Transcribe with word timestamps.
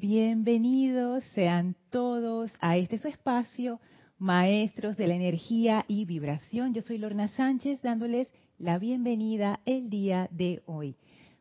Bienvenidos 0.00 1.24
sean 1.34 1.74
todos 1.90 2.52
a 2.60 2.76
este 2.76 2.98
su 2.98 3.08
espacio, 3.08 3.80
maestros 4.16 4.96
de 4.96 5.08
la 5.08 5.16
energía 5.16 5.84
y 5.88 6.04
vibración. 6.04 6.72
Yo 6.72 6.82
soy 6.82 6.98
Lorna 6.98 7.26
Sánchez 7.26 7.82
dándoles 7.82 8.32
la 8.58 8.78
bienvenida 8.78 9.58
el 9.66 9.90
día 9.90 10.28
de 10.30 10.62
hoy. 10.66 10.94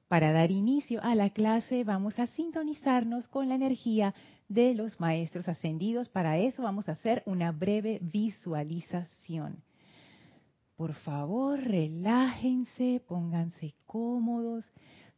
Para 0.07 0.31
dar 0.31 0.49
inicio 0.49 1.03
a 1.03 1.13
la 1.13 1.29
clase 1.29 1.83
vamos 1.83 2.17
a 2.17 2.25
sintonizarnos 2.25 3.27
con 3.27 3.47
la 3.47 3.53
energía 3.53 4.15
de 4.49 4.73
los 4.73 4.99
maestros 4.99 5.47
ascendidos. 5.47 6.09
Para 6.09 6.39
eso 6.39 6.63
vamos 6.63 6.89
a 6.89 6.93
hacer 6.93 7.21
una 7.27 7.51
breve 7.51 7.99
visualización. 8.01 9.61
Por 10.75 10.93
favor, 10.93 11.59
relájense, 11.59 13.03
pónganse 13.07 13.75
cómodos, 13.85 14.65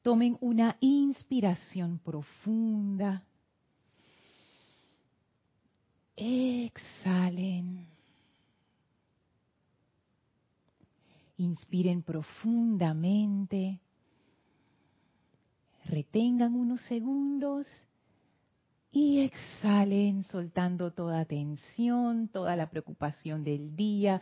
tomen 0.02 0.38
una 0.42 0.76
inspiración 0.82 2.00
profunda. 2.00 3.24
Exhalen. 6.20 7.88
Inspiren 11.38 12.04
profundamente. 12.04 13.80
Retengan 15.86 16.54
unos 16.54 16.82
segundos 16.82 17.66
y 18.92 19.22
exhalen 19.22 20.24
soltando 20.26 20.92
toda 20.92 21.24
tensión, 21.26 22.28
toda 22.28 22.56
la 22.58 22.70
preocupación 22.70 23.44
del 23.44 23.76
día, 23.76 24.22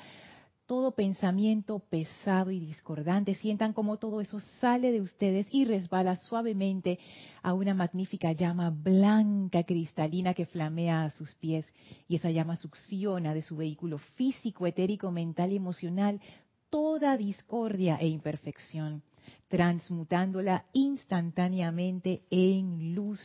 todo 0.67 0.91
pensamiento 0.91 1.79
pesado 1.79 2.51
y 2.51 2.59
discordante. 2.59 3.33
Sientan 3.35 3.71
como 3.73 3.97
todo 3.97 4.19
eso 4.19 4.39
sale 4.59 4.91
de 4.91 5.01
ustedes 5.01 5.47
y 5.49 5.63
resbala 5.63 6.17
suavemente 6.17 6.99
a 7.41 7.53
una 7.53 7.73
magnífica 7.73 8.33
llama 8.33 8.69
blanca 8.69 9.63
cristalina 9.63 10.33
que 10.33 10.45
flamea 10.45 11.05
a 11.05 11.09
sus 11.09 11.33
pies. 11.35 11.65
Y 12.09 12.17
esa 12.17 12.29
llama 12.29 12.57
succiona 12.57 13.33
de 13.33 13.41
su 13.41 13.55
vehículo 13.55 13.97
físico, 13.97 14.67
etérico, 14.67 15.09
mental 15.09 15.53
y 15.53 15.55
emocional 15.55 16.21
toda 16.69 17.15
discordia 17.15 17.95
e 17.95 18.07
imperfección, 18.07 19.03
transmutándola 19.47 20.65
instantáneamente 20.73 22.23
en 22.29 22.93
luz. 22.93 23.21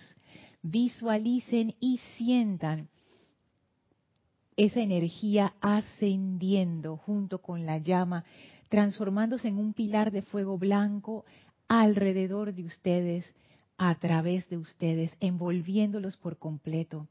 Visualicen 0.63 1.75
y 1.81 1.99
sientan 2.17 2.89
esa 4.57 4.81
energía 4.81 5.55
ascendiendo 5.61 6.97
junto 6.97 7.39
con 7.39 7.67
la 7.67 7.79
llama, 7.79 8.25
transformándose 8.69 9.49
en 9.49 9.59
un 9.59 9.73
pilar 9.73 10.11
de 10.11 10.23
fuego 10.23 10.59
blanco 10.59 11.25
alrededor 11.69 12.55
de 12.55 12.65
ustedes, 12.65 13.25
a 13.79 13.95
través 13.97 14.49
de 14.49 14.59
ustedes, 14.59 15.11
envolviéndolos 15.21 16.17
por 16.17 16.39
completo, 16.39 17.09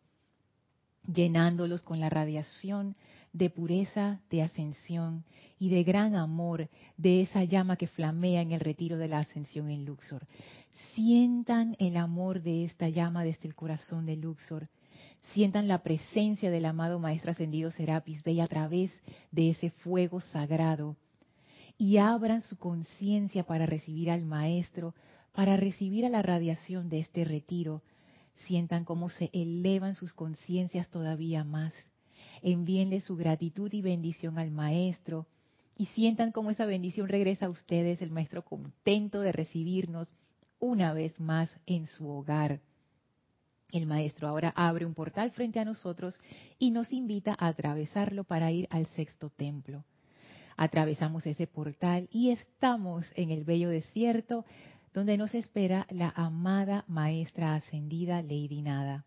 llenándolos 1.11 1.81
con 1.81 1.99
la 1.99 2.09
radiación 2.09 2.95
de 3.33 3.49
pureza, 3.49 4.21
de 4.29 4.43
ascensión 4.43 5.23
y 5.59 5.69
de 5.69 5.83
gran 5.83 6.15
amor 6.15 6.69
de 6.97 7.21
esa 7.21 7.43
llama 7.43 7.75
que 7.75 7.87
flamea 7.87 8.41
en 8.41 8.51
el 8.51 8.59
retiro 8.59 8.97
de 8.97 9.07
la 9.07 9.19
ascensión 9.19 9.69
en 9.69 9.85
Luxor. 9.85 10.25
Sientan 10.93 11.75
el 11.79 11.97
amor 11.97 12.41
de 12.41 12.65
esta 12.65 12.89
llama 12.89 13.23
desde 13.23 13.47
el 13.47 13.55
corazón 13.55 14.05
de 14.05 14.15
Luxor 14.15 14.67
sientan 15.33 15.67
la 15.67 15.83
presencia 15.83 16.51
del 16.51 16.65
amado 16.65 16.99
Maestro 16.99 17.31
Ascendido 17.31 17.71
Serapis 17.71 18.23
Bey 18.23 18.39
a 18.39 18.47
través 18.47 18.91
de 19.31 19.49
ese 19.49 19.69
fuego 19.69 20.19
sagrado 20.19 20.95
y 21.77 21.97
abran 21.97 22.41
su 22.41 22.57
conciencia 22.57 23.43
para 23.43 23.65
recibir 23.65 24.11
al 24.11 24.23
Maestro, 24.23 24.93
para 25.31 25.57
recibir 25.57 26.05
a 26.05 26.09
la 26.09 26.21
radiación 26.21 26.89
de 26.89 26.99
este 26.99 27.23
retiro. 27.23 27.81
Sientan 28.45 28.85
cómo 28.85 29.09
se 29.09 29.29
elevan 29.33 29.95
sus 29.95 30.13
conciencias 30.13 30.89
todavía 30.89 31.43
más. 31.43 31.73
Envíenle 32.41 33.01
su 33.01 33.15
gratitud 33.15 33.71
y 33.73 33.81
bendición 33.81 34.37
al 34.37 34.51
Maestro 34.51 35.27
y 35.77 35.87
sientan 35.87 36.31
cómo 36.31 36.51
esa 36.51 36.65
bendición 36.65 37.07
regresa 37.07 37.47
a 37.47 37.49
ustedes, 37.49 38.01
el 38.01 38.11
Maestro 38.11 38.43
contento 38.43 39.21
de 39.21 39.31
recibirnos 39.31 40.13
una 40.59 40.93
vez 40.93 41.19
más 41.19 41.49
en 41.65 41.87
su 41.87 42.07
hogar. 42.07 42.59
El 43.71 43.85
maestro 43.85 44.27
ahora 44.27 44.51
abre 44.55 44.85
un 44.85 44.93
portal 44.93 45.31
frente 45.31 45.59
a 45.59 45.65
nosotros 45.65 46.19
y 46.59 46.71
nos 46.71 46.91
invita 46.91 47.35
a 47.39 47.47
atravesarlo 47.47 48.23
para 48.25 48.51
ir 48.51 48.67
al 48.69 48.85
sexto 48.87 49.29
templo. 49.29 49.85
Atravesamos 50.57 51.25
ese 51.25 51.47
portal 51.47 52.09
y 52.11 52.29
estamos 52.31 53.07
en 53.15 53.31
el 53.31 53.45
bello 53.45 53.69
desierto 53.69 54.45
donde 54.93 55.17
nos 55.17 55.33
espera 55.33 55.87
la 55.89 56.09
amada 56.15 56.83
maestra 56.87 57.55
ascendida 57.55 58.21
Lady 58.21 58.61
Nada. 58.61 59.05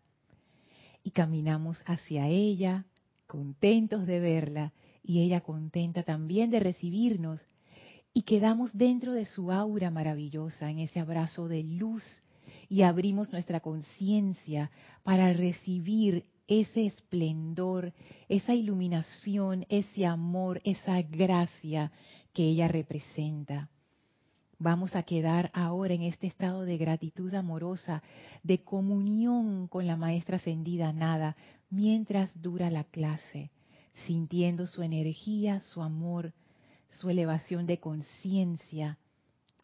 Y 1.03 1.11
caminamos 1.11 1.83
hacia 1.85 2.27
ella, 2.27 2.85
contentos 3.27 4.07
de 4.07 4.19
verla 4.19 4.73
y 5.03 5.21
ella 5.21 5.41
contenta 5.41 6.01
también 6.01 6.49
de 6.49 6.59
recibirnos. 6.59 7.39
Y 8.13 8.23
quedamos 8.23 8.75
dentro 8.75 9.13
de 9.13 9.25
su 9.25 9.51
aura 9.51 9.91
maravillosa, 9.91 10.71
en 10.71 10.79
ese 10.79 10.99
abrazo 10.99 11.47
de 11.47 11.63
luz 11.63 12.03
y 12.69 12.81
abrimos 12.83 13.31
nuestra 13.31 13.59
conciencia 13.59 14.71
para 15.03 15.33
recibir 15.33 16.25
ese 16.47 16.85
esplendor, 16.85 17.93
esa 18.29 18.53
iluminación, 18.53 19.65
ese 19.69 20.05
amor, 20.05 20.61
esa 20.63 21.01
gracia 21.01 21.91
que 22.33 22.43
ella 22.43 22.67
representa. 22.67 23.69
Vamos 24.57 24.95
a 24.95 25.03
quedar 25.03 25.51
ahora 25.53 25.93
en 25.93 26.03
este 26.03 26.27
estado 26.27 26.63
de 26.63 26.77
gratitud 26.77 27.33
amorosa, 27.33 28.03
de 28.43 28.63
comunión 28.63 29.67
con 29.67 29.85
la 29.85 29.97
maestra 29.97 30.37
ascendida 30.37 30.93
nada, 30.93 31.35
mientras 31.69 32.29
dura 32.41 32.69
la 32.69 32.85
clase, 32.85 33.51
sintiendo 34.05 34.65
su 34.65 34.81
energía, 34.81 35.61
su 35.61 35.81
amor, 35.81 36.33
su 36.93 37.09
elevación 37.09 37.65
de 37.65 37.79
conciencia, 37.79 38.97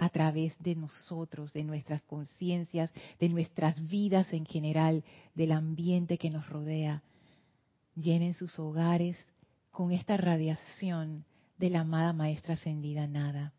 a 0.01 0.09
través 0.09 0.57
de 0.57 0.73
nosotros, 0.73 1.53
de 1.53 1.63
nuestras 1.63 2.01
conciencias, 2.01 2.91
de 3.19 3.29
nuestras 3.29 3.87
vidas 3.87 4.33
en 4.33 4.47
general, 4.47 5.03
del 5.35 5.51
ambiente 5.51 6.17
que 6.17 6.31
nos 6.31 6.49
rodea. 6.49 7.03
Llenen 7.93 8.33
sus 8.33 8.57
hogares 8.57 9.15
con 9.69 9.91
esta 9.91 10.17
radiación 10.17 11.23
de 11.59 11.69
la 11.69 11.81
amada 11.81 12.13
Maestra 12.13 12.55
Ascendida 12.55 13.05
Nada. 13.05 13.53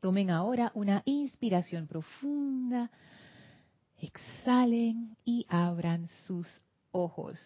Tomen 0.00 0.30
ahora 0.30 0.72
una 0.74 1.02
inspiración 1.04 1.86
profunda, 1.86 2.90
exhalen 3.96 5.16
y 5.24 5.46
abran 5.48 6.08
sus 6.26 6.48
ojos. 6.90 7.38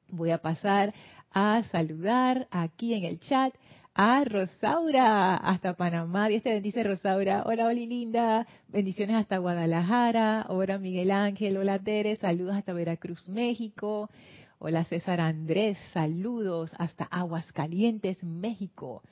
Voy 0.09 0.31
a 0.31 0.39
pasar 0.39 0.93
a 1.31 1.63
saludar 1.71 2.47
aquí 2.51 2.93
en 2.93 3.05
el 3.05 3.19
chat 3.19 3.53
a 3.93 4.23
Rosaura 4.23 5.35
hasta 5.35 5.75
Panamá. 5.75 6.27
Dios 6.29 6.43
te 6.43 6.51
bendice, 6.51 6.83
Rosaura. 6.83 7.43
Hola, 7.45 7.67
Oli 7.67 7.85
linda. 7.87 8.47
Bendiciones 8.67 9.15
hasta 9.15 9.37
Guadalajara. 9.37 10.45
Hola, 10.49 10.77
Miguel 10.77 11.11
Ángel. 11.11 11.57
Hola, 11.57 11.79
Tere. 11.79 12.15
Saludos 12.15 12.55
hasta 12.55 12.73
Veracruz, 12.73 13.27
México. 13.27 14.09
Hola, 14.59 14.83
César 14.85 15.19
Andrés. 15.19 15.77
Saludos 15.93 16.73
hasta 16.77 17.03
Aguascalientes, 17.05 18.23
México. 18.23 19.03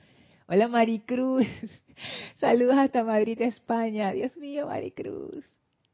Hola, 0.46 0.68
Maricruz. 0.68 1.46
Saludos 2.36 2.76
hasta 2.76 3.04
Madrid, 3.04 3.40
España. 3.42 4.12
Dios 4.12 4.36
mío, 4.36 4.66
Maricruz. 4.66 5.44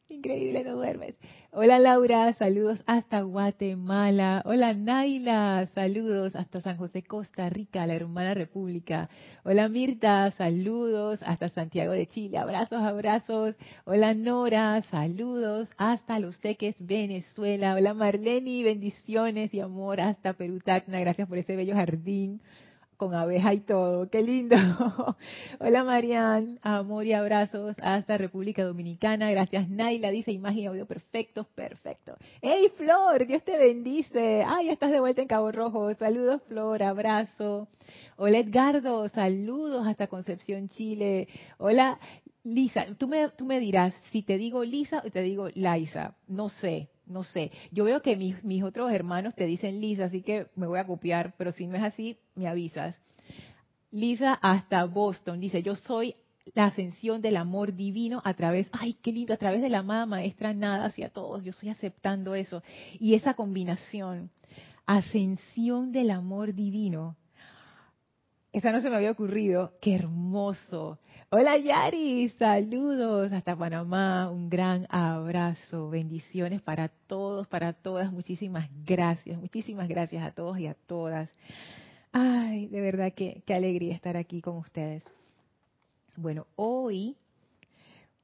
Increíble, 0.09 0.63
no 0.63 0.77
duermes. 0.77 1.17
Hola 1.51 1.81
Laura, 1.81 2.33
saludos 2.35 2.81
hasta 2.87 3.23
Guatemala. 3.23 4.41
Hola 4.45 4.73
Naila, 4.73 5.67
saludos 5.75 6.37
hasta 6.37 6.61
San 6.61 6.77
José, 6.77 7.03
Costa 7.03 7.51
Rica, 7.51 7.85
la 7.89 7.95
hermana 7.95 8.33
república. 8.33 9.11
Hola 9.43 9.69
Mirta, 9.69 10.31
saludos 10.31 11.21
hasta 11.25 11.49
Santiago 11.49 11.91
de 11.93 12.07
Chile. 12.07 12.39
Abrazos, 12.39 12.79
abrazos. 12.83 13.57
Hola 13.85 14.15
Nora, 14.15 14.81
saludos 14.83 15.69
hasta 15.77 16.21
Los 16.21 16.39
Teques, 16.39 16.77
Venezuela. 16.79 17.75
Hola 17.75 17.93
Marleni, 17.93 18.63
bendiciones 18.63 19.53
y 19.55 19.59
amor 19.59 20.01
hasta 20.01 20.35
Perú, 20.35 20.61
Tacna. 20.61 21.01
Gracias 21.01 21.27
por 21.27 21.39
ese 21.39 21.57
bello 21.57 21.75
jardín 21.75 22.41
con 22.97 23.15
abeja 23.15 23.55
y 23.55 23.61
todo. 23.61 24.09
¡Qué 24.09 24.23
lindo! 24.23 24.57
Hola 25.61 25.85
Marian, 25.85 26.59
amor 26.63 27.07
y 27.07 27.13
abrazos 27.13 27.77
hasta 27.83 28.19
República 28.19 28.65
Dominicana. 28.65 29.31
Gracias 29.31 29.69
Naila, 29.69 30.11
dice 30.11 30.33
imagen 30.33 30.59
y 30.59 30.67
audio 30.67 30.87
perfectos, 30.87 31.47
perfecto. 31.55 32.17
¡Hey 32.43 32.73
Flor! 32.77 33.27
Dios 33.27 33.43
te 33.45 33.59
bendice. 33.59 34.45
¡Ay, 34.47 34.71
estás 34.71 34.91
de 34.91 35.01
vuelta 35.01 35.23
en 35.23 35.29
Cabo 35.29 35.53
Rojo! 35.53 35.93
Saludos 35.95 36.43
Flor, 36.49 36.83
abrazo. 36.83 37.69
Hola 38.17 38.39
Edgardo, 38.39 39.09
saludos 39.09 39.87
hasta 39.87 40.07
Concepción, 40.07 40.69
Chile. 40.69 41.29
Hola 41.59 41.99
Lisa, 42.45 42.87
tú 42.97 43.09
me, 43.09 43.29
tú 43.31 43.45
me 43.45 43.61
dirás 43.61 43.93
si 44.13 44.23
te 44.23 44.39
digo 44.39 44.65
Lisa 44.65 45.03
o 45.05 45.11
te 45.11 45.21
digo 45.23 45.49
Laisa. 45.55 46.15
No 46.29 46.49
sé, 46.49 46.89
no 47.07 47.25
sé. 47.25 47.51
Yo 47.71 47.85
veo 47.85 48.03
que 48.03 48.17
mis, 48.17 48.63
otros 48.63 48.93
hermanos 48.93 49.35
te 49.35 49.47
dicen 49.47 49.81
Lisa, 49.81 50.05
así 50.05 50.23
que 50.23 50.47
me 50.57 50.67
voy 50.67 50.79
a 50.79 50.87
copiar, 50.87 51.35
pero 51.39 51.53
si 51.53 51.67
no 51.67 51.77
es 51.77 51.83
así, 51.83 52.19
me 52.35 52.49
avisas. 52.49 52.97
Lisa 53.91 54.35
hasta 54.35 54.85
Boston 54.85 55.41
dice, 55.41 55.63
yo 55.63 55.77
soy 55.77 56.15
la 56.55 56.67
ascensión 56.67 57.23
del 57.23 57.37
amor 57.37 57.75
divino 57.75 58.21
a 58.25 58.35
través, 58.35 58.69
ay, 58.73 58.95
qué 58.95 59.13
lindo, 59.13 59.35
a 59.35 59.37
través 59.37 59.63
de 59.63 59.69
la 59.69 59.79
amada 59.79 60.07
maestra 60.07 60.53
nada 60.55 60.85
hacia 60.87 61.09
todos, 61.09 61.43
yo 61.43 61.51
estoy 61.51 61.71
aceptando 61.71 62.35
eso. 62.35 62.63
Y 62.99 63.15
esa 63.15 63.35
combinación, 63.35 64.31
ascensión 64.85 65.93
del 65.93 66.11
amor 66.11 66.55
divino, 66.55 67.17
esa 68.53 68.73
no 68.73 68.81
se 68.81 68.89
me 68.89 68.97
había 68.97 69.11
ocurrido, 69.11 69.75
qué 69.83 69.95
hermoso. 69.95 70.99
Hola 71.29 71.59
Yari, 71.59 72.29
saludos 72.39 73.33
hasta 73.33 73.57
Panamá, 73.57 74.31
un 74.31 74.49
gran 74.49 74.87
abrazo, 74.89 75.91
bendiciones 75.91 76.63
para 76.63 76.87
todos, 76.89 77.49
para 77.49 77.73
todas, 77.73 78.13
muchísimas 78.13 78.71
gracias, 78.85 79.37
muchísimas 79.37 79.89
gracias 79.89 80.23
a 80.25 80.31
todos 80.31 80.57
y 80.61 80.69
a 80.69 80.75
todas. 80.75 81.29
Ay, 82.13 82.69
de 82.69 82.81
verdad 82.81 83.13
que 83.13 83.43
qué 83.45 83.55
alegría 83.55 83.93
estar 83.93 84.17
aquí 84.17 84.41
con 84.41 84.59
ustedes. 84.59 85.03
Bueno, 86.17 86.47
hoy 86.55 87.17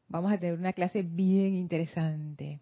vamos 0.06 0.32
a 0.32 0.38
tener 0.38 0.56
una 0.56 0.72
clase 0.72 1.02
bien 1.02 1.56
interesante. 1.56 2.60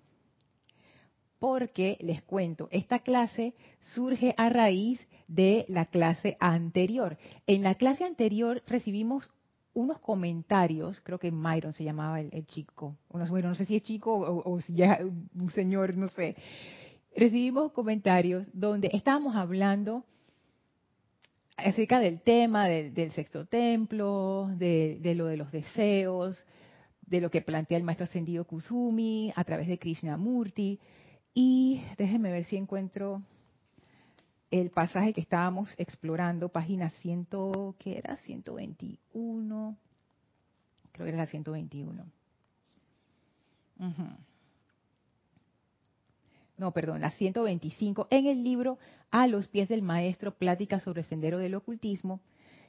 Porque 1.38 1.98
les 2.00 2.22
cuento, 2.22 2.68
esta 2.70 3.00
clase 3.00 3.52
surge 3.94 4.34
a 4.38 4.48
raíz 4.48 5.00
de 5.28 5.66
la 5.68 5.84
clase 5.84 6.38
anterior. 6.40 7.18
En 7.46 7.62
la 7.62 7.74
clase 7.74 8.04
anterior 8.04 8.62
recibimos 8.66 9.30
unos 9.74 9.98
comentarios, 10.00 11.00
creo 11.00 11.18
que 11.18 11.30
Myron 11.30 11.72
se 11.72 11.84
llamaba 11.84 12.20
el, 12.20 12.46
chico, 12.46 12.96
bueno, 13.08 13.48
no 13.48 13.54
sé 13.54 13.64
si 13.64 13.76
es 13.76 13.82
chico 13.82 14.12
o, 14.12 14.60
si 14.60 14.74
ya 14.74 14.98
un 15.34 15.50
señor, 15.50 15.96
no 15.96 16.08
sé. 16.08 16.36
Recibimos 17.16 17.72
comentarios 17.72 18.46
donde 18.52 18.90
estábamos 18.92 19.36
hablando 19.36 20.04
acerca 21.56 22.00
del 22.00 22.20
tema 22.20 22.68
del 22.68 23.12
sexto 23.12 23.46
templo, 23.46 24.50
de, 24.56 24.98
de, 25.00 25.14
lo 25.14 25.26
de 25.26 25.36
los 25.36 25.52
deseos, 25.52 26.44
de 27.02 27.20
lo 27.20 27.30
que 27.30 27.42
plantea 27.42 27.76
el 27.76 27.84
maestro 27.84 28.04
ascendido 28.04 28.44
Kuzumi 28.44 29.32
a 29.36 29.44
través 29.44 29.66
de 29.66 29.78
Krishnamurti. 29.78 30.80
Y 31.34 31.82
déjenme 31.96 32.32
ver 32.32 32.44
si 32.44 32.56
encuentro 32.56 33.22
el 34.50 34.70
pasaje 34.70 35.12
que 35.12 35.20
estábamos 35.20 35.74
explorando, 35.78 36.48
página 36.48 36.90
100, 36.90 37.28
¿qué 37.78 37.98
era? 37.98 38.16
121. 38.16 39.76
Creo 40.92 41.04
que 41.04 41.08
era 41.08 41.18
la 41.18 41.26
121. 41.26 42.04
No, 46.58 46.72
perdón, 46.72 47.00
la 47.00 47.10
125, 47.10 48.08
en 48.10 48.26
el 48.26 48.42
libro 48.42 48.78
A 49.10 49.26
los 49.26 49.48
pies 49.48 49.68
del 49.68 49.82
maestro, 49.82 50.34
plática 50.34 50.80
sobre 50.80 51.02
el 51.02 51.06
sendero 51.06 51.38
del 51.38 51.54
ocultismo. 51.54 52.20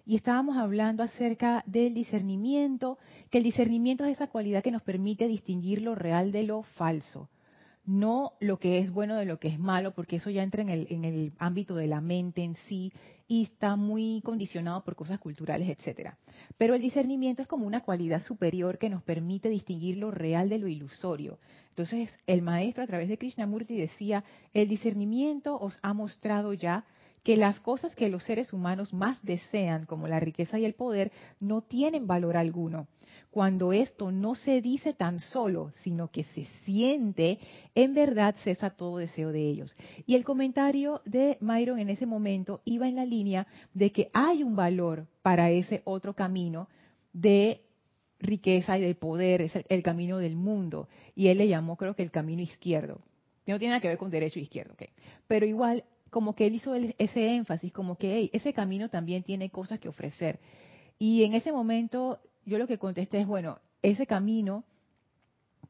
Y 0.05 0.15
estábamos 0.15 0.57
hablando 0.57 1.03
acerca 1.03 1.63
del 1.67 1.93
discernimiento, 1.93 2.97
que 3.29 3.39
el 3.39 3.43
discernimiento 3.43 4.05
es 4.05 4.13
esa 4.13 4.27
cualidad 4.27 4.63
que 4.63 4.71
nos 4.71 4.81
permite 4.81 5.27
distinguir 5.27 5.81
lo 5.81 5.95
real 5.95 6.31
de 6.31 6.43
lo 6.43 6.63
falso 6.63 7.29
no 7.91 8.33
lo 8.39 8.57
que 8.57 8.79
es 8.79 8.89
bueno 8.89 9.15
de 9.17 9.25
lo 9.25 9.37
que 9.37 9.49
es 9.49 9.59
malo, 9.59 9.93
porque 9.93 10.15
eso 10.15 10.29
ya 10.29 10.43
entra 10.43 10.61
en 10.61 10.69
el, 10.69 10.87
en 10.89 11.03
el 11.03 11.33
ámbito 11.37 11.75
de 11.75 11.87
la 11.87 11.99
mente 11.99 12.41
en 12.41 12.55
sí 12.67 12.93
y 13.27 13.43
está 13.43 13.75
muy 13.75 14.21
condicionado 14.23 14.83
por 14.83 14.95
cosas 14.95 15.19
culturales, 15.19 15.67
etcétera. 15.67 16.17
Pero 16.57 16.73
el 16.73 16.81
discernimiento 16.81 17.41
es 17.41 17.47
como 17.47 17.67
una 17.67 17.81
cualidad 17.81 18.21
superior 18.21 18.77
que 18.77 18.89
nos 18.89 19.03
permite 19.03 19.49
distinguir 19.49 19.97
lo 19.97 20.09
real 20.09 20.47
de 20.47 20.59
lo 20.59 20.67
ilusorio. 20.67 21.37
Entonces, 21.69 22.09
el 22.27 22.41
maestro 22.41 22.83
a 22.83 22.87
través 22.87 23.09
de 23.09 23.17
Krishnamurti 23.17 23.77
decía, 23.77 24.23
el 24.53 24.69
discernimiento 24.69 25.57
os 25.59 25.77
ha 25.81 25.93
mostrado 25.93 26.53
ya 26.53 26.85
que 27.23 27.37
las 27.37 27.59
cosas 27.59 27.93
que 27.95 28.09
los 28.09 28.23
seres 28.23 28.53
humanos 28.53 28.93
más 28.93 29.21
desean, 29.21 29.85
como 29.85 30.07
la 30.07 30.19
riqueza 30.19 30.57
y 30.59 30.65
el 30.65 30.73
poder, 30.73 31.11
no 31.39 31.61
tienen 31.61 32.07
valor 32.07 32.37
alguno 32.37 32.87
cuando 33.31 33.71
esto 33.71 34.11
no 34.11 34.35
se 34.35 34.61
dice 34.61 34.93
tan 34.93 35.21
solo, 35.21 35.71
sino 35.83 36.11
que 36.11 36.25
se 36.25 36.45
siente, 36.65 37.39
en 37.73 37.93
verdad 37.93 38.35
cesa 38.43 38.71
todo 38.71 38.97
deseo 38.97 39.31
de 39.31 39.49
ellos. 39.49 39.75
Y 40.05 40.15
el 40.15 40.25
comentario 40.25 41.01
de 41.05 41.37
Myron 41.39 41.79
en 41.79 41.89
ese 41.89 42.05
momento 42.05 42.61
iba 42.65 42.89
en 42.89 42.97
la 42.97 43.05
línea 43.05 43.47
de 43.73 43.93
que 43.93 44.09
hay 44.13 44.43
un 44.43 44.57
valor 44.57 45.07
para 45.21 45.49
ese 45.49 45.81
otro 45.85 46.13
camino 46.13 46.67
de 47.13 47.61
riqueza 48.19 48.77
y 48.77 48.81
de 48.81 48.95
poder, 48.95 49.41
es 49.41 49.53
el, 49.69 49.81
camino 49.81 50.17
del 50.17 50.35
mundo. 50.35 50.89
Y 51.15 51.29
él 51.29 51.37
le 51.37 51.47
llamó, 51.47 51.77
creo 51.77 51.95
que 51.95 52.03
el 52.03 52.11
camino 52.11 52.41
izquierdo. 52.41 52.99
No 53.47 53.57
tiene 53.59 53.71
nada 53.71 53.81
que 53.81 53.87
ver 53.87 53.97
con 53.97 54.11
derecho 54.11 54.39
e 54.39 54.43
izquierdo, 54.43 54.73
¿ok? 54.73 54.83
Pero 55.27 55.45
igual, 55.45 55.85
como 56.09 56.35
que 56.35 56.47
él 56.47 56.55
hizo 56.55 56.75
ese 56.75 57.35
énfasis, 57.35 57.71
como 57.71 57.97
que 57.97 58.29
ese 58.33 58.53
camino 58.53 58.89
también 58.89 59.23
tiene 59.23 59.49
cosas 59.49 59.79
que 59.79 59.89
ofrecer. 59.89 60.39
Y 60.99 61.23
en 61.23 61.33
ese 61.33 61.51
momento 61.51 62.19
yo 62.45 62.57
lo 62.57 62.67
que 62.67 62.77
contesté 62.77 63.21
es, 63.21 63.27
bueno, 63.27 63.59
ese 63.81 64.05
camino 64.05 64.63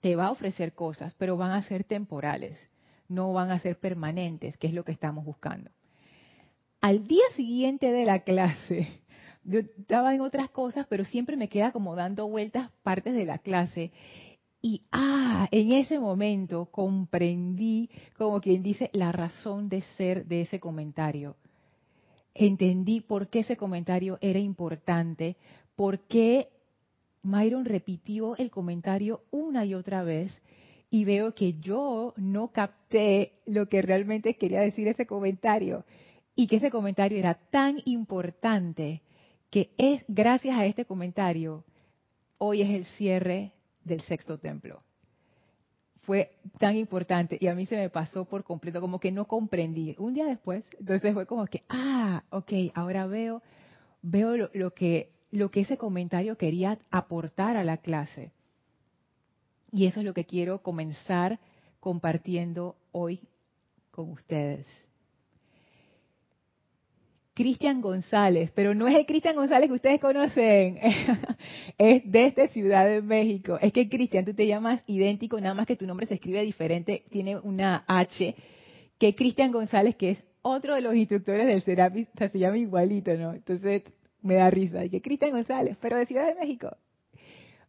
te 0.02 0.16
va 0.16 0.28
a 0.28 0.32
ofrecer 0.32 0.74
cosas, 0.74 1.14
pero 1.16 1.38
van 1.38 1.52
a 1.52 1.62
ser 1.62 1.84
temporales, 1.84 2.58
no 3.08 3.34
van 3.34 3.52
a 3.52 3.60
ser 3.60 3.78
permanentes, 3.80 4.58
que 4.58 4.68
es 4.68 4.74
lo 4.74 4.84
que 4.84 4.92
estamos 4.92 5.26
buscando. 5.26 5.70
Al 6.82 7.08
día 7.08 7.24
siguiente 7.36 7.92
de 7.92 8.06
la 8.06 8.20
clase, 8.20 9.02
yo 9.44 9.60
estaba 9.60 10.16
en 10.16 10.22
otras 10.22 10.50
cosas, 10.50 10.88
pero 10.90 11.06
siempre 11.06 11.38
me 11.38 11.50
queda 11.50 11.72
como 11.72 11.96
dando 11.96 12.28
vueltas 12.28 12.72
partes 12.84 13.14
de 13.14 13.26
la 13.26 13.38
clase. 13.38 13.92
Y, 14.64 14.84
ah, 14.92 15.48
en 15.52 15.72
ese 15.72 16.00
momento 16.00 16.68
comprendí, 16.72 17.90
como 18.18 18.42
quien 18.42 18.64
dice, 18.64 18.90
la 18.94 19.12
razón 19.12 19.70
de 19.70 19.82
ser 19.98 20.26
de 20.26 20.42
ese 20.42 20.60
comentario. 20.60 21.36
Entendí 22.34 23.02
por 23.02 23.28
qué 23.28 23.40
ese 23.40 23.58
comentario 23.58 24.18
era 24.22 24.40
importante, 24.40 25.36
por 25.76 26.00
qué 26.08 26.50
Myron 27.24 27.66
repitió 27.66 28.36
el 28.38 28.50
comentario 28.50 29.22
una 29.32 29.66
y 29.66 29.74
otra 29.74 30.04
vez 30.04 30.42
y 30.90 31.06
veo 31.06 31.34
que 31.34 31.54
yo 31.60 32.14
no 32.18 32.52
capté 32.52 33.34
lo 33.46 33.70
que 33.70 33.82
realmente 33.82 34.36
quería 34.36 34.62
decir 34.62 34.88
ese 34.88 35.06
comentario 35.06 35.86
y 36.36 36.48
que 36.48 36.58
ese 36.58 36.72
comentario 36.72 37.18
era 37.18 37.36
tan 37.52 37.82
importante 37.86 39.02
que 39.50 39.72
es 39.78 40.04
gracias 40.08 40.58
a 40.58 40.66
este 40.66 40.86
comentario 40.86 41.64
hoy 42.38 42.62
es 42.62 42.70
el 42.72 42.86
cierre 42.86 43.54
del 43.84 44.02
sexto 44.02 44.40
templo. 44.40 44.82
Fue 46.02 46.32
tan 46.58 46.76
importante 46.76 47.38
y 47.40 47.48
a 47.48 47.54
mí 47.54 47.68
se 47.68 47.78
me 47.78 47.90
pasó 47.90 48.26
por 48.26 48.44
completo, 48.44 48.82
como 48.82 49.00
que 49.00 49.12
no 49.12 49.28
comprendí. 49.28 49.96
Un 50.00 50.16
día 50.16 50.26
después, 50.26 50.64
entonces 50.80 51.14
fue 51.14 51.28
como 51.28 51.46
que, 51.46 51.64
ah, 51.70 52.24
ok, 52.32 52.52
ahora 52.74 53.06
veo, 53.06 53.44
veo 54.02 54.36
lo, 54.36 54.50
lo 54.54 54.74
que 54.74 55.12
lo 55.32 55.50
que 55.50 55.62
ese 55.62 55.78
comentario 55.78 56.38
quería 56.38 56.78
aportar 56.92 57.58
a 57.58 57.64
la 57.64 57.78
clase. 57.78 58.32
Y 59.72 59.86
eso 59.86 60.02
es 60.02 60.06
lo 60.06 60.14
que 60.14 60.26
quiero 60.26 60.62
comenzar 60.62 61.40
compartiendo 61.80 62.76
hoy 62.92 63.20
con 63.92 64.12
ustedes. 64.12 64.66
Cristian 67.34 67.80
González, 67.80 68.52
pero 68.54 68.76
no 68.76 68.90
es 68.90 68.96
el 68.96 69.06
Cristian 69.06 69.36
González 69.36 69.70
que 69.70 69.76
ustedes 69.76 70.02
conocen, 70.02 70.78
es 71.78 72.04
desde 72.06 72.50
Ciudad 72.50 72.86
de 72.86 73.02
México. 73.02 73.58
Es 73.62 73.72
que 73.72 73.88
Cristian, 73.88 74.26
tú 74.26 74.34
te 74.34 74.46
llamas 74.46 74.84
idéntico, 74.86 75.40
nada 75.40 75.56
más 75.56 75.66
que 75.66 75.78
tu 75.78 75.88
nombre 75.88 76.08
se 76.08 76.16
escribe 76.16 76.44
diferente, 76.44 77.06
tiene 77.10 77.38
una 77.40 77.86
H, 77.88 78.36
que 79.00 79.16
Cristian 79.16 79.52
González, 79.52 79.96
que 79.96 80.12
es 80.12 80.24
otro 80.42 80.76
de 80.76 80.82
los 80.82 80.94
instructores 80.94 81.48
del 81.48 81.62
Serapis, 81.62 82.10
se 82.18 82.38
llama 82.38 82.58
igualito, 82.58 83.16
¿no? 83.16 83.34
Entonces 83.34 83.84
me 84.22 84.36
da 84.36 84.50
risa, 84.50 84.88
que 84.90 85.02
Cristian 85.02 85.32
González, 85.32 85.78
pero 85.82 85.98
de 85.98 86.06
Ciudad 86.06 86.28
de 86.28 86.36
México. 86.36 86.76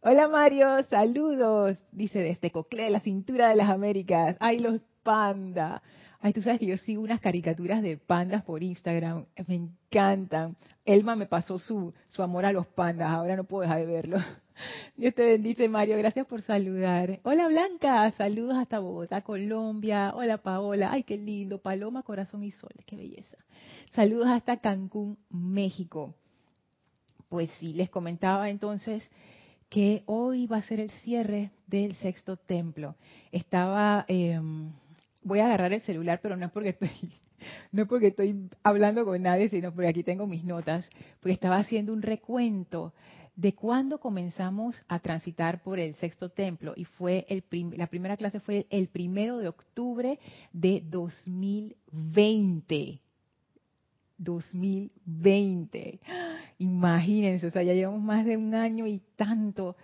Hola 0.01 0.27
Mario, 0.27 0.83
saludos, 0.89 1.77
dice 1.91 2.19
desde 2.19 2.51
Cocle, 2.51 2.89
la 2.89 2.99
cintura 2.99 3.49
de 3.49 3.55
las 3.55 3.69
Américas. 3.69 4.35
Ay, 4.39 4.59
los 4.59 4.81
panda. 5.03 5.81
Ay, 6.19 6.31
tú 6.31 6.41
sabes 6.41 6.59
que 6.59 6.65
yo 6.65 6.77
sigo 6.77 7.01
unas 7.01 7.19
caricaturas 7.19 7.81
de 7.81 7.97
pandas 7.97 8.43
por 8.43 8.63
Instagram. 8.63 9.25
Me 9.47 9.55
encantan. 9.55 10.55
Elma 10.85 11.17
me 11.17 11.25
pasó 11.25 11.59
su, 11.59 11.93
su 12.07 12.23
amor 12.23 12.45
a 12.45 12.53
los 12.53 12.65
pandas. 12.65 13.09
Ahora 13.09 13.35
no 13.35 13.43
puedo 13.43 13.63
dejar 13.63 13.79
de 13.79 13.85
verlo. 13.85 14.17
Dios 14.95 15.13
te 15.15 15.25
bendice, 15.25 15.67
Mario. 15.67 15.97
Gracias 15.97 16.25
por 16.25 16.41
saludar. 16.41 17.19
Hola, 17.23 17.49
Blanca. 17.49 18.09
Saludos 18.11 18.57
hasta 18.57 18.79
Bogotá, 18.79 19.21
Colombia. 19.21 20.13
Hola, 20.15 20.37
Paola. 20.37 20.91
Ay, 20.93 21.03
qué 21.03 21.17
lindo. 21.17 21.59
Paloma, 21.59 22.03
corazón 22.03 22.43
y 22.45 22.51
sol. 22.51 22.71
Qué 22.85 22.95
belleza. 22.95 23.37
Saludos 23.91 24.27
hasta 24.27 24.57
Cancún, 24.57 25.17
México. 25.29 26.15
Pues 27.33 27.49
sí, 27.59 27.73
les 27.73 27.89
comentaba 27.89 28.51
entonces 28.51 29.09
que 29.67 30.03
hoy 30.05 30.45
va 30.45 30.57
a 30.57 30.61
ser 30.61 30.79
el 30.79 30.91
cierre 30.91 31.49
del 31.65 31.95
sexto 31.95 32.37
templo. 32.37 32.95
Estaba... 33.31 34.05
Eh, 34.07 34.39
voy 35.23 35.39
a 35.39 35.47
agarrar 35.47 35.73
el 35.73 35.81
celular, 35.81 36.19
pero 36.21 36.37
no 36.37 36.45
es 36.45 36.51
porque 36.51 36.69
estoy 36.69 36.91
no 37.71 37.87
porque 37.87 38.09
estoy 38.09 38.51
hablando 38.61 39.03
con 39.03 39.19
nadie, 39.19 39.49
sino 39.49 39.73
porque 39.73 39.87
aquí 39.87 40.03
tengo 40.03 40.27
mis 40.27 40.43
notas, 40.43 40.87
porque 41.21 41.33
estaba 41.33 41.57
haciendo 41.57 41.91
un 41.91 42.03
recuento 42.03 42.93
de 43.35 43.55
cuándo 43.55 43.99
comenzamos 43.99 44.85
a 44.87 44.99
transitar 44.99 45.63
por 45.63 45.79
el 45.79 45.95
sexto 45.95 46.29
templo 46.29 46.73
y 46.75 46.85
fue 46.85 47.25
el 47.29 47.43
la 47.75 47.87
primera 47.87 48.15
clase 48.15 48.41
fue 48.41 48.67
el 48.69 48.89
primero 48.89 49.39
de 49.39 49.47
octubre 49.47 50.19
de 50.51 50.83
2020. 50.85 53.02
2020. 54.23 55.99
Imagínense, 56.59 57.47
o 57.47 57.51
sea, 57.51 57.63
ya 57.63 57.73
llevamos 57.73 58.01
más 58.01 58.25
de 58.25 58.37
un 58.37 58.55
año 58.55 58.87
y 58.87 59.01
tanto. 59.15 59.75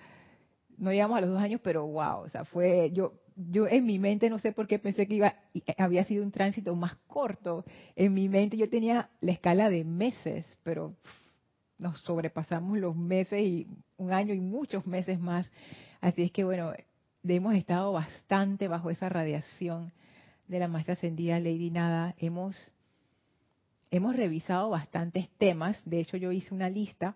No 0.78 0.92
llegamos 0.92 1.18
a 1.18 1.22
los 1.22 1.32
dos 1.32 1.42
años, 1.42 1.62
pero 1.64 1.86
wow, 1.86 2.22
o 2.22 2.30
sea, 2.30 2.46
fue, 2.46 2.92
yo 2.94 3.14
yo 3.52 3.68
en 3.68 3.86
mi 3.86 4.00
mente 4.00 4.30
no 4.30 4.38
sé 4.38 4.52
por 4.52 4.68
qué 4.68 4.80
pensé 4.80 5.08
que 5.08 5.16
iba 5.16 5.34
había 5.78 6.04
sido 6.04 6.24
un 6.24 6.32
tránsito 6.32 6.76
más 6.76 6.96
corto. 7.08 7.64
En 7.96 8.14
mi 8.14 8.28
mente 8.28 8.58
yo 8.58 8.70
tenía 8.70 9.10
la 9.22 9.32
escala 9.32 9.70
de 9.70 9.86
meses, 9.86 10.46
pero 10.64 10.94
nos 11.78 12.00
sobrepasamos 12.02 12.78
los 12.78 12.96
meses 12.96 13.42
y 13.42 13.68
un 13.98 14.12
año 14.12 14.34
y 14.34 14.42
muchos 14.42 14.86
meses 14.86 15.20
más. 15.20 15.50
Así 16.02 16.24
es 16.24 16.32
que 16.32 16.44
bueno, 16.44 16.74
hemos 17.24 17.56
estado 17.56 17.94
bastante 17.94 18.68
bajo 18.68 18.90
esa 18.90 19.08
radiación 19.08 19.94
de 20.48 20.60
la 20.60 20.68
maestra 20.68 20.94
ascendida 20.94 21.40
Lady 21.40 21.72
Nada. 21.72 22.16
Hemos 22.18 22.74
hemos 23.92 24.16
revisado 24.16 24.70
bastantes 24.70 25.30
temas. 25.38 25.82
De 25.86 26.00
hecho, 26.00 26.18
yo 26.18 26.32
hice 26.32 26.54
una 26.54 26.70
lista 26.70 27.16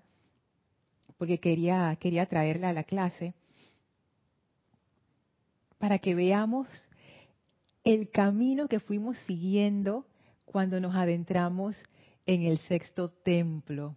porque 1.17 1.39
quería 1.39 1.95
quería 1.99 2.25
traerla 2.25 2.69
a 2.69 2.73
la 2.73 2.83
clase 2.83 3.33
para 5.77 5.99
que 5.99 6.15
veamos 6.15 6.67
el 7.83 8.09
camino 8.09 8.67
que 8.67 8.79
fuimos 8.79 9.17
siguiendo 9.27 10.05
cuando 10.45 10.79
nos 10.79 10.95
adentramos 10.95 11.75
en 12.25 12.43
el 12.43 12.59
sexto 12.59 13.09
templo. 13.09 13.95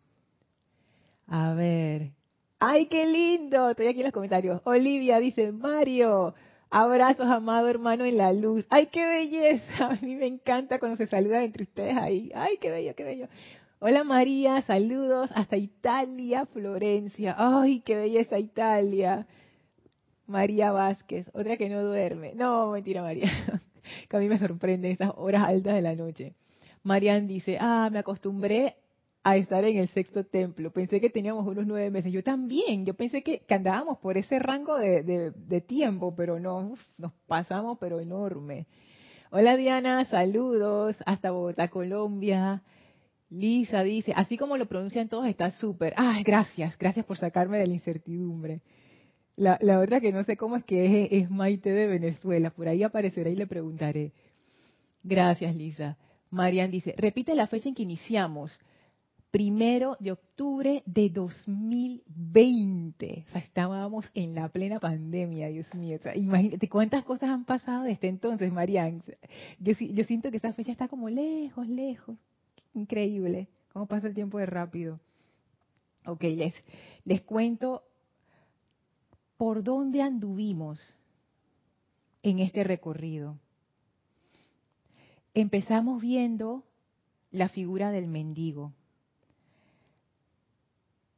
A 1.26 1.54
ver. 1.54 2.12
¡Ay, 2.58 2.86
qué 2.86 3.06
lindo! 3.06 3.70
Estoy 3.70 3.86
aquí 3.86 4.00
en 4.00 4.06
los 4.06 4.12
comentarios. 4.12 4.62
Olivia 4.64 5.20
dice, 5.20 5.52
Mario, 5.52 6.34
abrazos, 6.70 7.26
amado 7.26 7.68
hermano 7.68 8.04
en 8.04 8.16
la 8.16 8.32
luz. 8.32 8.66
¡Ay, 8.70 8.86
qué 8.86 9.06
belleza! 9.06 9.86
A 9.90 9.98
mí 10.00 10.16
me 10.16 10.26
encanta 10.26 10.78
cuando 10.78 10.96
se 10.96 11.06
saludan 11.06 11.42
entre 11.42 11.64
ustedes 11.64 11.96
ahí. 11.96 12.30
¡Ay, 12.34 12.58
qué 12.60 12.70
bello, 12.70 12.94
qué 12.94 13.04
bello! 13.04 13.28
Hola 13.78 14.04
María, 14.04 14.62
saludos 14.62 15.30
hasta 15.34 15.56
Italia, 15.56 16.46
Florencia. 16.46 17.34
¡Ay, 17.38 17.80
qué 17.80 17.96
belleza 17.96 18.38
Italia! 18.38 19.26
María 20.26 20.72
Vázquez, 20.72 21.30
otra 21.34 21.56
que 21.56 21.68
no 21.68 21.82
duerme. 21.82 22.34
No, 22.34 22.70
mentira 22.72 23.02
María, 23.02 23.30
que 24.08 24.16
a 24.16 24.20
mí 24.20 24.28
me 24.28 24.38
sorprende 24.38 24.90
esas 24.90 25.12
horas 25.16 25.46
altas 25.46 25.74
de 25.74 25.82
la 25.82 25.94
noche. 25.94 26.34
Marian 26.82 27.26
dice, 27.26 27.58
ah, 27.60 27.88
me 27.92 27.98
acostumbré 27.98 28.76
a 29.26 29.36
estar 29.36 29.64
en 29.64 29.76
el 29.76 29.88
sexto 29.88 30.22
templo. 30.22 30.70
Pensé 30.70 31.00
que 31.00 31.10
teníamos 31.10 31.44
unos 31.48 31.66
nueve 31.66 31.90
meses. 31.90 32.12
Yo 32.12 32.22
también, 32.22 32.86
yo 32.86 32.94
pensé 32.94 33.24
que, 33.24 33.42
andábamos 33.48 33.98
por 33.98 34.16
ese 34.16 34.38
rango 34.38 34.76
de, 34.78 35.64
tiempo, 35.66 36.14
pero 36.14 36.38
no, 36.38 36.76
nos 36.96 37.12
pasamos, 37.26 37.76
pero 37.80 37.98
enorme. 37.98 38.68
Hola 39.32 39.56
Diana, 39.56 40.04
saludos 40.04 40.94
hasta 41.06 41.32
Bogotá, 41.32 41.66
Colombia. 41.66 42.62
Lisa 43.28 43.82
dice, 43.82 44.12
así 44.14 44.38
como 44.38 44.56
lo 44.56 44.66
pronuncian 44.66 45.08
todos, 45.08 45.26
está 45.26 45.50
súper. 45.50 45.92
Ah, 45.96 46.20
gracias, 46.24 46.78
gracias 46.78 47.04
por 47.04 47.16
sacarme 47.18 47.58
de 47.58 47.66
la 47.66 47.74
incertidumbre. 47.74 48.60
La, 49.34 49.58
otra 49.80 50.00
que 50.00 50.12
no 50.12 50.22
sé 50.22 50.36
cómo 50.36 50.54
es 50.54 50.62
que 50.62 51.02
es, 51.02 51.24
es 51.24 51.30
Maite 51.30 51.72
de 51.72 51.88
Venezuela. 51.88 52.50
Por 52.50 52.68
ahí 52.68 52.84
aparecerá 52.84 53.28
y 53.28 53.34
le 53.34 53.48
preguntaré. 53.48 54.12
Gracias, 55.02 55.56
Lisa. 55.56 55.98
Marian 56.30 56.70
dice, 56.70 56.94
repite 56.96 57.34
la 57.34 57.48
fecha 57.48 57.68
en 57.68 57.74
que 57.74 57.82
iniciamos. 57.82 58.56
Primero 59.30 59.96
de 60.00 60.12
octubre 60.12 60.82
de 60.86 61.10
2020. 61.10 63.24
O 63.26 63.30
sea, 63.30 63.40
estábamos 63.40 64.10
en 64.14 64.34
la 64.34 64.48
plena 64.48 64.80
pandemia, 64.80 65.48
Dios 65.48 65.74
mío. 65.74 65.98
imagínate 66.14 66.68
cuántas 66.68 67.04
cosas 67.04 67.30
han 67.30 67.44
pasado 67.44 67.84
desde 67.84 68.08
entonces, 68.08 68.52
Marian. 68.52 69.02
Yo, 69.58 69.74
siento 70.04 70.30
que 70.30 70.38
esa 70.38 70.52
fecha 70.52 70.72
está 70.72 70.88
como 70.88 71.10
lejos, 71.10 71.68
lejos. 71.68 72.16
Increíble. 72.72 73.48
Cómo 73.72 73.86
pasa 73.86 74.06
el 74.06 74.14
tiempo 74.14 74.38
de 74.38 74.46
rápido. 74.46 75.00
Ok, 76.06 76.24
les 77.04 77.22
cuento 77.22 77.82
por 79.36 79.62
dónde 79.62 80.02
anduvimos 80.02 80.80
en 82.22 82.38
este 82.38 82.64
recorrido. 82.64 83.38
Empezamos 85.34 86.00
viendo 86.00 86.64
la 87.30 87.48
figura 87.48 87.90
del 87.90 88.08
mendigo. 88.08 88.72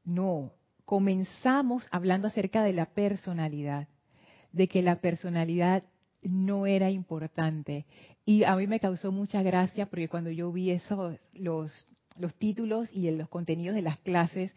No, 0.08 0.52
comenzamos 0.86 1.86
hablando 1.90 2.28
acerca 2.28 2.62
de 2.62 2.72
la 2.72 2.86
personalidad, 2.86 3.88
de 4.52 4.66
que 4.66 4.80
la 4.80 5.02
personalidad 5.02 5.82
no 6.22 6.64
era 6.64 6.90
importante. 6.90 7.84
Y 8.24 8.44
a 8.44 8.56
mí 8.56 8.66
me 8.66 8.80
causó 8.80 9.12
mucha 9.12 9.42
gracia 9.42 9.84
porque 9.84 10.08
cuando 10.08 10.30
yo 10.30 10.50
vi 10.50 10.70
esos, 10.70 11.20
los, 11.34 11.86
los 12.16 12.34
títulos 12.36 12.88
y 12.90 13.10
los 13.10 13.28
contenidos 13.28 13.74
de 13.74 13.82
las 13.82 13.98
clases, 13.98 14.56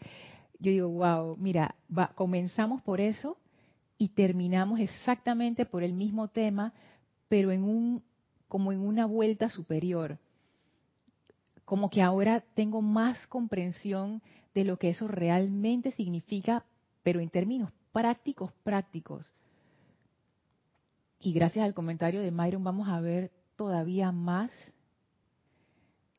yo 0.60 0.72
digo, 0.72 0.88
wow, 0.88 1.36
mira, 1.36 1.76
comenzamos 2.16 2.82
por 2.82 3.02
eso 3.02 3.38
y 3.98 4.08
terminamos 4.08 4.80
exactamente 4.80 5.66
por 5.66 5.84
el 5.84 5.92
mismo 5.92 6.30
tema, 6.30 6.74
pero 7.28 7.52
en 7.52 7.66
un 7.66 8.04
como 8.48 8.72
en 8.72 8.80
una 8.80 9.06
vuelta 9.06 9.50
superior. 9.50 10.18
Como 11.66 11.90
que 11.90 12.02
ahora 12.02 12.42
tengo 12.54 12.82
más 12.82 13.28
comprensión 13.28 14.22
de 14.54 14.66
lo 14.66 14.78
que 14.78 14.90
eso 14.90 15.08
realmente 15.08 15.92
significa, 15.92 16.66
pero 17.04 17.20
en 17.20 17.30
términos 17.30 17.72
prácticos, 17.92 18.52
prácticos. 18.64 19.34
Y 21.20 21.34
gracias 21.34 21.66
al 21.66 21.74
comentario 21.74 22.22
de 22.22 22.32
Myron 22.32 22.64
vamos 22.64 22.90
a 22.90 23.00
ver 23.00 23.32
todavía 23.56 24.12
más 24.12 24.52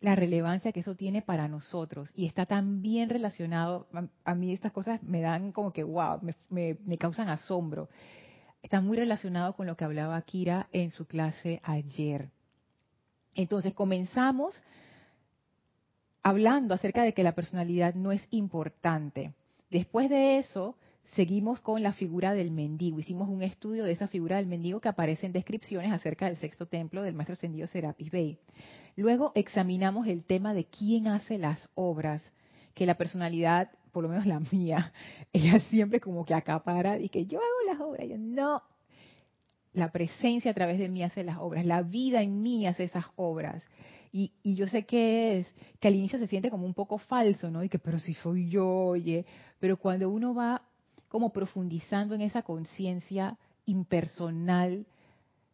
la 0.03 0.17
relevancia 0.17 0.73
que 0.73 0.81
eso 0.81 0.97
tiene 0.97 1.23
para 1.23 1.47
nosotros 1.49 2.11
y 2.15 2.27
está 2.27 2.45
tan 2.45 2.83
bien 2.83 3.09
relacionado, 3.09 3.87
a, 4.25 4.35
mí 4.35 4.53
estas 4.53 4.73
cosas 4.73 5.03
me 5.03 5.21
dan 5.21 5.53
como 5.53 5.73
que, 5.73 5.85
wow, 5.85 6.19
me, 6.51 6.77
me, 6.85 6.99
causan 6.99 7.29
asombro. 7.29 7.89
Está 8.63 8.81
muy 8.81 8.97
relacionado 8.97 9.55
con 9.55 9.67
lo 9.67 9.77
que 9.77 9.85
hablaba 9.85 10.21
Kira 10.23 10.69
en 10.73 10.91
su 10.91 11.07
clase 11.07 11.61
ayer. 11.63 12.31
Entonces 13.35 13.75
comenzamos 13.75 14.63
hablando 16.23 16.75
acerca 16.75 17.03
de 17.03 17.15
que 17.15 17.23
la 17.23 17.35
personalidad 17.35 17.95
no 17.95 18.13
es 18.13 18.27
importante. 18.31 19.33
Después 19.71 20.09
de 20.09 20.39
eso, 20.39 20.77
seguimos 21.05 21.61
con 21.61 21.83
la 21.83 21.93
figura 21.93 22.35
del 22.35 22.51
mendigo. 22.51 22.99
Hicimos 22.99 23.29
un 23.29 23.43
estudio 23.43 23.85
de 23.85 23.93
esa 23.93 24.09
figura 24.09 24.37
del 24.37 24.47
mendigo 24.47 24.81
que 24.81 24.89
aparece 24.89 25.27
en 25.27 25.33
descripciones 25.33 25.93
acerca 25.93 26.27
del 26.27 26.37
sexto 26.37 26.67
templo 26.67 27.03
del 27.03 27.15
maestro 27.15 27.35
ascendido 27.35 27.67
Serapis 27.67 28.11
Bey. 28.11 28.39
Luego 28.97 29.33
examinamos 29.35 30.07
el 30.07 30.25
tema 30.25 30.55
de 30.55 30.67
quién 30.67 31.09
hace 31.09 31.39
las 31.39 31.69
obras, 31.75 32.31
que 32.75 32.87
la 32.87 32.97
personalidad, 32.97 33.71
por 33.91 34.03
lo 34.03 34.09
menos 34.09 34.27
la 34.27 34.41
mía, 34.53 34.93
ella 35.33 35.61
siempre 35.71 36.01
como 36.01 36.25
que 36.25 36.35
acapara 36.35 36.99
y 36.99 37.09
que 37.09 37.27
yo 37.27 37.39
hago 37.39 37.73
las 37.73 37.81
obras. 37.81 38.09
Yo, 38.09 38.19
no, 38.19 38.63
la 39.73 39.91
presencia 39.91 40.51
a 40.51 40.55
través 40.55 40.79
de 40.79 40.89
mí 40.89 41.03
hace 41.03 41.25
las 41.25 41.39
obras, 41.39 41.65
la 41.65 41.83
vida 41.83 42.23
en 42.23 42.43
mí 42.43 42.67
hace 42.67 42.85
esas 42.85 43.07
obras. 43.17 43.65
Y, 44.13 44.33
y 44.43 44.55
yo 44.57 44.67
sé 44.67 44.85
que 44.85 45.41
es, 45.41 45.47
que 45.81 45.89
al 45.89 45.95
inicio 45.95 46.19
se 46.19 46.27
siente 46.27 46.51
como 46.51 46.67
un 46.67 46.75
poco 46.75 46.99
falso, 46.99 47.51
¿no? 47.51 47.65
Y 47.65 47.71
que, 47.71 47.79
pero 47.79 47.99
si 47.99 48.13
soy 48.15 48.51
yo, 48.51 48.69
oye. 48.69 49.25
Pero 49.59 49.79
cuando 49.79 50.11
uno 50.11 50.35
va 50.35 50.63
como 51.09 51.33
profundizando 51.33 52.15
en 52.15 52.21
esa 52.21 52.43
conciencia 52.43 53.39
impersonal 53.65 54.87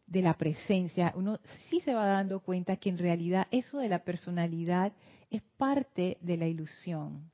de 0.07 0.21
la 0.21 0.33
presencia, 0.33 1.13
uno 1.15 1.39
sí 1.69 1.79
se 1.81 1.93
va 1.93 2.05
dando 2.05 2.41
cuenta 2.41 2.75
que 2.75 2.89
en 2.89 2.97
realidad 2.97 3.47
eso 3.51 3.77
de 3.79 3.89
la 3.89 4.03
personalidad 4.03 4.91
es 5.29 5.41
parte 5.57 6.17
de 6.21 6.37
la 6.37 6.47
ilusión. 6.47 7.29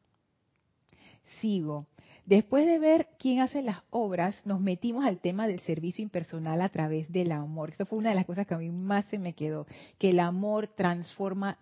Sigo. 1.42 1.88
Después 2.26 2.66
de 2.66 2.80
ver 2.80 3.10
quién 3.20 3.40
hace 3.40 3.62
las 3.62 3.84
obras, 3.92 4.44
nos 4.48 4.60
metimos 4.60 5.06
al 5.06 5.20
tema 5.20 5.48
del 5.48 5.60
servicio 5.60 6.02
impersonal 6.02 6.60
a 6.62 6.70
través 6.70 7.12
del 7.12 7.32
amor. 7.32 7.70
Esto 7.70 7.86
fue 7.86 8.00
una 8.00 8.10
de 8.10 8.16
las 8.16 8.26
cosas 8.26 8.48
que 8.48 8.56
a 8.56 8.58
mí 8.58 8.72
más 8.72 9.06
se 9.06 9.20
me 9.20 9.34
quedó, 9.34 9.68
que 10.00 10.10
el 10.10 10.20
amor 10.20 10.68
transforma 10.68 11.60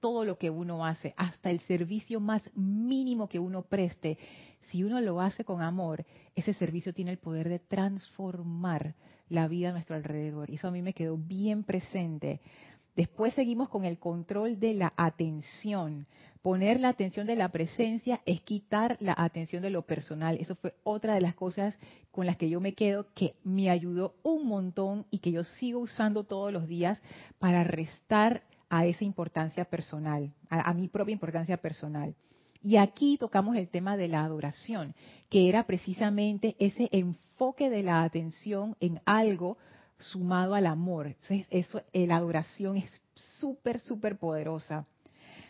todo 0.00 0.24
lo 0.24 0.38
que 0.38 0.48
uno 0.48 0.86
hace, 0.86 1.12
hasta 1.18 1.50
el 1.50 1.60
servicio 1.60 2.20
más 2.20 2.42
mínimo 2.54 3.28
que 3.28 3.38
uno 3.38 3.62
preste. 3.62 4.16
Si 4.70 4.82
uno 4.82 5.00
lo 5.02 5.20
hace 5.20 5.44
con 5.44 5.60
amor, 5.60 6.06
ese 6.34 6.54
servicio 6.54 6.94
tiene 6.94 7.10
el 7.10 7.18
poder 7.18 7.50
de 7.50 7.58
transformar 7.58 8.94
la 9.28 9.46
vida 9.46 9.68
a 9.68 9.72
nuestro 9.72 9.94
alrededor. 9.94 10.48
Y 10.48 10.54
eso 10.54 10.68
a 10.68 10.70
mí 10.70 10.80
me 10.80 10.94
quedó 10.94 11.18
bien 11.18 11.64
presente. 11.64 12.40
Después 12.96 13.34
seguimos 13.34 13.68
con 13.68 13.84
el 13.84 13.98
control 13.98 14.58
de 14.58 14.74
la 14.74 14.92
atención. 14.96 16.06
Poner 16.42 16.78
la 16.78 16.88
atención 16.88 17.26
de 17.26 17.36
la 17.36 17.48
presencia 17.48 18.20
es 18.24 18.40
quitar 18.40 18.96
la 19.00 19.14
atención 19.16 19.62
de 19.62 19.70
lo 19.70 19.82
personal. 19.82 20.36
Eso 20.40 20.54
fue 20.54 20.74
otra 20.84 21.14
de 21.14 21.20
las 21.20 21.34
cosas 21.34 21.78
con 22.12 22.26
las 22.26 22.36
que 22.36 22.48
yo 22.48 22.60
me 22.60 22.74
quedo, 22.74 23.06
que 23.14 23.34
me 23.44 23.70
ayudó 23.70 24.14
un 24.22 24.46
montón 24.46 25.06
y 25.10 25.18
que 25.18 25.32
yo 25.32 25.44
sigo 25.44 25.80
usando 25.80 26.24
todos 26.24 26.52
los 26.52 26.68
días 26.68 27.00
para 27.38 27.64
restar 27.64 28.42
a 28.70 28.86
esa 28.86 29.04
importancia 29.04 29.64
personal, 29.64 30.32
a, 30.48 30.74
mi 30.74 30.88
propia 30.88 31.12
importancia 31.12 31.56
personal. 31.56 32.14
Y 32.62 32.76
aquí 32.76 33.16
tocamos 33.18 33.56
el 33.56 33.68
tema 33.68 33.96
de 33.96 34.08
la 34.08 34.24
adoración, 34.24 34.94
que 35.28 35.48
era 35.48 35.64
precisamente 35.64 36.56
ese 36.58 36.88
enfoque 36.92 37.70
de 37.70 37.82
la 37.82 38.02
atención 38.02 38.76
en 38.80 39.00
algo 39.04 39.58
sumado 39.98 40.54
al 40.54 40.66
amor. 40.66 41.16
eso, 41.50 41.82
eh, 41.92 42.06
la 42.06 42.16
adoración 42.16 42.76
es 42.76 43.00
súper, 43.14 43.80
súper 43.80 44.18
poderosa. 44.18 44.84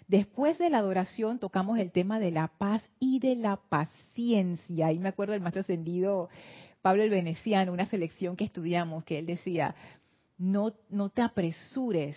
Después 0.09 0.59
de 0.59 0.71
la 0.71 0.79
adoración 0.79 1.39
tocamos 1.39 1.79
el 1.79 1.93
tema 1.93 2.19
de 2.19 2.31
la 2.31 2.49
paz 2.49 2.83
y 2.99 3.19
de 3.19 3.37
la 3.37 3.57
paciencia. 3.57 4.87
Ahí 4.87 4.99
me 4.99 5.11
acuerdo 5.11 5.33
del 5.33 5.43
maestro 5.43 5.61
ascendido 5.61 6.31
Pablo 6.81 7.03
el 7.03 7.11
Veneciano, 7.11 7.73
una 7.75 7.85
selección 7.85 8.35
que 8.35 8.45
estudiamos, 8.45 9.05
que 9.05 9.19
él 9.19 9.27
decía, 9.27 9.75
no, 10.39 10.73
no 10.89 11.11
te 11.11 11.21
apresures 11.21 12.17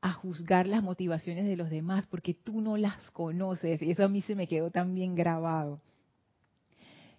a 0.00 0.12
juzgar 0.12 0.66
las 0.66 0.82
motivaciones 0.82 1.44
de 1.46 1.56
los 1.56 1.68
demás 1.68 2.06
porque 2.06 2.32
tú 2.32 2.62
no 2.62 2.78
las 2.78 3.10
conoces. 3.10 3.82
Y 3.82 3.90
eso 3.90 4.04
a 4.04 4.08
mí 4.08 4.22
se 4.22 4.34
me 4.34 4.46
quedó 4.46 4.70
también 4.70 5.14
grabado. 5.14 5.80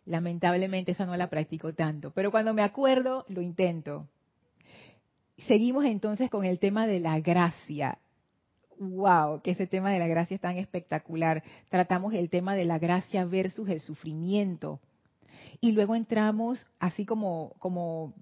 Lamentablemente 0.05 0.93
esa 0.93 1.05
no 1.05 1.15
la 1.15 1.29
practico 1.29 1.73
tanto, 1.73 2.11
pero 2.11 2.31
cuando 2.31 2.55
me 2.55 2.63
acuerdo 2.63 3.25
lo 3.27 3.41
intento. 3.41 4.07
Seguimos 5.47 5.85
entonces 5.85 6.31
con 6.31 6.43
el 6.45 6.57
tema 6.57 6.87
de 6.87 6.99
la 6.99 7.19
gracia. 7.19 7.99
¡Wow! 8.79 9.41
Que 9.41 9.51
ese 9.51 9.67
tema 9.67 9.91
de 9.91 9.99
la 9.99 10.07
gracia 10.07 10.35
es 10.35 10.41
tan 10.41 10.57
espectacular. 10.57 11.43
Tratamos 11.69 12.13
el 12.13 12.29
tema 12.29 12.55
de 12.55 12.65
la 12.65 12.79
gracia 12.79 13.25
versus 13.25 13.69
el 13.69 13.79
sufrimiento. 13.79 14.79
Y 15.61 15.71
luego 15.71 15.95
entramos, 15.95 16.65
así 16.79 17.05
como, 17.05 17.53
como 17.59 18.13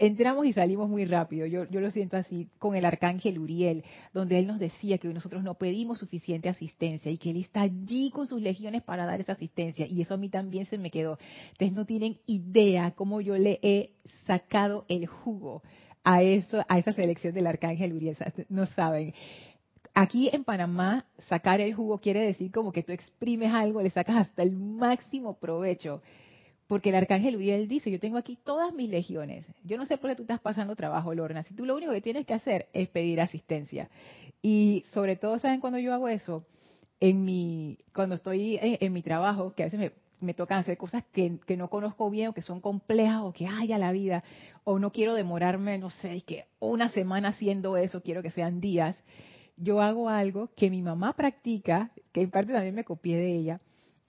entramos 0.00 0.46
y 0.46 0.52
salimos 0.52 0.88
muy 0.88 1.04
rápido. 1.04 1.46
Yo, 1.46 1.68
yo, 1.68 1.80
lo 1.80 1.90
siento 1.90 2.16
así 2.16 2.48
con 2.58 2.74
el 2.74 2.84
arcángel 2.84 3.38
Uriel, 3.38 3.84
donde 4.12 4.38
él 4.38 4.46
nos 4.46 4.58
decía 4.58 4.98
que 4.98 5.08
nosotros 5.08 5.44
no 5.44 5.54
pedimos 5.54 5.98
suficiente 5.98 6.48
asistencia 6.48 7.10
y 7.10 7.18
que 7.18 7.30
él 7.30 7.36
está 7.36 7.60
allí 7.60 8.10
con 8.10 8.26
sus 8.26 8.40
legiones 8.40 8.82
para 8.82 9.04
dar 9.04 9.20
esa 9.20 9.32
asistencia. 9.32 9.86
Y 9.86 10.00
eso 10.00 10.14
a 10.14 10.16
mí 10.16 10.28
también 10.28 10.66
se 10.66 10.78
me 10.78 10.90
quedó. 10.90 11.18
Ustedes 11.52 11.72
no 11.72 11.84
tienen 11.84 12.18
idea 12.26 12.92
cómo 12.92 13.20
yo 13.20 13.36
le 13.36 13.60
he 13.62 13.92
sacado 14.26 14.86
el 14.88 15.06
jugo 15.06 15.62
a 16.02 16.22
eso, 16.22 16.64
a 16.66 16.78
esa 16.78 16.94
selección 16.94 17.34
del 17.34 17.46
arcángel 17.46 17.92
Uriel. 17.92 18.16
No 18.48 18.66
saben. 18.66 19.12
Aquí 19.94 20.30
en 20.32 20.44
Panamá, 20.44 21.04
sacar 21.28 21.60
el 21.60 21.74
jugo 21.74 21.98
quiere 21.98 22.20
decir 22.20 22.50
como 22.52 22.72
que 22.72 22.82
tú 22.82 22.92
exprimes 22.92 23.52
algo, 23.52 23.82
le 23.82 23.90
sacas 23.90 24.16
hasta 24.16 24.42
el 24.42 24.52
máximo 24.52 25.38
provecho. 25.38 26.02
Porque 26.66 26.90
el 26.90 26.94
arcángel 26.94 27.34
Uriel 27.36 27.66
dice, 27.66 27.90
yo 27.90 27.98
tengo 27.98 28.16
aquí 28.16 28.38
todas 28.44 28.72
mis 28.72 28.88
legiones. 28.88 29.44
Yo 29.64 29.76
no 29.76 29.86
sé 29.86 29.98
por 29.98 30.10
qué 30.10 30.16
tú 30.16 30.22
estás 30.22 30.40
pasando 30.40 30.76
trabajo, 30.76 31.12
Lorna. 31.12 31.42
Si 31.42 31.54
tú 31.54 31.66
lo 31.66 31.76
único 31.76 31.90
que 31.92 32.00
tienes 32.00 32.26
que 32.26 32.34
hacer 32.34 32.68
es 32.72 32.88
pedir 32.88 33.20
asistencia. 33.20 33.90
Y 34.40 34.84
sobre 34.92 35.16
todo, 35.16 35.38
¿saben 35.38 35.60
cuando 35.60 35.80
yo 35.80 35.92
hago 35.92 36.08
eso? 36.08 36.46
En 37.00 37.24
mi, 37.24 37.78
cuando 37.92 38.14
estoy 38.14 38.58
en 38.62 38.92
mi 38.92 39.02
trabajo, 39.02 39.52
que 39.54 39.64
a 39.64 39.66
veces 39.66 39.80
me, 39.80 39.92
me 40.20 40.34
tocan 40.34 40.58
hacer 40.58 40.76
cosas 40.76 41.04
que, 41.12 41.38
no 41.56 41.68
conozco 41.68 42.10
bien 42.10 42.28
o 42.28 42.32
que 42.34 42.42
son 42.42 42.60
complejas 42.60 43.22
o 43.22 43.32
que 43.32 43.46
haya 43.46 43.78
la 43.78 43.92
vida, 43.92 44.22
o 44.64 44.78
no 44.78 44.92
quiero 44.92 45.14
demorarme, 45.14 45.78
no 45.78 45.90
sé, 45.90 46.22
que 46.22 46.46
una 46.58 46.88
semana 46.90 47.30
haciendo 47.30 47.76
eso, 47.76 48.02
quiero 48.02 48.22
que 48.22 48.30
sean 48.30 48.60
días, 48.60 48.96
yo 49.60 49.80
hago 49.80 50.08
algo 50.08 50.50
que 50.56 50.70
mi 50.70 50.82
mamá 50.82 51.12
practica, 51.12 51.90
que 52.12 52.22
en 52.22 52.30
parte 52.30 52.52
también 52.52 52.74
me 52.74 52.84
copié 52.84 53.18
de 53.18 53.36
ella. 53.36 53.60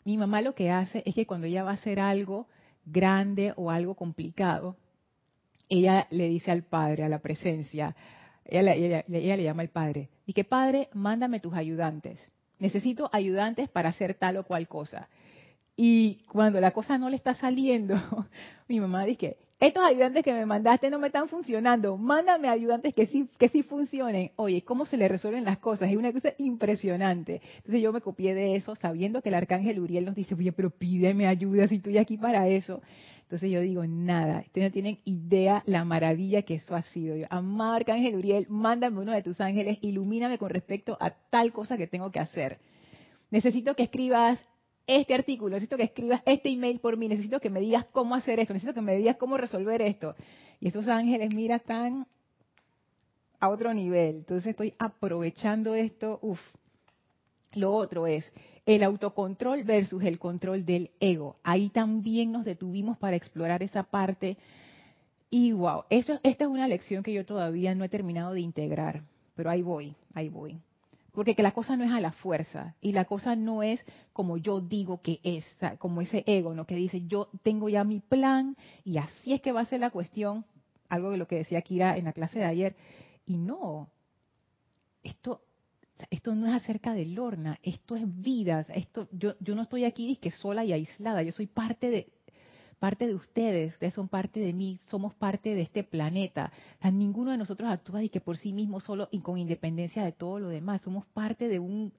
Mi 0.06 0.18
mamá 0.18 0.42
lo 0.42 0.56
que 0.56 0.72
hace 0.72 1.04
es 1.06 1.14
que 1.14 1.28
cuando 1.28 1.48
ella 1.48 1.64
va 1.64 1.72
a 1.72 1.76
hacer 1.76 2.00
algo 2.00 2.48
grande 2.86 3.54
o 3.58 3.70
algo 3.70 3.96
complicado, 3.96 4.78
ella 5.70 6.08
le 6.10 6.30
dice 6.30 6.52
al 6.52 6.64
padre, 6.64 7.04
a 7.04 7.10
la 7.10 7.20
presencia, 7.20 7.96
ella, 8.46 8.74
ella 8.74 9.04
le 9.38 9.44
llama 9.44 9.62
al 9.62 9.70
padre, 9.70 10.10
y 10.26 10.34
que 10.34 10.44
padre, 10.44 10.90
mándame 10.94 11.40
tus 11.40 11.54
ayudantes. 11.54 12.20
Necesito 12.60 13.10
ayudantes 13.12 13.70
para 13.70 13.90
hacer 13.90 14.16
tal 14.16 14.38
o 14.38 14.44
cual 14.44 14.68
cosa. 14.68 15.10
Y 15.76 16.24
cuando 16.32 16.60
la 16.62 16.72
cosa 16.72 16.98
no 16.98 17.10
le 17.10 17.16
está 17.16 17.34
saliendo, 17.34 17.96
mi 18.68 18.80
mamá 18.80 19.06
dice, 19.06 19.38
estos 19.62 19.84
ayudantes 19.84 20.24
que 20.24 20.34
me 20.34 20.48
mandaste 20.48 20.90
no 20.90 20.98
me 20.98 21.08
están 21.08 21.30
funcionando, 21.30 21.96
mándame 21.96 22.50
ayudantes 22.50 22.96
que 22.96 23.06
sí, 23.06 23.30
que 23.38 23.48
sí 23.48 23.62
funcionen. 23.62 24.32
Oye, 24.36 24.64
¿cómo 24.64 24.88
se 24.88 24.98
le 24.98 25.08
resuelven 25.08 25.44
las 25.44 25.60
cosas? 25.60 25.92
Es 25.92 25.96
una 25.96 26.12
cosa 26.12 26.34
impresionante. 26.40 27.42
Entonces 27.58 27.80
yo 27.80 27.94
me 27.94 28.02
copié 28.02 28.34
de 28.34 28.56
eso, 28.56 28.76
sabiendo 28.76 29.22
que 29.22 29.30
el 29.30 29.36
arcángel 29.36 29.80
Uriel 29.80 30.06
nos 30.06 30.16
dice, 30.16 30.34
oye, 30.34 30.52
pero 30.52 30.72
pídeme 30.72 31.28
ayuda 31.28 31.68
si 31.68 31.76
estoy 31.76 32.00
aquí 32.00 32.18
para 32.18 32.48
eso. 32.48 32.82
Entonces 33.22 33.52
yo 33.52 33.62
digo, 33.62 33.86
nada, 33.86 34.44
ustedes 34.48 34.70
no 34.70 34.74
tienen 34.74 34.98
idea 35.06 35.62
la 35.68 35.86
maravilla 35.86 36.42
que 36.42 36.56
eso 36.56 36.76
ha 36.76 36.82
sido. 36.82 37.16
Yo, 37.16 37.28
amado 37.30 37.74
arcángel 37.74 38.16
Uriel, 38.16 38.48
mándame 38.50 39.00
uno 39.00 39.12
de 39.12 39.22
tus 39.22 39.40
ángeles, 39.40 39.78
ilumíname 39.82 40.40
con 40.40 40.50
respecto 40.50 40.98
a 41.00 41.12
tal 41.30 41.54
cosa 41.54 41.78
que 41.78 41.86
tengo 41.86 42.12
que 42.12 42.20
hacer. 42.20 42.58
Necesito 43.30 43.76
que 43.76 43.84
escribas 43.84 44.40
este 44.88 45.14
artículo, 45.14 45.52
necesito 45.56 45.78
que 45.78 45.84
escribas 45.84 46.22
este 46.26 46.50
email 46.50 46.80
por 46.80 46.98
mí, 46.98 47.08
necesito 47.08 47.40
que 47.40 47.50
me 47.50 47.60
digas 47.60 47.86
cómo 47.92 48.16
hacer 48.16 48.40
esto, 48.40 48.54
necesito 48.54 48.74
que 48.74 48.82
me 48.82 48.96
digas 48.96 49.18
cómo 49.18 49.38
resolver 49.38 49.82
esto. 49.82 50.16
Y 50.60 50.68
estos 50.68 50.88
ángeles, 50.88 51.34
mira, 51.34 51.58
están 51.58 52.08
a 53.40 53.50
otro 53.50 53.74
nivel. 53.74 54.18
Entonces 54.18 54.48
estoy 54.48 54.74
aprovechando 54.78 55.76
esto. 55.76 56.20
Uf. 56.22 56.40
Lo 57.54 57.74
otro 57.74 58.08
es 58.08 58.32
el 58.66 58.82
autocontrol 58.84 59.64
versus 59.64 60.04
el 60.04 60.20
control 60.20 60.66
del 60.66 60.92
ego. 61.02 61.36
Ahí 61.44 61.70
también 61.70 62.32
nos 62.32 62.46
detuvimos 62.46 62.98
para 62.98 63.18
explorar 63.18 63.62
esa 63.62 63.84
parte. 63.84 64.38
Y 65.30 65.52
wow, 65.52 65.84
eso, 65.90 66.20
esta 66.24 66.46
es 66.46 66.50
una 66.50 66.68
lección 66.68 67.04
que 67.04 67.12
yo 67.12 67.26
todavía 67.26 67.76
no 67.76 67.84
he 67.84 67.90
terminado 67.90 68.34
de 68.34 68.42
integrar, 68.42 69.02
pero 69.36 69.50
ahí 69.50 69.62
voy, 69.62 69.96
ahí 70.14 70.30
voy. 70.30 70.62
Porque 71.12 71.36
que 71.36 71.44
la 71.44 71.52
cosa 71.52 71.76
no 71.76 71.84
es 71.84 71.92
a 71.92 72.00
la 72.00 72.14
fuerza 72.14 72.76
y 72.80 72.94
la 72.94 73.06
cosa 73.06 73.36
no 73.36 73.64
es 73.64 73.84
como 74.14 74.38
yo 74.38 74.62
digo 74.62 75.02
que 75.02 75.20
es, 75.24 75.46
como 75.78 76.02
ese 76.02 76.24
ego, 76.26 76.54
¿no? 76.54 76.66
Que 76.66 76.76
dice, 76.76 77.06
yo 77.06 77.30
tengo 77.44 77.68
ya 77.68 77.84
mi 77.84 78.00
plan 78.00 78.56
y 78.86 78.98
así 78.98 79.34
es 79.34 79.42
que 79.42 79.52
va 79.52 79.62
a 79.62 79.66
ser 79.66 79.82
la 79.82 79.90
cuestión, 79.90 80.46
algo 80.90 81.12
de 81.12 81.18
lo 81.18 81.28
que 81.28 81.38
decía 81.38 81.62
Kira 81.62 81.98
en 81.98 82.06
la 82.06 82.14
clase 82.14 82.40
de 82.40 82.46
ayer. 82.46 82.76
Y 83.26 83.38
no, 83.38 83.90
esto, 85.04 85.42
esto 86.10 86.34
no 86.34 86.48
es 86.48 86.54
acerca 86.54 86.94
de 86.94 87.06
Lorna, 87.06 87.60
esto 87.62 87.96
es 87.96 88.04
vida, 88.06 88.66
esto, 88.74 89.08
yo, 89.12 89.34
yo 89.40 89.54
no 89.56 89.64
estoy 89.64 89.84
aquí 89.84 90.16
que 90.16 90.32
sola 90.32 90.64
y 90.64 90.74
aislada, 90.74 91.24
yo 91.24 91.32
soy 91.32 91.48
parte 91.48 91.90
de, 91.90 92.14
parte 92.82 93.06
de 93.06 93.14
ustedes, 93.14 93.74
ustedes 93.74 93.94
son 93.94 94.08
parte 94.08 94.40
de 94.40 94.54
mí, 94.54 94.80
somos 94.88 95.14
parte 95.14 95.54
de 95.54 95.62
este 95.62 95.84
planeta. 95.84 96.52
ninguno 96.92 97.30
de 97.30 97.38
nosotros 97.38 97.70
actúa 97.70 98.04
y 98.04 98.10
que 98.10 98.22
por 98.22 98.38
sí 98.38 98.54
mismo 98.54 98.80
solo 98.80 99.08
y 99.12 99.20
con 99.20 99.38
independencia 99.38 100.04
de 100.04 100.12
todo 100.12 100.40
lo 100.40 100.50
demás. 100.50 100.82
Somos 100.82 101.06
parte 101.06 101.48
de 101.48 101.60
un, 101.60 101.94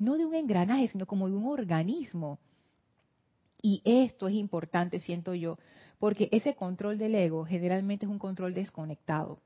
no 0.00 0.18
de 0.18 0.26
un 0.26 0.34
engranaje, 0.34 0.88
sino 0.88 1.06
como 1.06 1.28
de 1.28 1.36
un 1.36 1.46
organismo. 1.46 2.40
Y 3.62 3.82
esto 3.84 4.26
es 4.26 4.34
importante, 4.34 4.98
siento 4.98 5.32
yo, 5.32 5.58
porque 6.00 6.28
ese 6.32 6.56
control 6.56 6.98
del 6.98 7.14
ego 7.14 7.44
generalmente 7.44 8.04
es 8.04 8.10
un 8.10 8.18
control 8.18 8.52
desconectado, 8.52 9.38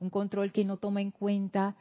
un 0.00 0.10
control 0.10 0.50
que 0.50 0.64
no 0.64 0.76
toma 0.76 1.02
en 1.02 1.12
cuenta 1.12 1.76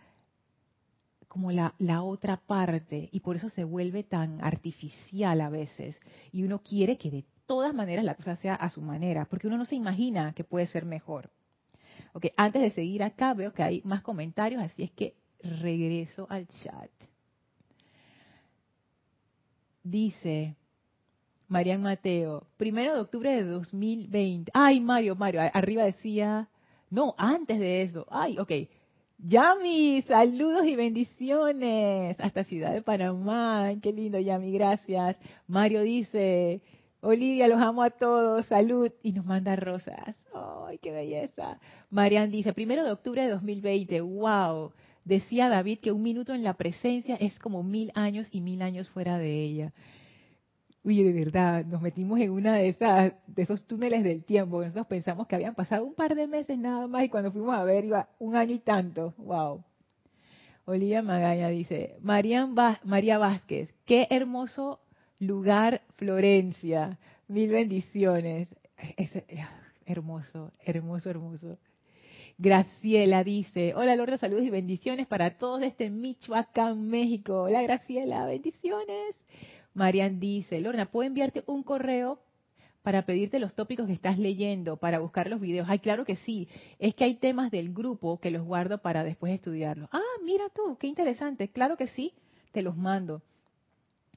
como 1.28 1.52
la, 1.52 1.74
la, 1.80 2.04
otra 2.04 2.38
parte 2.38 3.10
y 3.12 3.22
por 3.22 3.38
eso 3.38 3.50
se 3.50 3.64
vuelve 3.64 4.04
tan 4.04 4.40
artificial 4.44 5.42
a 5.42 5.50
veces 5.50 6.00
y 6.32 6.44
uno 6.44 6.60
quiere 6.60 6.98
que 6.98 7.10
de 7.10 7.26
todas 7.50 7.74
maneras 7.74 8.06
la 8.06 8.14
cosa 8.14 8.36
sea 8.36 8.54
a 8.54 8.70
su 8.70 8.80
manera, 8.80 9.26
porque 9.26 9.48
uno 9.48 9.58
no 9.58 9.66
se 9.66 9.76
imagina 9.76 10.34
que 10.34 10.44
puede 10.44 10.68
ser 10.68 10.86
mejor. 10.86 11.32
Ok, 12.14 12.28
antes 12.38 12.62
de 12.62 12.70
seguir 12.70 13.02
acá 13.02 13.34
veo 13.34 13.56
que 13.56 13.64
hay 13.64 13.82
más 13.84 14.04
comentarios, 14.04 14.62
así 14.62 14.84
es 14.84 14.92
que 14.92 15.16
regreso 15.42 16.28
al 16.30 16.48
chat. 16.48 16.92
Dice 19.82 20.56
Marian 21.48 21.82
Mateo, 21.82 22.46
primero 22.56 22.94
de 22.94 23.00
octubre 23.00 23.32
de 23.32 23.44
2020. 23.44 24.52
Ay, 24.54 24.80
Mario, 24.80 25.16
Mario, 25.16 25.42
arriba 25.52 25.86
decía, 25.86 26.50
no, 26.92 27.16
antes 27.18 27.60
de 27.60 27.82
eso. 27.82 28.06
Ay, 28.12 28.38
ok. 28.38 28.52
Yami, 29.18 30.04
saludos 30.04 30.68
y 30.68 30.76
bendiciones 30.76 32.16
hasta 32.20 32.44
Ciudad 32.44 32.74
de 32.74 32.84
Panamá. 32.84 33.74
Qué 33.82 33.92
lindo, 33.92 34.20
Yami, 34.20 34.52
gracias. 34.52 35.18
Mario 35.48 35.82
dice, 35.82 36.62
Olivia, 37.02 37.48
los 37.48 37.62
amo 37.62 37.82
a 37.84 37.92
todos, 37.92 38.46
salud. 38.48 38.92
Y 39.04 39.14
nos 39.14 39.26
manda 39.26 39.56
rosas. 39.56 40.16
¡Ay, 40.34 40.78
qué 40.80 40.92
belleza! 40.92 41.60
Marian 41.90 42.30
dice, 42.30 42.54
primero 42.54 42.84
de 42.84 42.92
octubre 42.92 43.24
de 43.24 43.30
2020, 43.30 44.02
wow. 44.02 44.72
Decía 45.06 45.50
David 45.50 45.80
que 45.80 45.92
un 45.92 46.04
minuto 46.04 46.34
en 46.34 46.44
la 46.44 46.56
presencia 46.56 47.16
es 47.16 47.40
como 47.40 47.64
mil 47.64 47.92
años 47.96 48.28
y 48.32 48.42
mil 48.42 48.62
años 48.62 48.90
fuera 48.90 49.18
de 49.18 49.44
ella. 49.44 49.74
Oye, 50.86 51.04
de 51.04 51.14
verdad, 51.14 51.66
nos 51.66 51.82
metimos 51.82 52.20
en 52.20 52.32
una 52.32 52.56
de 52.56 52.70
esas, 52.70 53.14
de 53.28 53.44
esos 53.44 53.66
túneles 53.66 54.04
del 54.04 54.24
tiempo. 54.24 54.62
Nosotros 54.62 54.88
pensamos 54.88 55.28
que 55.28 55.36
habían 55.36 55.56
pasado 55.56 55.86
un 55.86 55.94
par 55.94 56.16
de 56.16 56.28
meses 56.28 56.58
nada 56.58 56.88
más 56.88 57.04
y 57.04 57.10
cuando 57.10 57.32
fuimos 57.32 57.56
a 57.56 57.64
ver 57.64 57.86
iba 57.86 58.10
un 58.20 58.36
año 58.36 58.54
y 58.54 58.60
tanto. 58.60 59.14
Wow. 59.18 59.64
Olivia 60.66 61.02
Magaña 61.02 61.48
dice, 61.50 61.98
María 62.02 63.18
Vázquez, 63.18 63.74
qué 63.86 64.08
hermoso 64.12 64.82
lugar 65.20 65.82
Florencia. 65.98 66.98
Mil 67.28 67.52
bendiciones. 67.52 68.48
Es, 68.98 69.12
hermoso, 69.86 70.52
hermoso, 70.64 71.10
hermoso. 71.10 71.58
Graciela 72.38 73.24
dice, 73.26 73.74
hola 73.76 73.98
Lorda, 73.98 74.18
saludos 74.18 74.46
y 74.46 74.50
bendiciones 74.50 75.08
para 75.08 75.38
todos 75.38 75.60
desde 75.60 75.90
Michoacán, 75.90 76.88
México. 76.88 77.44
Hola 77.44 77.62
Graciela, 77.62 78.26
bendiciones. 78.26 79.16
Marian 79.74 80.20
dice, 80.20 80.62
Lorna, 80.62 80.90
¿puedo 80.90 81.08
enviarte 81.08 81.44
un 81.48 81.64
correo 81.64 82.20
para 82.82 83.06
pedirte 83.06 83.40
los 83.40 83.54
tópicos 83.54 83.88
que 83.88 83.94
estás 83.94 84.18
leyendo, 84.18 84.78
para 84.78 85.00
buscar 85.00 85.30
los 85.30 85.42
videos? 85.42 85.68
Ay, 85.70 85.80
claro 85.80 86.06
que 86.06 86.16
sí. 86.16 86.48
Es 86.80 86.96
que 86.96 87.04
hay 87.04 87.16
temas 87.16 87.52
del 87.52 87.74
grupo 87.74 88.20
que 88.20 88.32
los 88.32 88.44
guardo 88.44 88.78
para 88.78 89.04
después 89.04 89.34
estudiarlos. 89.34 89.90
Ah, 89.92 90.02
mira 90.24 90.46
tú, 90.56 90.78
qué 90.80 90.88
interesante. 90.88 91.50
Claro 91.50 91.76
que 91.76 91.88
sí, 91.88 92.14
te 92.54 92.62
los 92.62 92.78
mando. 92.78 93.22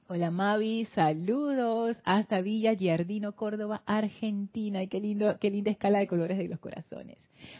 Hola 0.09 0.31
Mavi, 0.31 0.83
saludos 0.93 1.95
hasta 2.03 2.41
Villa 2.41 2.73
Giardino, 2.73 3.37
Córdoba, 3.37 3.83
Argentina. 3.85 4.83
Y 4.83 4.89
qué 4.89 4.99
lindo, 4.99 5.37
qué 5.39 5.49
linda 5.49 5.71
escala 5.71 5.99
de 5.99 6.07
colores 6.07 6.37
de 6.37 6.49
los 6.49 6.59
corazones. 6.59 7.17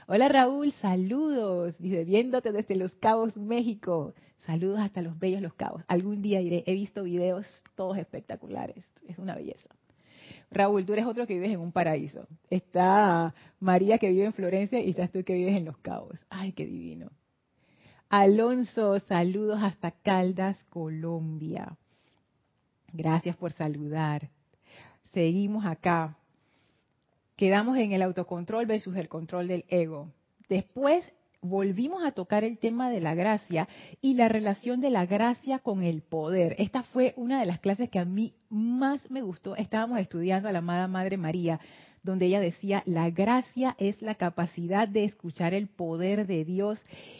Hola 0.08 0.27
Raúl, 0.27 0.73
saludos. 0.73 1.77
Dice, 1.79 2.03
viéndote 2.03 2.51
desde 2.51 2.75
Los 2.75 2.91
Cabos, 2.95 3.38
México. 3.38 4.13
Saludos 4.39 4.79
hasta 4.82 5.01
los 5.01 5.17
bellos 5.17 5.41
Los 5.41 5.53
Cabos. 5.53 5.84
Algún 5.88 6.21
día 6.21 6.41
iré. 6.41 6.63
He 6.67 6.73
visto 6.73 7.03
videos 7.03 7.47
todos 7.75 7.97
espectaculares. 7.97 8.84
Es 9.08 9.17
una 9.17 9.36
belleza. 9.36 9.69
Raúl, 10.51 10.86
tú 10.86 10.91
eres 10.91 11.06
otro 11.06 11.25
que 11.25 11.36
vives 11.36 11.51
en 11.51 11.62
un 11.62 11.71
paraíso. 11.71 12.27
Está 12.49 13.34
María 13.62 13.99
que 13.99 14.10
vive 14.10 14.25
en 14.25 14.34
Florencia 14.34 14.82
y 14.82 14.89
estás 14.89 15.12
tú 15.12 15.23
que 15.23 15.34
vives 15.34 15.56
en 15.56 15.63
Los 15.63 15.77
Cabos. 15.77 16.19
Ay, 16.29 16.51
qué 16.51 16.65
divino. 16.65 17.10
Alonso, 18.10 18.99
saludos 18.99 19.60
hasta 19.63 19.91
Caldas, 19.91 20.62
Colombia. 20.65 21.77
Gracias 22.93 23.36
por 23.36 23.51
saludar. 23.51 24.29
Seguimos 25.13 25.65
acá. 25.65 26.15
Quedamos 27.36 27.77
en 27.77 27.91
el 27.91 28.03
autocontrol 28.03 28.67
versus 28.67 28.95
el 28.95 29.10
control 29.10 29.47
del 29.47 29.65
ego. 29.67 30.12
Después 30.47 31.03
volvimos 31.41 32.03
a 32.03 32.12
tocar 32.12 32.43
el 32.43 32.60
tema 32.60 32.91
de 32.91 33.01
la 33.01 33.15
gracia 33.15 33.67
y 33.99 34.13
la 34.13 34.29
relación 34.29 34.79
de 34.79 34.91
la 34.91 35.08
gracia 35.08 35.58
con 35.58 35.82
el 35.82 36.03
poder. 36.03 36.56
Esta 36.60 36.84
fue 36.84 37.15
una 37.17 37.39
de 37.39 37.47
las 37.47 37.60
clases 37.60 37.89
que 37.89 37.97
a 37.97 38.06
mí 38.06 38.36
más 38.49 39.10
me 39.10 39.23
gustó. 39.23 39.56
Estábamos 39.56 39.99
estudiando 39.99 40.47
a 40.47 40.51
la 40.51 40.60
amada 40.60 40.88
Madre 40.88 41.17
María, 41.17 41.60
donde 42.03 42.27
ella 42.27 42.39
decía, 42.39 42.84
la 42.86 43.10
gracia 43.10 43.75
es 43.79 44.03
la 44.03 44.15
capacidad 44.15 44.88
de 44.88 45.06
escuchar 45.06 45.56
el 45.56 45.67
poder 45.67 46.27
de 46.27 46.45
Dios 46.45 46.79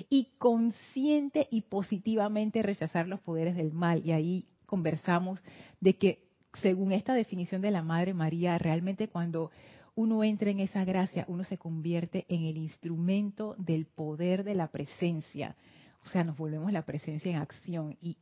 y 0.10 0.30
consciente 0.38 1.48
y 1.50 1.62
positivamente 1.62 2.62
rechazar 2.62 3.08
los 3.08 3.22
poderes 3.22 3.56
del 3.56 3.74
mal. 3.74 4.06
Y 4.06 4.12
ahí 4.12 4.46
conversamos 4.74 5.40
de 5.82 5.98
que, 6.00 6.24
según 6.64 6.94
esta 6.94 7.14
definición 7.14 7.62
de 7.62 7.70
la 7.70 7.84
Madre 7.84 8.16
María, 8.16 8.58
realmente 8.58 9.08
cuando 9.08 9.52
uno 9.94 10.24
entra 10.24 10.50
en 10.50 10.62
esa 10.62 10.84
gracia, 10.84 11.26
uno 11.28 11.44
se 11.44 11.60
convierte 11.60 12.26
en 12.28 12.46
el 12.46 12.58
instrumento 12.58 13.54
del 13.60 13.86
poder 13.86 14.44
de 14.44 14.56
la 14.56 14.70
presencia. 14.70 15.56
O 16.04 16.08
sea, 16.08 16.24
nos 16.24 16.36
volvemos 16.36 16.72
la 16.72 16.82
presencia 16.82 17.30
en 17.30 17.38
acción. 17.38 17.98
Y 18.02 18.18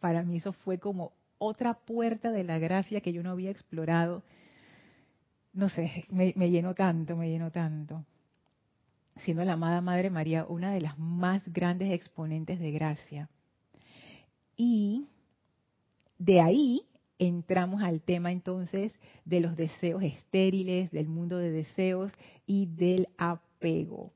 para 0.00 0.22
mí 0.22 0.38
eso 0.38 0.54
fue 0.54 0.78
como 0.78 1.12
otra 1.36 1.74
puerta 1.74 2.32
de 2.32 2.44
la 2.44 2.58
gracia 2.58 3.02
que 3.02 3.12
yo 3.12 3.22
no 3.22 3.32
había 3.32 3.50
explorado. 3.50 4.22
No 5.52 5.68
sé, 5.68 6.06
me, 6.08 6.32
llenó 6.32 6.74
tanto, 6.74 7.14
me 7.14 7.28
llenó 7.28 7.50
tanto. 7.50 8.06
Siendo 9.18 9.44
la 9.44 9.52
amada 9.52 9.82
Madre 9.82 10.08
María 10.08 10.46
una 10.48 10.72
de 10.72 10.80
las 10.80 10.98
más 10.98 11.42
grandes 11.52 11.92
exponentes 11.92 12.58
de 12.58 12.70
gracia. 12.70 13.28
Y 14.56 15.06
de 16.20 16.38
ahí 16.42 16.82
entramos 17.18 17.82
al 17.82 18.02
tema 18.02 18.30
entonces 18.30 18.92
de 19.24 19.40
los 19.40 19.56
deseos 19.56 20.02
estériles, 20.02 20.90
del 20.90 21.08
mundo 21.08 21.38
de 21.38 21.50
deseos 21.50 22.12
y 22.46 22.66
del 22.66 23.08
apego, 23.16 24.12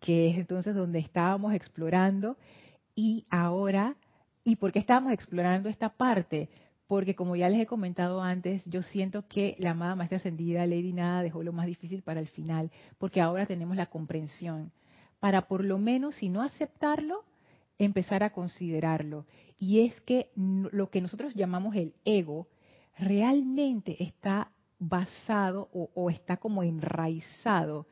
que 0.00 0.28
es 0.28 0.36
entonces 0.36 0.74
donde 0.74 0.98
estábamos 0.98 1.54
explorando 1.54 2.36
y 2.96 3.24
ahora, 3.30 3.96
¿y 4.42 4.56
por 4.56 4.72
qué 4.72 4.80
estábamos 4.80 5.12
explorando 5.12 5.68
esta 5.68 5.90
parte? 5.90 6.48
Porque 6.88 7.14
como 7.14 7.36
ya 7.36 7.48
les 7.48 7.60
he 7.60 7.66
comentado 7.66 8.20
antes, 8.20 8.62
yo 8.64 8.82
siento 8.82 9.28
que 9.28 9.54
la 9.60 9.70
amada 9.70 9.94
maestra 9.94 10.16
ascendida 10.16 10.66
Lady 10.66 10.92
Nada 10.92 11.22
dejó 11.22 11.44
lo 11.44 11.52
más 11.52 11.66
difícil 11.66 12.02
para 12.02 12.18
el 12.18 12.26
final, 12.28 12.72
porque 12.98 13.20
ahora 13.20 13.46
tenemos 13.46 13.76
la 13.76 13.86
comprensión, 13.86 14.72
para 15.20 15.46
por 15.46 15.64
lo 15.64 15.78
menos, 15.78 16.16
si 16.16 16.30
no 16.30 16.42
aceptarlo, 16.42 17.24
empezar 17.78 18.22
a 18.22 18.30
considerarlo. 18.30 19.26
Y 19.58 19.80
es 19.80 20.00
que 20.02 20.30
lo 20.36 20.90
que 20.90 21.00
nosotros 21.00 21.34
llamamos 21.34 21.74
el 21.76 21.94
ego 22.04 22.48
realmente 22.98 24.02
está 24.02 24.50
basado 24.78 25.68
o, 25.72 26.10
está 26.10 26.36
como 26.36 26.62
enraizado 26.62 27.86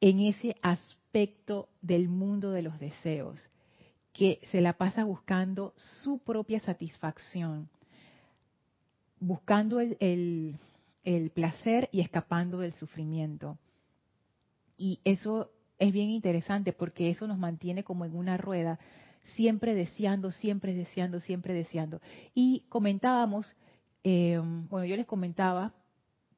en 0.00 0.20
ese 0.20 0.56
aspecto 0.62 1.68
del 1.80 2.08
mundo 2.08 2.50
de 2.50 2.62
los 2.62 2.78
deseos, 2.78 3.50
que 4.12 4.40
se 4.50 4.60
la 4.60 4.74
pasa 4.74 5.04
buscando 5.04 5.74
su 6.02 6.18
propia 6.18 6.60
satisfacción, 6.60 7.68
buscando 9.18 9.80
el, 9.80 10.58
el 11.02 11.30
placer 11.30 11.88
y 11.92 12.00
escapando 12.00 12.58
del 12.58 12.72
sufrimiento. 12.72 13.58
Y 14.78 15.00
eso 15.04 15.50
es 15.78 15.92
bien 15.92 16.10
interesante 16.10 16.72
porque 16.72 17.10
eso 17.10 17.26
nos 17.26 17.38
mantiene 17.38 17.84
como 17.84 18.04
en 18.04 18.16
una 18.16 18.36
rueda, 18.36 18.78
siempre 19.34 19.74
deseando, 19.74 20.30
siempre 20.30 20.74
deseando, 20.74 21.20
siempre 21.20 21.54
deseando. 21.54 22.00
Y 22.34 22.64
comentábamos, 22.68 23.54
eh, 24.04 24.40
bueno, 24.42 24.86
yo 24.86 24.96
les 24.96 25.06
comentaba 25.06 25.74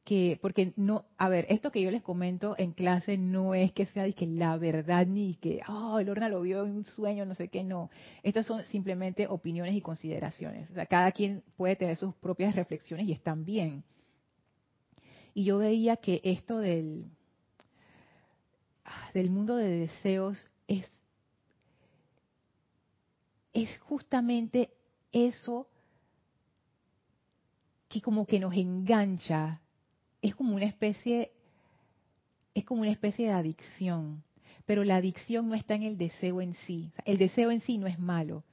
que, 0.08 0.38
porque 0.40 0.72
no, 0.76 1.04
a 1.18 1.28
ver, 1.28 1.44
esto 1.50 1.70
que 1.70 1.82
yo 1.82 1.90
les 1.90 2.02
comento 2.02 2.54
en 2.56 2.72
clase 2.72 3.18
no 3.18 3.54
es 3.54 3.72
que 3.72 3.84
sea 3.84 4.10
que 4.12 4.26
la 4.26 4.56
verdad 4.56 5.06
ni 5.06 5.34
que, 5.34 5.60
oh, 5.68 6.00
Lorna 6.00 6.30
lo 6.30 6.40
vio 6.40 6.64
en 6.64 6.76
un 6.76 6.84
sueño, 6.86 7.26
no 7.26 7.34
sé 7.34 7.48
qué, 7.48 7.62
no. 7.62 7.90
Estas 8.22 8.46
son 8.46 8.64
simplemente 8.64 9.26
opiniones 9.26 9.74
y 9.74 9.82
consideraciones. 9.82 10.70
O 10.70 10.74
sea, 10.74 10.86
cada 10.86 11.12
quien 11.12 11.42
puede 11.58 11.76
tener 11.76 11.96
sus 11.96 12.14
propias 12.14 12.56
reflexiones 12.56 13.06
y 13.06 13.12
están 13.12 13.44
bien. 13.44 13.84
Y 15.34 15.44
yo 15.44 15.58
veía 15.58 15.96
que 15.96 16.22
esto 16.24 16.58
del, 16.58 17.04
del 19.14 19.30
mundo 19.30 19.56
de 19.56 19.68
deseos 19.68 20.50
es, 20.66 20.90
es 23.52 23.78
justamente 23.80 24.70
eso 25.12 25.66
que 27.88 28.02
como 28.02 28.26
que 28.26 28.38
nos 28.38 28.54
engancha, 28.54 29.60
es 30.20 30.34
como 30.34 30.54
una 30.54 30.66
especie, 30.66 31.32
es 32.54 32.64
como 32.64 32.82
una 32.82 32.90
especie 32.90 33.26
de 33.26 33.32
adicción, 33.32 34.22
pero 34.66 34.84
la 34.84 34.96
adicción 34.96 35.48
no 35.48 35.54
está 35.54 35.74
en 35.74 35.84
el 35.84 35.96
deseo 35.96 36.42
en 36.42 36.54
sí, 36.66 36.92
el 37.04 37.16
deseo 37.16 37.50
en 37.50 37.60
sí 37.60 37.78
no 37.78 37.86
es 37.86 37.98
malo. 37.98 38.44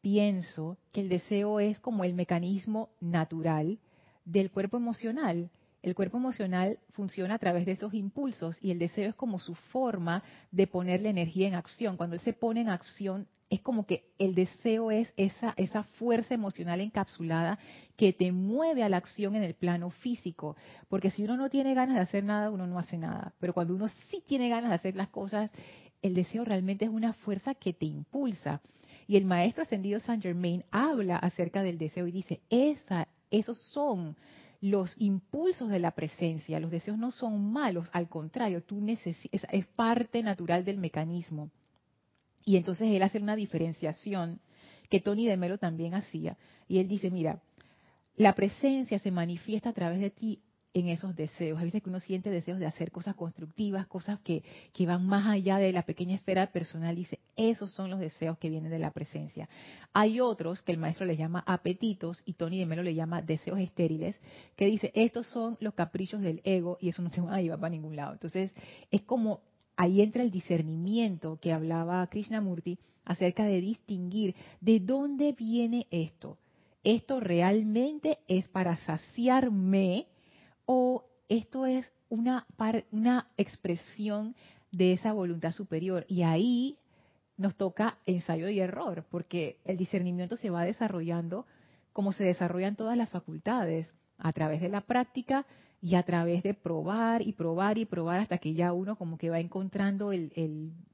Pienso 0.00 0.78
que 0.92 1.00
el 1.00 1.08
deseo 1.08 1.60
es 1.60 1.78
como 1.80 2.04
el 2.04 2.14
mecanismo 2.14 2.90
natural 3.00 3.78
del 4.24 4.50
cuerpo 4.50 4.76
emocional 4.76 5.50
el 5.88 5.94
cuerpo 5.94 6.16
emocional 6.16 6.80
funciona 6.90 7.34
a 7.34 7.38
través 7.38 7.64
de 7.64 7.72
esos 7.72 7.94
impulsos 7.94 8.58
y 8.60 8.72
el 8.72 8.78
deseo 8.80 9.10
es 9.10 9.14
como 9.14 9.38
su 9.38 9.54
forma 9.54 10.24
de 10.50 10.66
ponerle 10.66 11.10
energía 11.10 11.46
en 11.46 11.54
acción. 11.54 11.96
Cuando 11.96 12.16
él 12.16 12.22
se 12.22 12.32
pone 12.32 12.60
en 12.60 12.68
acción, 12.68 13.28
es 13.50 13.60
como 13.60 13.86
que 13.86 14.10
el 14.18 14.34
deseo 14.34 14.90
es 14.90 15.12
esa, 15.16 15.54
esa 15.56 15.84
fuerza 15.84 16.34
emocional 16.34 16.80
encapsulada 16.80 17.60
que 17.96 18.12
te 18.12 18.32
mueve 18.32 18.82
a 18.82 18.88
la 18.88 18.96
acción 18.96 19.36
en 19.36 19.44
el 19.44 19.54
plano 19.54 19.90
físico. 19.90 20.56
Porque 20.88 21.12
si 21.12 21.22
uno 21.22 21.36
no 21.36 21.50
tiene 21.50 21.72
ganas 21.74 21.94
de 21.94 22.02
hacer 22.02 22.24
nada, 22.24 22.50
uno 22.50 22.66
no 22.66 22.80
hace 22.80 22.98
nada. 22.98 23.32
Pero 23.38 23.54
cuando 23.54 23.72
uno 23.72 23.86
sí 24.10 24.24
tiene 24.26 24.48
ganas 24.48 24.70
de 24.70 24.74
hacer 24.74 24.96
las 24.96 25.10
cosas, 25.10 25.52
el 26.02 26.14
deseo 26.14 26.44
realmente 26.44 26.86
es 26.86 26.90
una 26.90 27.12
fuerza 27.12 27.54
que 27.54 27.72
te 27.72 27.86
impulsa. 27.86 28.60
Y 29.06 29.16
el 29.16 29.24
maestro 29.24 29.62
ascendido 29.62 30.00
Saint 30.00 30.24
Germain 30.24 30.64
habla 30.72 31.16
acerca 31.16 31.62
del 31.62 31.78
deseo 31.78 32.08
y 32.08 32.12
dice, 32.12 32.40
esa, 32.50 33.06
esos 33.30 33.56
son 33.58 34.16
los 34.60 34.94
impulsos 34.98 35.68
de 35.68 35.78
la 35.78 35.92
presencia. 35.92 36.60
Los 36.60 36.70
deseos 36.70 36.98
no 36.98 37.10
son 37.10 37.52
malos, 37.52 37.88
al 37.92 38.08
contrario, 38.08 38.62
tú 38.62 38.80
necesitas, 38.80 39.46
es 39.50 39.66
parte 39.66 40.22
natural 40.22 40.64
del 40.64 40.78
mecanismo. 40.78 41.50
Y 42.44 42.56
entonces 42.56 42.88
él 42.88 43.02
hace 43.02 43.18
una 43.18 43.36
diferenciación 43.36 44.40
que 44.88 45.00
Tony 45.00 45.26
de 45.26 45.36
Melo 45.36 45.58
también 45.58 45.94
hacía. 45.94 46.36
Y 46.68 46.78
él 46.78 46.88
dice, 46.88 47.10
mira, 47.10 47.42
la 48.16 48.34
presencia 48.34 48.98
se 48.98 49.10
manifiesta 49.10 49.70
a 49.70 49.74
través 49.74 50.00
de 50.00 50.10
ti 50.10 50.40
en 50.76 50.88
esos 50.88 51.16
deseos. 51.16 51.58
A 51.58 51.64
veces 51.64 51.82
que 51.82 51.88
uno 51.88 52.00
siente 52.00 52.28
deseos 52.28 52.58
de 52.58 52.66
hacer 52.66 52.92
cosas 52.92 53.14
constructivas, 53.14 53.86
cosas 53.86 54.20
que, 54.20 54.42
van 54.86 55.06
más 55.06 55.26
allá 55.26 55.56
de 55.56 55.72
la 55.72 55.86
pequeña 55.86 56.16
esfera 56.16 56.48
personal. 56.52 56.94
Dice, 56.94 57.18
esos 57.34 57.72
son 57.72 57.88
los 57.88 57.98
deseos 57.98 58.36
que 58.36 58.50
vienen 58.50 58.70
de 58.70 58.78
la 58.78 58.90
presencia. 58.90 59.48
Hay 59.94 60.20
otros 60.20 60.60
que 60.60 60.72
el 60.72 60.78
maestro 60.78 61.06
les 61.06 61.16
llama 61.16 61.42
apetitos 61.46 62.22
y 62.26 62.34
Tony 62.34 62.58
de 62.58 62.66
Melo 62.66 62.82
le 62.82 62.94
llama 62.94 63.22
deseos 63.22 63.58
estériles, 63.58 64.20
que 64.54 64.66
dice, 64.66 64.92
estos 64.94 65.26
son 65.28 65.56
los 65.60 65.72
caprichos 65.72 66.20
del 66.20 66.42
ego 66.44 66.76
y 66.78 66.90
eso 66.90 67.00
no 67.00 67.08
te 67.10 67.22
va 67.22 67.36
a 67.36 67.40
llevar 67.40 67.58
para 67.58 67.70
ningún 67.70 67.96
lado. 67.96 68.12
Entonces, 68.12 68.54
es 68.90 69.00
como 69.00 69.40
ahí 69.78 70.02
entra 70.02 70.22
el 70.22 70.30
discernimiento 70.30 71.38
que 71.40 71.54
hablaba 71.54 72.06
Krishnamurti 72.08 72.78
acerca 73.06 73.46
de 73.46 73.62
distinguir 73.62 74.34
de 74.60 74.80
dónde 74.80 75.32
viene 75.32 75.86
esto. 75.90 76.36
¿Esto 76.84 77.18
realmente 77.18 78.18
es 78.28 78.46
para 78.50 78.76
saciarme 78.76 80.06
o 80.66 81.04
esto 81.28 81.66
es 81.66 81.90
una, 82.08 82.46
una 82.92 83.28
expresión 83.36 84.36
de 84.70 84.92
esa 84.92 85.12
voluntad 85.12 85.52
superior? 85.52 86.04
Y 86.08 86.22
ahí 86.22 86.76
nos 87.36 87.56
toca 87.56 87.98
ensayo 88.06 88.48
y 88.48 88.60
error, 88.60 89.04
porque 89.10 89.58
el 89.64 89.76
discernimiento 89.76 90.36
se 90.36 90.50
va 90.50 90.64
desarrollando 90.64 91.46
como 91.92 92.12
se 92.12 92.24
desarrollan 92.24 92.76
todas 92.76 92.94
las 92.94 93.08
facultades, 93.08 93.90
a 94.18 94.32
través 94.32 94.60
de 94.60 94.68
la 94.68 94.82
práctica 94.82 95.46
y 95.80 95.94
a 95.94 96.02
través 96.02 96.42
de 96.42 96.54
probar 96.54 97.22
y 97.22 97.32
probar 97.32 97.78
y 97.78 97.84
probar 97.84 98.20
hasta 98.20 98.38
que 98.38 98.54
ya 98.54 98.72
uno 98.72 98.96
como 98.96 99.18
que 99.18 99.30
va 99.30 99.40
encontrando 99.40 100.12
el, 100.12 100.30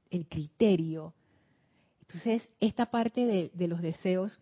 el, 0.09 0.27
criterio. 0.27 1.13
Entonces, 2.01 2.47
esta 2.59 2.85
parte 2.87 3.51
de, 3.53 3.67
los 3.67 3.81
deseos 3.81 4.39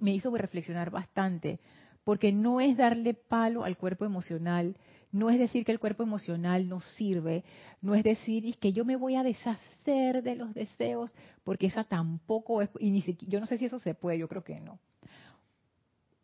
me 0.00 0.14
hizo 0.14 0.34
reflexionar 0.36 0.90
bastante, 0.90 1.60
porque 2.04 2.32
no 2.32 2.60
es 2.60 2.76
darle 2.76 3.14
palo 3.14 3.64
al 3.64 3.76
cuerpo 3.76 4.04
emocional, 4.04 4.76
no 5.10 5.30
es 5.30 5.38
decir 5.38 5.64
que 5.64 5.72
el 5.72 5.78
cuerpo 5.78 6.02
emocional 6.02 6.68
no 6.68 6.80
sirve, 6.80 7.44
no 7.80 7.94
es 7.94 8.04
decir 8.04 8.56
que 8.58 8.72
yo 8.72 8.84
me 8.84 8.96
voy 8.96 9.16
a 9.16 9.22
deshacer 9.22 10.22
de 10.22 10.34
los 10.36 10.52
deseos, 10.54 11.12
porque 11.44 11.66
esa 11.66 11.84
tampoco 11.84 12.62
es, 12.62 12.68
y 12.80 12.90
ni 12.90 13.02
siquiera, 13.02 13.32
yo 13.32 13.40
no 13.40 13.46
sé 13.46 13.58
si 13.58 13.64
eso 13.64 13.78
se 13.78 13.94
puede, 13.94 14.18
yo 14.18 14.28
creo 14.28 14.44
que 14.44 14.60
no. 14.60 14.78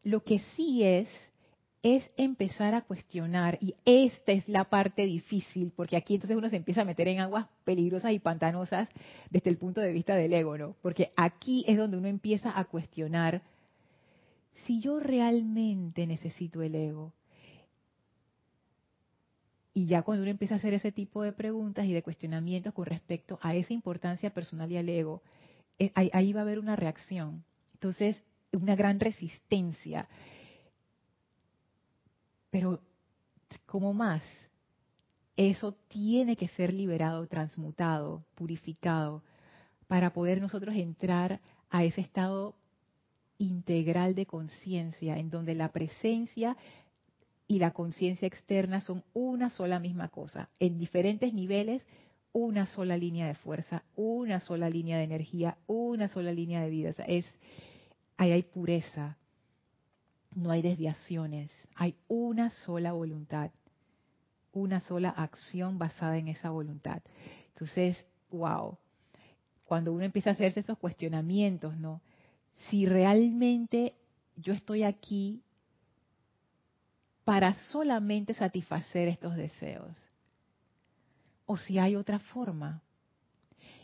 Lo 0.02 0.22
que 0.22 0.40
sí 0.56 0.82
es 0.82 1.08
es 1.82 2.04
empezar 2.18 2.74
a 2.74 2.82
cuestionar, 2.82 3.56
y 3.60 3.74
esta 3.86 4.32
es 4.32 4.46
la 4.48 4.64
parte 4.64 5.06
difícil, 5.06 5.72
porque 5.74 5.96
aquí 5.96 6.14
entonces 6.14 6.36
uno 6.36 6.48
se 6.50 6.56
empieza 6.56 6.82
a 6.82 6.84
meter 6.84 7.08
en 7.08 7.20
aguas 7.20 7.46
peligrosas 7.64 8.12
y 8.12 8.18
pantanosas 8.18 8.88
desde 9.30 9.48
el 9.48 9.56
punto 9.56 9.80
de 9.80 9.92
vista 9.92 10.14
del 10.14 10.34
ego, 10.34 10.58
¿no? 10.58 10.76
Porque 10.82 11.12
aquí 11.16 11.64
es 11.66 11.78
donde 11.78 11.96
uno 11.96 12.08
empieza 12.08 12.58
a 12.58 12.64
cuestionar 12.64 13.40
si 14.66 14.80
yo 14.80 15.00
realmente 15.00 16.06
necesito 16.06 16.62
el 16.62 16.74
ego. 16.74 17.12
Y 19.72 19.86
ya 19.86 20.02
cuando 20.02 20.22
uno 20.22 20.30
empieza 20.30 20.54
a 20.54 20.58
hacer 20.58 20.74
ese 20.74 20.92
tipo 20.92 21.22
de 21.22 21.32
preguntas 21.32 21.86
y 21.86 21.92
de 21.92 22.02
cuestionamientos 22.02 22.74
con 22.74 22.86
respecto 22.86 23.38
a 23.40 23.54
esa 23.54 23.72
importancia 23.72 24.34
personal 24.34 24.70
y 24.70 24.76
al 24.76 24.88
ego, 24.88 25.22
eh, 25.78 25.92
ahí, 25.94 26.32
va 26.32 26.40
a 26.40 26.42
haber 26.42 26.58
una 26.58 26.76
reacción. 26.76 27.44
Entonces, 27.72 28.16
una 28.52 28.76
gran 28.76 29.00
resistencia. 29.00 30.08
Pero, 32.50 32.80
¿cómo 33.64 33.94
más? 33.94 34.22
Eso 35.36 35.72
tiene 35.88 36.36
que 36.36 36.48
ser 36.48 36.74
liberado, 36.74 37.26
transmutado, 37.26 38.24
purificado, 38.34 39.22
para 39.86 40.12
poder 40.12 40.40
nosotros 40.40 40.74
entrar 40.74 41.40
a 41.70 41.84
ese 41.84 42.02
estado 42.02 42.54
integral 43.40 44.14
de 44.14 44.26
conciencia, 44.26 45.16
en 45.16 45.30
donde 45.30 45.54
la 45.54 45.72
presencia 45.72 46.56
y 47.48 47.58
la 47.58 47.72
conciencia 47.72 48.28
externa 48.28 48.80
son 48.82 49.02
una 49.14 49.48
sola 49.48 49.80
misma 49.80 50.08
cosa, 50.08 50.50
en 50.60 50.78
diferentes 50.78 51.32
niveles, 51.32 51.84
una 52.32 52.66
sola 52.66 52.96
línea 52.96 53.26
de 53.26 53.34
fuerza, 53.34 53.82
una 53.96 54.40
sola 54.40 54.68
línea 54.68 54.98
de 54.98 55.04
energía, 55.04 55.56
una 55.66 56.06
sola 56.08 56.32
línea 56.32 56.60
de 56.60 56.70
vida. 56.70 56.90
es, 57.08 57.32
ahí 58.18 58.30
hay 58.30 58.42
pureza, 58.42 59.16
no 60.34 60.50
hay 60.50 60.60
desviaciones, 60.60 61.50
hay 61.74 61.96
una 62.08 62.50
sola 62.50 62.92
voluntad, 62.92 63.50
una 64.52 64.80
sola 64.80 65.08
acción 65.08 65.78
basada 65.78 66.18
en 66.18 66.28
esa 66.28 66.50
voluntad. 66.50 67.02
Entonces, 67.48 68.06
wow, 68.30 68.76
cuando 69.64 69.92
uno 69.92 70.04
empieza 70.04 70.30
a 70.30 70.32
hacerse 70.34 70.60
esos 70.60 70.78
cuestionamientos, 70.78 71.76
¿no? 71.78 72.02
Si 72.68 72.86
realmente 72.86 73.94
yo 74.36 74.52
estoy 74.52 74.82
aquí 74.82 75.42
para 77.24 77.54
solamente 77.70 78.34
satisfacer 78.34 79.08
estos 79.08 79.36
deseos, 79.36 79.96
o 81.46 81.56
si 81.56 81.78
hay 81.78 81.96
otra 81.96 82.18
forma. 82.18 82.82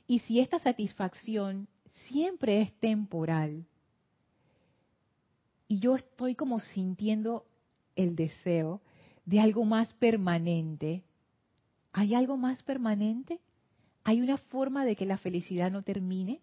Y 0.06 0.20
si 0.20 0.40
esta 0.40 0.58
satisfacción 0.58 1.68
siempre 2.08 2.60
es 2.60 2.72
temporal, 2.78 3.66
y 5.68 5.80
yo 5.80 5.96
estoy 5.96 6.34
como 6.34 6.60
sintiendo 6.60 7.44
el 7.96 8.14
deseo 8.14 8.80
de 9.24 9.40
algo 9.40 9.64
más 9.64 9.92
permanente. 9.94 11.02
¿Hay 11.92 12.14
algo 12.14 12.36
más 12.36 12.62
permanente? 12.62 13.40
¿Hay 14.04 14.20
una 14.20 14.36
forma 14.36 14.84
de 14.84 14.94
que 14.94 15.06
la 15.06 15.18
felicidad 15.18 15.70
no 15.70 15.82
termine? 15.82 16.40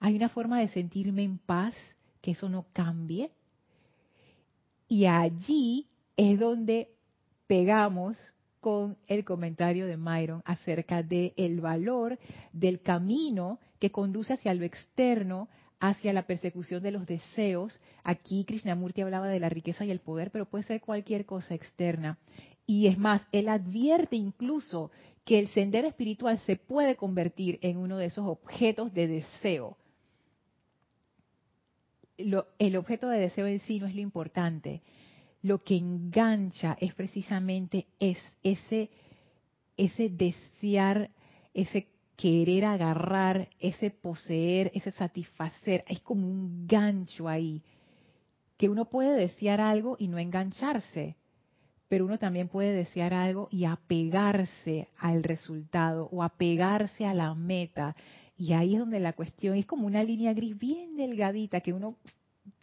¿Hay 0.00 0.16
una 0.16 0.28
forma 0.28 0.60
de 0.60 0.68
sentirme 0.68 1.22
en 1.22 1.38
paz, 1.38 1.74
que 2.20 2.32
eso 2.32 2.48
no 2.48 2.66
cambie? 2.72 3.30
Y 4.88 5.06
allí 5.06 5.88
es 6.16 6.38
donde 6.38 6.90
pegamos 7.46 8.16
con 8.60 8.96
el 9.06 9.24
comentario 9.24 9.86
de 9.86 9.96
Myron 9.96 10.42
acerca 10.46 11.02
del 11.02 11.34
el 11.36 11.60
valor 11.60 12.18
del 12.52 12.80
camino 12.80 13.58
que 13.78 13.90
conduce 13.90 14.32
hacia 14.32 14.54
lo 14.54 14.64
externo, 14.64 15.48
hacia 15.80 16.14
la 16.14 16.26
persecución 16.26 16.82
de 16.82 16.90
los 16.90 17.06
deseos. 17.06 17.78
Aquí 18.02 18.44
Krishnamurti 18.44 19.02
hablaba 19.02 19.28
de 19.28 19.40
la 19.40 19.50
riqueza 19.50 19.84
y 19.84 19.90
el 19.90 20.00
poder, 20.00 20.30
pero 20.30 20.46
puede 20.46 20.64
ser 20.64 20.80
cualquier 20.80 21.26
cosa 21.26 21.54
externa. 21.54 22.18
Y 22.66 22.86
es 22.86 22.96
más, 22.96 23.26
él 23.32 23.48
advierte 23.48 24.16
incluso 24.16 24.90
que 25.24 25.38
el 25.38 25.48
sendero 25.48 25.86
espiritual 25.86 26.38
se 26.40 26.56
puede 26.56 26.96
convertir 26.96 27.58
en 27.60 27.76
uno 27.76 27.98
de 27.98 28.06
esos 28.06 28.26
objetos 28.26 28.94
de 28.94 29.08
deseo. 29.08 29.76
El 32.16 32.76
objeto 32.76 33.08
de 33.08 33.18
deseo 33.18 33.46
en 33.46 33.60
sí 33.60 33.80
no 33.80 33.86
es 33.86 33.94
lo 33.94 34.00
importante. 34.00 34.82
Lo 35.42 35.62
que 35.62 35.76
engancha 35.76 36.76
es 36.80 36.94
precisamente 36.94 37.86
es 38.00 38.18
ese, 38.42 38.90
ese 39.76 40.08
desear, 40.08 41.10
ese 41.52 41.88
querer 42.16 42.64
agarrar, 42.64 43.48
ese 43.58 43.90
poseer, 43.90 44.70
ese 44.74 44.92
satisfacer. 44.92 45.84
Hay 45.88 45.96
como 45.98 46.26
un 46.28 46.66
gancho 46.66 47.28
ahí, 47.28 47.62
que 48.56 48.68
uno 48.68 48.86
puede 48.86 49.14
desear 49.14 49.60
algo 49.60 49.96
y 49.98 50.08
no 50.08 50.18
engancharse, 50.18 51.16
pero 51.88 52.06
uno 52.06 52.18
también 52.18 52.48
puede 52.48 52.72
desear 52.72 53.12
algo 53.12 53.48
y 53.50 53.64
apegarse 53.64 54.88
al 54.96 55.22
resultado 55.22 56.08
o 56.12 56.22
apegarse 56.22 57.04
a 57.04 57.14
la 57.14 57.34
meta. 57.34 57.94
Y 58.36 58.52
ahí 58.52 58.74
es 58.74 58.80
donde 58.80 59.00
la 59.00 59.12
cuestión 59.12 59.56
es 59.56 59.66
como 59.66 59.86
una 59.86 60.02
línea 60.02 60.32
gris 60.34 60.58
bien 60.58 60.96
delgadita 60.96 61.60
que 61.60 61.72
uno 61.72 61.96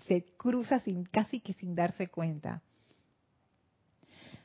se 0.08 0.26
cruza 0.38 0.80
sin 0.80 1.06
casi 1.06 1.40
que 1.40 1.54
sin 1.54 1.76
darse 1.76 2.08
cuenta. 2.08 2.62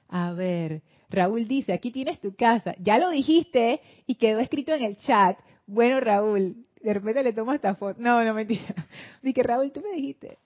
A 0.09 0.33
ver, 0.33 0.83
Raúl 1.11 1.49
dice, 1.49 1.73
aquí 1.73 1.91
tienes 1.91 2.21
tu 2.21 2.35
casa. 2.35 2.75
Ya 2.79 2.99
lo 2.99 3.11
dijiste 3.11 3.81
y 4.07 4.15
quedó 4.17 4.39
escrito 4.39 4.73
en 4.73 4.85
el 4.85 4.97
chat. 4.99 5.39
Bueno, 5.67 5.99
Raúl, 6.01 6.65
de 6.81 6.95
repente 6.95 7.23
le 7.25 7.33
tomo 7.33 7.53
esta 7.53 7.75
foto. 7.75 8.01
No, 8.01 8.23
no 8.23 8.33
mentira. 8.35 8.87
Dice, 9.23 9.43
Raúl, 9.43 9.73
tú 9.73 9.83
me 9.83 9.97
dijiste. 9.97 10.39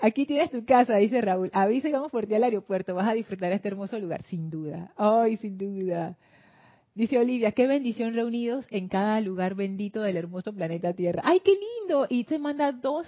Aquí 0.00 0.26
tienes 0.26 0.50
tu 0.50 0.64
casa, 0.64 0.96
dice 0.96 1.20
Raúl. 1.20 1.48
Avisa 1.52 1.88
y 1.88 1.92
vamos 1.92 2.10
por 2.10 2.26
ti 2.26 2.34
al 2.34 2.42
aeropuerto. 2.42 2.92
Vas 2.92 3.08
a 3.08 3.12
disfrutar 3.12 3.52
este 3.52 3.68
hermoso 3.68 3.96
lugar, 4.00 4.22
sin 4.24 4.50
duda. 4.50 4.92
Ay, 4.96 5.36
sin 5.36 5.56
duda. 5.56 6.16
Dice 6.94 7.18
Olivia, 7.18 7.52
qué 7.52 7.66
bendición 7.66 8.12
reunidos 8.12 8.66
en 8.70 8.88
cada 8.88 9.20
lugar 9.20 9.54
bendito 9.54 10.02
del 10.02 10.18
hermoso 10.18 10.52
planeta 10.52 10.92
Tierra. 10.92 11.22
¡Ay, 11.24 11.40
qué 11.40 11.52
lindo! 11.52 12.06
Y 12.10 12.24
te 12.24 12.38
manda 12.38 12.70
dos 12.70 13.06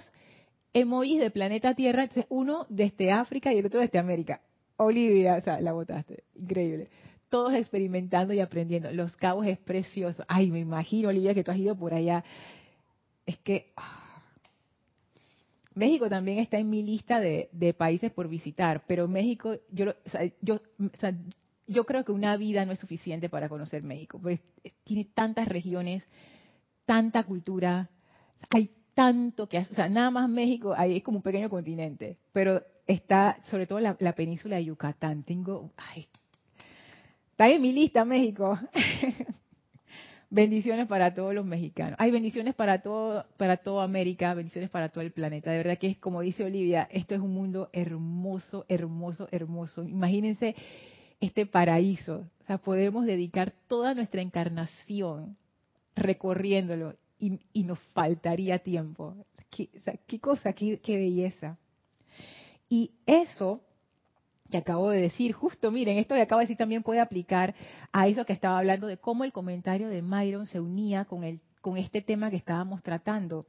emojis 0.73 1.19
de 1.19 1.29
planeta 1.29 1.75
Tierra, 1.75 2.09
uno 2.29 2.65
desde 2.69 3.11
África 3.11 3.53
y 3.53 3.59
el 3.59 3.67
otro 3.67 3.79
desde 3.79 3.99
América. 3.99 4.41
Olivia, 4.77 5.35
o 5.35 5.41
sea, 5.41 5.61
la 5.61 5.73
votaste. 5.73 6.23
Increíble. 6.35 6.89
todos 7.29 7.53
experimentando 7.53 8.33
y 8.33 8.39
aprendiendo. 8.39 8.91
Los 8.91 9.15
Cabos 9.15 9.45
es 9.45 9.57
precioso. 9.59 10.23
Ay, 10.27 10.49
me 10.49 10.59
imagino, 10.59 11.09
Olivia, 11.09 11.33
que 11.33 11.43
tú 11.43 11.51
has 11.51 11.57
ido 11.57 11.75
por 11.75 11.93
allá. 11.93 12.23
Es 13.25 13.37
que 13.39 13.71
ah, 13.75 14.05
México 15.75 16.09
también 16.09 16.39
está 16.39 16.57
en 16.57 16.69
mi 16.69 16.81
lista 16.81 17.19
de, 17.19 17.75
países 17.77 18.11
por 18.11 18.29
visitar, 18.29 18.83
pero 18.87 19.07
México, 19.07 19.55
yo, 19.71 19.93
yo, 20.41 20.61
yo 21.67 21.85
creo 21.85 22.03
que 22.03 22.11
una 22.11 22.37
vida 22.37 22.65
no 22.65 22.71
es 22.71 22.79
suficiente 22.79 23.29
para 23.29 23.49
conocer 23.49 23.83
México, 23.83 24.19
porque 24.21 24.41
tiene 24.83 25.05
tantas 25.05 25.47
regiones, 25.47 26.07
tanta 26.85 27.23
cultura, 27.23 27.89
hay 28.49 28.71
tanto 28.93 29.47
que, 29.47 29.59
o 29.59 29.73
sea, 29.73 29.89
nada 29.89 30.11
más 30.11 30.29
México, 30.29 30.73
ahí 30.75 30.97
es 30.97 31.03
como 31.03 31.17
un 31.17 31.23
pequeño 31.23 31.49
continente, 31.49 32.17
pero 32.31 32.61
está 32.87 33.39
sobre 33.49 33.67
todo 33.67 33.79
la, 33.79 34.13
península 34.13 34.57
de 34.57 34.65
Yucatán. 34.65 35.23
Tengo, 35.23 35.71
ay, 35.75 36.07
está 37.31 37.49
en 37.49 37.61
mi 37.61 37.71
lista 37.71 38.05
México. 38.05 38.57
bendiciones 40.29 40.87
para 40.87 41.13
todos 41.13 41.33
los 41.33 41.45
mexicanos. 41.45 41.95
Hay 41.99 42.11
bendiciones 42.11 42.55
para 42.55 42.81
todo, 42.81 43.25
para 43.37 43.57
toda 43.57 43.83
América, 43.83 44.33
bendiciones 44.33 44.69
para 44.69 44.89
todo 44.89 45.03
el 45.03 45.11
planeta. 45.11 45.51
De 45.51 45.57
verdad 45.57 45.77
que 45.77 45.87
es 45.87 45.97
como 45.97 46.21
dice 46.21 46.43
Olivia, 46.43 46.87
esto 46.91 47.15
es 47.15 47.21
un 47.21 47.33
mundo 47.33 47.69
hermoso, 47.73 48.65
hermoso, 48.67 49.27
hermoso. 49.31 49.83
Imagínense 49.83 50.55
este 51.19 51.45
paraíso. 51.45 52.25
O 52.43 52.45
sea, 52.45 52.57
podemos 52.57 53.05
dedicar 53.05 53.53
toda 53.67 53.93
nuestra 53.93 54.21
encarnación 54.21 55.37
recorriéndolo 55.95 56.95
y, 57.19 57.63
nos 57.63 57.79
faltaría 57.93 58.59
tiempo. 58.59 59.15
¿Qué, 59.49 60.19
cosa, 60.19 60.53
qué, 60.53 60.79
qué 60.79 60.97
belleza. 60.97 61.57
Y 62.69 62.91
eso 63.05 63.61
que 64.49 64.57
acabo 64.57 64.89
de 64.89 65.01
decir, 65.01 65.31
justo 65.31 65.71
miren, 65.71 65.97
esto 65.97 66.13
que 66.13 66.21
acabo 66.21 66.39
de 66.39 66.45
decir 66.45 66.57
también 66.57 66.83
puede 66.83 66.99
aplicar 66.99 67.55
a 67.91 68.07
eso 68.07 68.25
que 68.25 68.33
estaba 68.33 68.59
hablando 68.59 68.85
de 68.85 68.97
cómo 68.97 69.23
el 69.23 69.31
comentario 69.31 69.87
de 69.89 70.01
Myron 70.01 70.45
se 70.45 70.59
unía 70.59 71.05
con, 71.05 71.23
el, 71.23 71.39
con 71.61 71.77
este 71.77 72.01
tema 72.01 72.29
que 72.29 72.37
estábamos 72.37 72.83
tratando. 72.83 73.47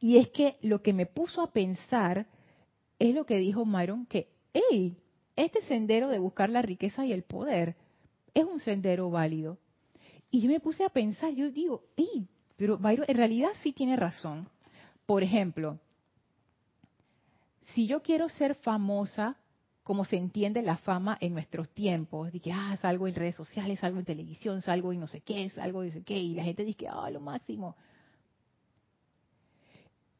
Y 0.00 0.16
es 0.18 0.30
que 0.30 0.56
lo 0.62 0.82
que 0.82 0.92
me 0.92 1.06
puso 1.06 1.42
a 1.42 1.52
pensar 1.52 2.26
es 2.98 3.14
lo 3.14 3.26
que 3.26 3.38
dijo 3.38 3.64
Myron, 3.64 4.06
que, 4.06 4.28
hey, 4.52 4.96
este 5.36 5.62
sendero 5.62 6.08
de 6.08 6.18
buscar 6.18 6.50
la 6.50 6.62
riqueza 6.62 7.04
y 7.04 7.12
el 7.12 7.22
poder 7.22 7.76
es 8.34 8.44
un 8.44 8.60
sendero 8.60 9.10
válido. 9.10 9.58
Y 10.30 10.40
yo 10.40 10.50
me 10.50 10.60
puse 10.60 10.84
a 10.84 10.88
pensar, 10.88 11.32
yo 11.32 11.50
digo, 11.50 11.84
hey, 11.96 12.28
pero 12.56 12.78
Myron 12.78 13.06
en 13.08 13.16
realidad 13.16 13.50
sí 13.62 13.72
tiene 13.72 13.96
razón. 13.96 14.48
Por 15.06 15.22
ejemplo, 15.22 15.78
si 17.74 17.86
yo 17.86 18.02
quiero 18.02 18.28
ser 18.28 18.54
famosa, 18.56 19.36
como 19.82 20.04
se 20.04 20.16
entiende 20.16 20.62
la 20.62 20.76
fama 20.78 21.16
en 21.20 21.34
nuestros 21.34 21.68
tiempos, 21.70 22.32
de 22.32 22.40
que, 22.40 22.52
ah, 22.52 22.76
salgo 22.80 23.06
en 23.06 23.14
redes 23.14 23.34
sociales, 23.34 23.80
salgo 23.80 23.98
en 23.98 24.04
televisión, 24.04 24.62
salgo 24.62 24.92
en 24.92 25.00
no 25.00 25.06
sé 25.06 25.20
qué, 25.20 25.48
salgo 25.50 25.82
en 25.82 25.88
no 25.88 25.94
sé 25.94 26.02
qué, 26.02 26.16
y 26.16 26.34
la 26.34 26.44
gente 26.44 26.64
dice, 26.64 26.88
ah, 26.88 27.10
lo 27.10 27.20
máximo. 27.20 27.76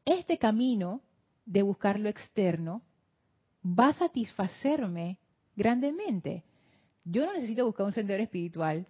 Este 0.05 0.37
camino 0.37 1.01
de 1.45 1.61
buscar 1.61 1.99
lo 1.99 2.09
externo 2.09 2.81
va 3.65 3.89
a 3.89 3.93
satisfacerme 3.93 5.17
grandemente. 5.55 6.43
Yo 7.03 7.25
no 7.25 7.33
necesito 7.33 7.65
buscar 7.65 7.85
un 7.85 7.91
sendero 7.91 8.21
espiritual 8.21 8.87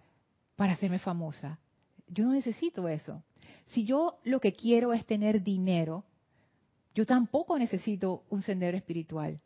para 0.56 0.72
hacerme 0.72 0.98
famosa. 0.98 1.58
Yo 2.08 2.24
no 2.24 2.32
necesito 2.32 2.88
eso. 2.88 3.22
Si 3.66 3.84
yo 3.84 4.18
lo 4.24 4.40
que 4.40 4.52
quiero 4.52 4.92
es 4.92 5.04
tener 5.06 5.42
dinero, 5.42 6.04
yo 6.94 7.04
tampoco 7.04 7.58
necesito 7.58 8.24
un 8.30 8.42
sendero 8.42 8.76
espiritual. 8.76 9.40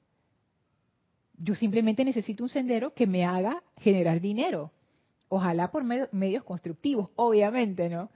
Yo 1.37 1.55
simplemente 1.55 2.05
necesito 2.05 2.45
un 2.45 2.51
sendero 2.51 2.93
que 2.93 3.07
me 3.07 3.25
haga 3.25 3.63
generar 3.79 4.21
dinero. 4.21 4.73
Ojalá 5.29 5.71
por 5.71 5.85
medios 5.85 6.45
constructivos, 6.45 7.11
obviamente, 7.17 7.89
¿no? 7.89 8.11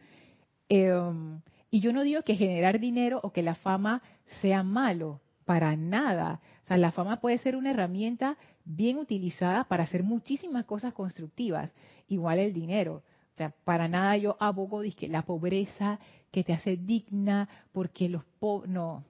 Em, 0.68 1.40
y 1.70 1.81
yo 1.81 1.92
no 1.92 2.03
digo 2.03 2.22
que 2.22 2.37
generar 2.37 2.79
dinero 2.79 3.20
o 3.22 3.33
que 3.33 3.42
la 3.42 3.55
fama 3.55 4.03
sea 4.40 4.62
malo, 4.62 5.20
para 5.44 5.74
nada. 5.77 6.40
O 6.64 6.66
sea, 6.66 6.77
la 6.79 6.92
fama 6.92 7.20
puede 7.20 7.38
ser 7.38 7.57
una 7.57 7.70
herramienta 7.70 8.37
bien 8.64 8.96
utilizada 8.98 9.64
para 9.64 9.85
hacer 9.85 10.03
muchísimas 10.03 10.64
cosas 10.64 10.94
constructivas, 10.94 11.72
igual 12.09 12.38
el 12.38 12.53
dinero. 12.53 13.03
O 13.35 13.37
sea, 13.37 13.53
para 13.64 13.87
nada 13.87 14.16
yo 14.16 14.37
abogo 14.40 14.83
que 14.96 15.09
la 15.09 15.22
pobreza 15.22 15.98
que 16.31 16.42
te 16.42 16.55
hace 16.55 16.77
digna, 16.77 17.48
porque 17.72 18.09
los 18.09 18.24
pobres, 18.38 18.70
no, 18.70 19.05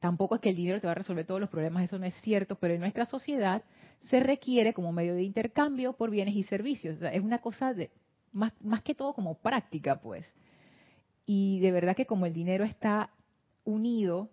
Tampoco 0.00 0.34
es 0.34 0.40
que 0.40 0.48
el 0.48 0.56
dinero 0.56 0.80
te 0.80 0.86
va 0.86 0.92
a 0.92 0.96
resolver 0.96 1.26
todos 1.26 1.40
los 1.40 1.50
problemas, 1.50 1.84
eso 1.84 1.98
no 1.98 2.06
es 2.06 2.14
cierto, 2.22 2.56
pero 2.56 2.72
en 2.72 2.80
nuestra 2.80 3.04
sociedad 3.04 3.62
se 4.04 4.18
requiere 4.18 4.72
como 4.72 4.92
medio 4.92 5.14
de 5.14 5.22
intercambio 5.22 5.92
por 5.92 6.10
bienes 6.10 6.34
y 6.34 6.42
servicios. 6.42 6.96
es 7.02 7.20
una 7.20 7.38
cosa 7.38 7.74
de, 7.74 7.90
más, 8.32 8.54
más 8.62 8.80
que 8.82 8.94
todo 8.94 9.12
como 9.12 9.34
práctica, 9.34 10.00
pues. 10.00 10.26
Y 11.26 11.60
de 11.60 11.70
verdad 11.70 11.94
que 11.94 12.06
como 12.06 12.24
el 12.24 12.32
dinero 12.32 12.64
está 12.64 13.10
unido 13.64 14.30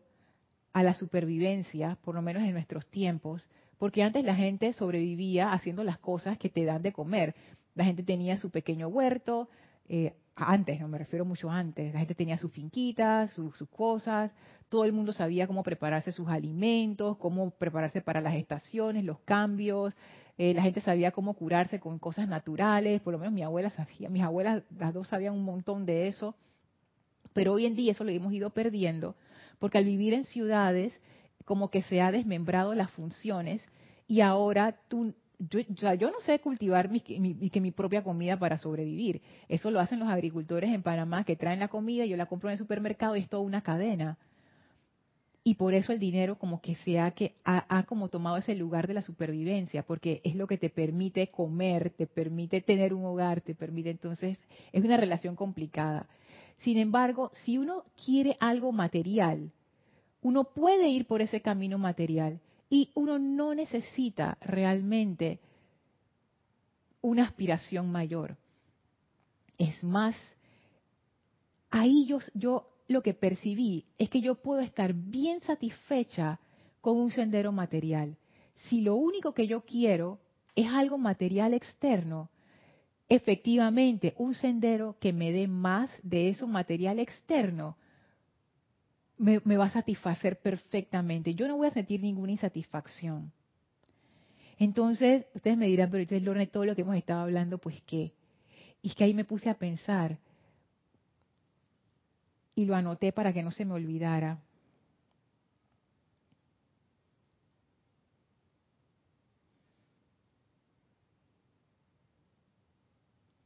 a 0.74 0.84
la 0.84 0.94
supervivencia, 0.94 1.98
por 2.04 2.16
lo 2.16 2.22
menos 2.22 2.44
en 2.44 2.54
nuestros 2.54 2.86
tiempos, 2.88 3.48
porque 3.78 4.04
antes 4.04 4.24
la 4.24 4.36
gente 4.36 4.74
sobrevivía 4.74 5.52
haciendo 5.54 5.84
las 5.84 5.98
cosas 5.98 6.38
que 6.38 6.50
te 6.50 6.66
dan 6.66 6.82
de 6.82 6.94
comer. 6.94 7.36
La 7.76 7.86
gente 7.86 8.04
tenía 8.04 8.38
su 8.38 8.50
pequeño 8.50 8.88
huerto, 8.88 9.50
eh, 9.88 10.14
antes, 10.38 10.80
no 10.80 10.88
me 10.88 11.00
refiero 11.00 11.26
mucho 11.26 11.50
antes, 11.50 11.94
la 11.94 12.00
gente 12.00 12.14
tenía 12.14 12.38
sus 12.38 12.52
finquitas, 12.52 13.32
sus, 13.32 13.56
cosas, 13.70 14.32
todo 14.70 14.86
el 14.86 14.94
mundo 14.94 15.12
sabía 15.12 15.48
cómo 15.48 15.64
prepararse 15.64 16.12
sus 16.12 16.28
alimentos, 16.28 17.18
cómo 17.18 17.50
prepararse 17.52 18.02
para 18.02 18.22
las 18.22 18.36
estaciones, 18.36 19.04
los 19.04 19.20
cambios, 19.22 19.96
eh, 20.38 20.54
la 20.54 20.62
gente 20.62 20.80
sabía 20.82 21.12
cómo 21.12 21.34
curarse 21.34 21.80
con 21.80 21.98
cosas 21.98 22.28
naturales, 22.28 23.02
por 23.02 23.14
lo 23.14 23.20
menos 23.20 23.34
mi 23.34 23.42
abuela 23.42 23.72
sabía, 23.72 24.10
mis 24.10 24.24
abuelas 24.24 24.64
las 24.78 24.94
dos 24.94 25.08
sabían 25.08 25.34
un 25.34 25.44
montón 25.44 25.88
de 25.88 26.08
eso, 26.08 26.36
pero 27.34 27.54
hoy 27.54 27.66
en 27.66 27.76
día 27.76 27.94
eso 27.94 28.04
lo 28.04 28.12
hemos 28.12 28.32
ido 28.32 28.52
perdiendo, 28.52 29.16
porque 29.60 29.78
al 29.78 29.86
vivir 29.86 30.14
en 30.14 30.24
ciudades 30.24 30.94
como 31.46 31.70
que 31.70 31.82
se 31.84 32.02
ha 32.02 32.12
desmembrado 32.12 32.76
las 32.76 32.92
funciones 32.92 33.68
y 34.08 34.22
ahora 34.22 34.78
tú 34.88 35.14
yo, 35.40 35.60
yo 35.94 36.10
no 36.10 36.20
sé 36.22 36.40
cultivar 36.40 36.90
mi, 36.90 37.00
que 37.00 37.62
mi 37.62 37.72
propia 37.72 38.04
comida 38.04 38.38
para 38.38 38.58
sobrevivir. 38.58 39.22
Eso 39.48 39.70
lo 39.70 39.80
hacen 39.80 40.00
los 40.00 40.10
agricultores 40.10 40.72
en 40.74 40.82
Panamá 40.82 41.24
que 41.24 41.36
traen 41.36 41.60
la 41.60 41.68
comida, 41.68 42.06
yo 42.06 42.18
la 42.18 42.26
compro 42.26 42.50
en 42.50 42.54
el 42.54 42.58
supermercado 42.58 43.16
y 43.16 43.20
es 43.20 43.30
toda 43.30 43.44
una 43.44 43.62
cadena. 43.62 44.18
Y 45.44 45.56
por 45.56 45.74
eso 45.74 45.94
el 45.94 46.00
dinero 46.00 46.38
como 46.38 46.60
que 46.60 46.76
se 46.76 47.00
ha, 47.00 47.12
que 47.12 47.36
ha, 47.46 47.84
como 47.84 48.10
tomado 48.10 48.36
ese 48.36 48.54
lugar 48.54 48.86
de 48.86 48.96
la 48.96 49.02
supervivencia, 49.02 49.82
porque 49.84 50.20
es 50.26 50.36
lo 50.36 50.46
que 50.46 50.58
te 50.58 50.70
permite 50.70 51.28
comer, 51.28 51.92
te 51.92 52.06
permite 52.06 52.60
tener 52.60 52.94
un 52.94 53.06
hogar, 53.06 53.40
te 53.40 53.56
permite 53.56 53.90
entonces, 53.90 54.38
es 54.74 54.84
una 54.84 54.98
relación 54.98 55.38
complicada. 55.38 56.08
Sin 56.60 56.78
embargo, 56.78 57.32
si 57.46 57.58
uno 57.58 57.84
quiere 58.04 58.38
algo 58.40 58.72
material, 58.72 59.52
uno 60.22 60.46
puede 60.46 60.90
ir 60.90 61.06
por 61.06 61.22
ese 61.22 61.42
camino 61.42 61.78
material 61.78 62.40
y 62.70 62.92
uno 62.96 63.20
no 63.20 63.54
necesita 63.54 64.38
realmente 64.42 65.40
una 67.02 67.24
aspiración 67.24 67.92
mayor. 67.92 68.38
Es 69.58 69.84
más, 69.84 70.16
ahí 71.70 72.06
yo, 72.06 72.20
yo 72.34 72.68
lo 72.88 73.02
que 73.02 73.14
percibí 73.14 73.86
es 73.98 74.10
que 74.10 74.22
yo 74.22 74.36
puedo 74.36 74.62
estar 74.62 74.94
bien 74.94 75.42
satisfecha 75.42 76.40
con 76.82 76.98
un 76.98 77.12
sendero 77.12 77.52
material. 77.52 78.18
Si 78.70 78.82
lo 78.82 78.96
único 78.96 79.34
que 79.34 79.48
yo 79.48 79.62
quiero 79.62 80.20
es 80.56 80.68
algo 80.68 80.98
material 80.98 81.54
externo, 81.54 82.30
efectivamente 83.10 84.14
un 84.18 84.34
sendero 84.34 84.98
que 85.00 85.14
me 85.14 85.32
dé 85.32 85.48
más 85.48 85.90
de 86.04 86.30
eso 86.30 86.48
material 86.48 87.00
externo 87.00 87.78
me, 89.18 89.58
va 89.58 89.66
a 89.66 89.70
satisfacer 89.70 90.40
perfectamente. 90.40 91.34
Yo 91.34 91.48
no 91.48 91.58
voy 91.58 91.68
a 91.68 91.72
sentir 91.72 92.02
ninguna 92.02 92.32
insatisfacción. 92.32 93.32
Entonces, 94.60 95.26
ustedes 95.34 95.58
me 95.58 95.68
dirán, 95.68 95.90
pero 95.90 96.02
entonces, 96.02 96.24
Lorne, 96.24 96.48
todo 96.48 96.66
lo 96.66 96.76
que 96.76 96.82
hemos 96.82 96.96
estado 96.96 97.22
hablando, 97.22 97.58
pues 97.58 97.82
qué. 97.86 98.14
Y 98.82 98.90
es 98.90 98.96
que 98.96 99.04
ahí 99.04 99.14
me 99.14 99.26
puse 99.26 99.50
a 99.50 99.56
pensar 99.56 100.20
y 102.56 102.66
lo 102.66 102.76
anoté 102.76 103.12
para 103.12 103.34
que 103.34 103.44
no 103.44 103.52
se 103.52 103.66
me 103.66 103.74
olvidara. 103.74 104.40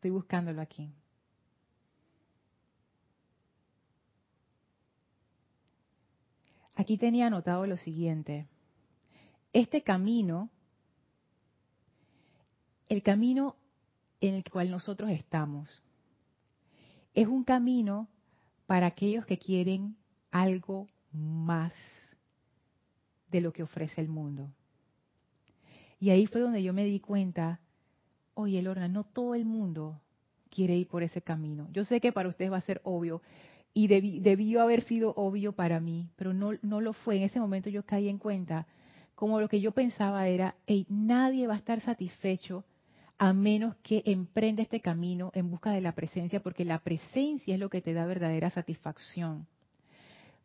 Estoy 0.01 0.09
buscándolo 0.09 0.63
aquí. 0.63 0.91
Aquí 6.73 6.97
tenía 6.97 7.27
anotado 7.27 7.67
lo 7.67 7.77
siguiente. 7.77 8.47
Este 9.53 9.83
camino, 9.83 10.49
el 12.89 13.03
camino 13.03 13.55
en 14.21 14.33
el 14.33 14.43
cual 14.43 14.71
nosotros 14.71 15.11
estamos, 15.11 15.83
es 17.13 17.27
un 17.27 17.43
camino 17.43 18.07
para 18.65 18.87
aquellos 18.87 19.27
que 19.27 19.37
quieren 19.37 19.97
algo 20.31 20.87
más 21.11 21.75
de 23.29 23.39
lo 23.39 23.53
que 23.53 23.61
ofrece 23.61 24.01
el 24.01 24.07
mundo. 24.07 24.49
Y 25.99 26.09
ahí 26.09 26.25
fue 26.25 26.41
donde 26.41 26.63
yo 26.63 26.73
me 26.73 26.85
di 26.85 26.99
cuenta 26.99 27.59
oye 28.33 28.61
Lorna, 28.61 28.87
no 28.87 29.03
todo 29.03 29.35
el 29.35 29.45
mundo 29.45 29.99
quiere 30.49 30.75
ir 30.75 30.87
por 30.87 31.03
ese 31.03 31.21
camino. 31.21 31.67
Yo 31.71 31.83
sé 31.83 31.99
que 31.99 32.11
para 32.11 32.29
ustedes 32.29 32.51
va 32.51 32.57
a 32.57 32.61
ser 32.61 32.81
obvio 32.83 33.21
y 33.73 33.87
debió 33.87 34.61
haber 34.61 34.81
sido 34.81 35.13
obvio 35.15 35.53
para 35.53 35.79
mí, 35.79 36.09
pero 36.17 36.33
no, 36.33 36.51
no 36.61 36.81
lo 36.81 36.93
fue. 36.93 37.17
En 37.17 37.23
ese 37.23 37.39
momento 37.39 37.69
yo 37.69 37.83
caí 37.83 38.09
en 38.09 38.17
cuenta 38.17 38.67
como 39.15 39.39
lo 39.39 39.47
que 39.47 39.61
yo 39.61 39.71
pensaba 39.71 40.27
era, 40.27 40.55
hey, 40.65 40.85
nadie 40.89 41.47
va 41.47 41.53
a 41.53 41.57
estar 41.57 41.79
satisfecho 41.81 42.65
a 43.17 43.33
menos 43.33 43.75
que 43.83 44.01
emprenda 44.07 44.63
este 44.63 44.81
camino 44.81 45.31
en 45.35 45.51
busca 45.51 45.69
de 45.69 45.81
la 45.81 45.91
presencia, 45.91 46.41
porque 46.41 46.65
la 46.65 46.79
presencia 46.79 47.53
es 47.53 47.59
lo 47.59 47.69
que 47.69 47.81
te 47.81 47.93
da 47.93 48.07
verdadera 48.07 48.49
satisfacción. 48.49 49.45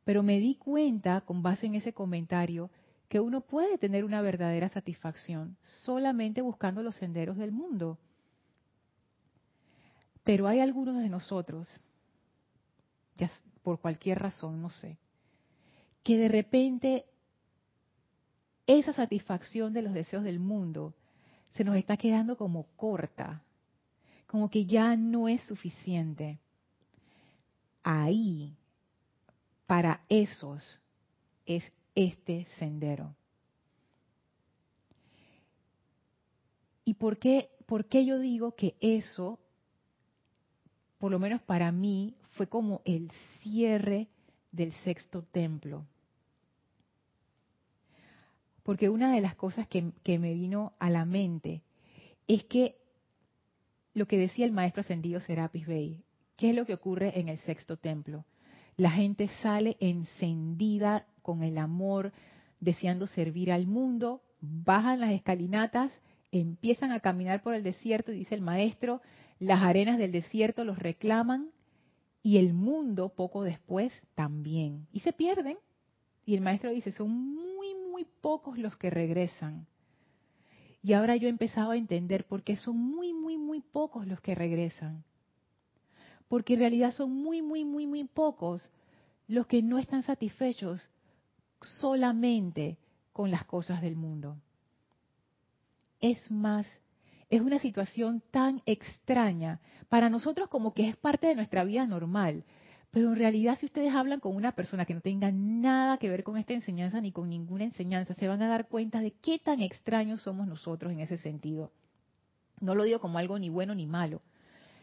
Pero 0.04 0.22
me 0.22 0.38
di 0.38 0.56
cuenta, 0.56 1.22
con 1.22 1.42
base 1.42 1.64
en 1.64 1.74
ese 1.74 1.94
comentario, 1.94 2.70
que 3.08 3.20
uno 3.20 3.40
puede 3.40 3.78
tener 3.78 4.04
una 4.04 4.20
verdadera 4.20 4.68
satisfacción 4.68 5.56
solamente 5.84 6.42
buscando 6.42 6.82
los 6.82 6.96
senderos 6.96 7.36
del 7.36 7.52
mundo. 7.52 7.98
Pero 10.24 10.48
hay 10.48 10.60
algunos 10.60 11.00
de 11.00 11.08
nosotros, 11.08 11.68
ya 13.16 13.30
por 13.62 13.80
cualquier 13.80 14.18
razón, 14.18 14.60
no 14.60 14.70
sé, 14.70 14.98
que 16.02 16.16
de 16.16 16.28
repente 16.28 17.06
esa 18.66 18.92
satisfacción 18.92 19.72
de 19.72 19.82
los 19.82 19.92
deseos 19.92 20.24
del 20.24 20.40
mundo 20.40 20.94
se 21.54 21.64
nos 21.64 21.76
está 21.76 21.96
quedando 21.96 22.36
como 22.36 22.66
corta, 22.76 23.42
como 24.26 24.50
que 24.50 24.66
ya 24.66 24.96
no 24.96 25.28
es 25.28 25.40
suficiente. 25.42 26.40
Ahí, 27.84 28.56
para 29.66 30.02
esos, 30.08 30.80
es 31.46 31.62
este 31.96 32.46
sendero. 32.58 33.16
¿Y 36.84 36.94
por 36.94 37.18
qué, 37.18 37.50
por 37.66 37.86
qué 37.86 38.06
yo 38.06 38.20
digo 38.20 38.54
que 38.54 38.76
eso, 38.80 39.40
por 40.98 41.10
lo 41.10 41.18
menos 41.18 41.42
para 41.42 41.72
mí, 41.72 42.14
fue 42.30 42.46
como 42.46 42.82
el 42.84 43.10
cierre 43.40 44.06
del 44.52 44.72
sexto 44.84 45.24
templo? 45.24 45.84
porque 48.66 48.88
una 48.88 49.12
de 49.12 49.20
las 49.20 49.36
cosas 49.36 49.68
que, 49.68 49.92
me 50.18 50.34
vino 50.34 50.72
a 50.80 50.90
la 50.90 51.04
mente 51.04 51.62
es 52.26 52.42
que 52.46 52.74
lo 53.94 54.08
que 54.08 54.18
decía 54.18 54.44
el 54.44 54.50
maestro 54.50 54.80
ascendido 54.80 55.20
Serapis 55.20 55.68
Bey, 55.68 56.04
¿qué 56.36 56.50
es 56.50 56.56
lo 56.56 56.66
que 56.66 56.74
ocurre 56.74 57.20
en 57.20 57.28
el 57.28 57.38
sexto 57.38 57.76
templo? 57.76 58.24
La 58.76 58.90
gente 58.90 59.28
sale 59.40 59.76
encendida 59.78 61.06
con 61.26 61.42
el 61.42 61.58
amor, 61.58 62.12
deseando 62.60 63.08
servir 63.08 63.50
al 63.50 63.66
mundo, 63.66 64.22
bajan 64.40 65.00
las 65.00 65.10
escalinatas, 65.10 65.90
empiezan 66.30 66.92
a 66.92 67.00
caminar 67.00 67.42
por 67.42 67.56
el 67.56 67.64
desierto 67.64 68.12
y 68.12 68.18
dice 68.18 68.36
el 68.36 68.42
maestro, 68.42 69.02
las 69.40 69.60
arenas 69.60 69.98
del 69.98 70.12
desierto 70.12 70.62
los 70.62 70.78
reclaman 70.78 71.50
y 72.22 72.36
el 72.38 72.54
mundo 72.54 73.08
poco 73.08 73.42
después 73.42 73.92
también. 74.14 74.86
Y 74.92 75.00
se 75.00 75.12
pierden. 75.12 75.58
Y 76.24 76.36
el 76.36 76.42
maestro 76.42 76.70
dice, 76.70 76.92
son 76.92 77.10
muy, 77.10 77.74
muy 77.90 78.06
pocos 78.20 78.56
los 78.56 78.76
que 78.76 78.88
regresan. 78.88 79.66
Y 80.80 80.92
ahora 80.92 81.16
yo 81.16 81.26
he 81.26 81.30
empezado 81.30 81.72
a 81.72 81.76
entender 81.76 82.24
por 82.24 82.44
qué 82.44 82.54
son 82.54 82.76
muy, 82.78 83.12
muy, 83.12 83.36
muy 83.36 83.60
pocos 83.60 84.06
los 84.06 84.20
que 84.20 84.36
regresan. 84.36 85.02
Porque 86.28 86.54
en 86.54 86.60
realidad 86.60 86.92
son 86.92 87.10
muy, 87.10 87.42
muy, 87.42 87.64
muy, 87.64 87.88
muy 87.88 88.04
pocos 88.04 88.70
los 89.26 89.48
que 89.48 89.60
no 89.60 89.78
están 89.78 90.04
satisfechos 90.04 90.88
solamente 91.60 92.78
con 93.12 93.30
las 93.30 93.44
cosas 93.44 93.80
del 93.80 93.96
mundo. 93.96 94.36
Es 96.00 96.30
más, 96.30 96.66
es 97.30 97.40
una 97.40 97.58
situación 97.58 98.22
tan 98.30 98.62
extraña 98.66 99.60
para 99.88 100.10
nosotros 100.10 100.48
como 100.48 100.74
que 100.74 100.88
es 100.88 100.96
parte 100.96 101.26
de 101.26 101.34
nuestra 101.34 101.64
vida 101.64 101.86
normal. 101.86 102.44
Pero 102.90 103.10
en 103.10 103.16
realidad 103.16 103.58
si 103.58 103.66
ustedes 103.66 103.94
hablan 103.94 104.20
con 104.20 104.34
una 104.34 104.52
persona 104.52 104.86
que 104.86 104.94
no 104.94 105.00
tenga 105.00 105.30
nada 105.32 105.98
que 105.98 106.08
ver 106.08 106.22
con 106.22 106.38
esta 106.38 106.54
enseñanza 106.54 107.00
ni 107.00 107.12
con 107.12 107.28
ninguna 107.28 107.64
enseñanza, 107.64 108.14
se 108.14 108.28
van 108.28 108.42
a 108.42 108.48
dar 108.48 108.68
cuenta 108.68 109.00
de 109.00 109.12
qué 109.12 109.38
tan 109.38 109.60
extraños 109.60 110.22
somos 110.22 110.46
nosotros 110.46 110.92
en 110.92 111.00
ese 111.00 111.18
sentido. 111.18 111.72
No 112.60 112.74
lo 112.74 112.84
digo 112.84 113.00
como 113.00 113.18
algo 113.18 113.38
ni 113.38 113.50
bueno 113.50 113.74
ni 113.74 113.86
malo, 113.86 114.20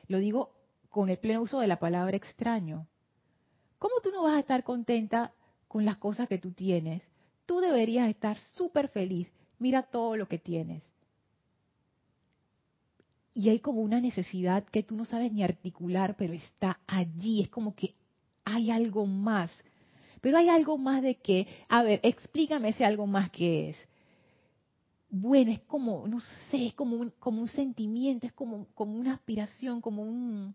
lo 0.07 0.19
digo 0.19 0.51
con 0.89 1.09
el 1.09 1.17
pleno 1.17 1.41
uso 1.41 1.59
de 1.59 1.67
la 1.67 1.79
palabra 1.79 2.15
extraño. 2.15 2.87
¿Cómo 3.79 3.95
tú 4.03 4.11
no 4.11 4.23
vas 4.23 4.35
a 4.35 4.39
estar 4.39 4.63
contenta 4.63 5.33
con 5.73 5.85
las 5.85 5.97
cosas 5.97 6.29
que 6.29 6.37
tú 6.37 6.51
tienes? 6.51 7.01
Tú 7.47 7.59
deberías 7.59 8.07
estar 8.07 8.37
súper 8.37 8.89
feliz. 8.89 9.27
Mira 9.57 9.81
todo 9.81 10.15
lo 10.15 10.27
que 10.27 10.37
tienes. 10.37 10.83
Y 13.33 13.49
hay 13.49 13.57
como 13.57 13.81
una 13.81 13.99
necesidad 13.99 14.65
que 14.65 14.83
tú 14.83 14.95
no 14.95 15.03
sabes 15.03 15.31
ni 15.31 15.41
articular, 15.41 16.15
pero 16.15 16.33
está 16.33 16.79
allí. 16.85 17.41
Es 17.41 17.49
como 17.49 17.73
que 17.73 17.95
hay 18.45 18.69
algo 18.69 19.07
más. 19.07 19.51
Pero 20.21 20.37
hay 20.37 20.47
algo 20.47 20.77
más 20.77 21.01
de 21.01 21.15
que, 21.15 21.47
a 21.67 21.81
ver, 21.81 21.99
explícame 22.03 22.69
ese 22.69 22.85
algo 22.85 23.07
más 23.07 23.31
que 23.31 23.71
es. 23.71 23.77
Bueno, 25.09 25.51
es 25.51 25.61
como, 25.61 26.07
no 26.07 26.19
sé, 26.51 26.67
es 26.67 26.75
como 26.75 26.97
un, 26.97 27.09
como 27.17 27.41
un 27.41 27.47
sentimiento, 27.47 28.27
es 28.27 28.33
como, 28.33 28.67
como 28.75 28.93
una 28.93 29.15
aspiración, 29.15 29.81
como 29.81 30.03
un, 30.03 30.53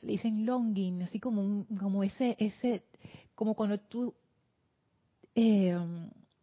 se 0.00 0.06
le 0.06 0.12
dicen 0.12 0.44
longing, 0.44 1.04
así 1.04 1.20
como 1.20 1.42
un, 1.42 1.64
como 1.78 2.02
ese, 2.02 2.36
ese, 2.40 2.82
como 3.36 3.54
cuando 3.54 3.78
tú 3.78 4.12
eh, 5.36 5.76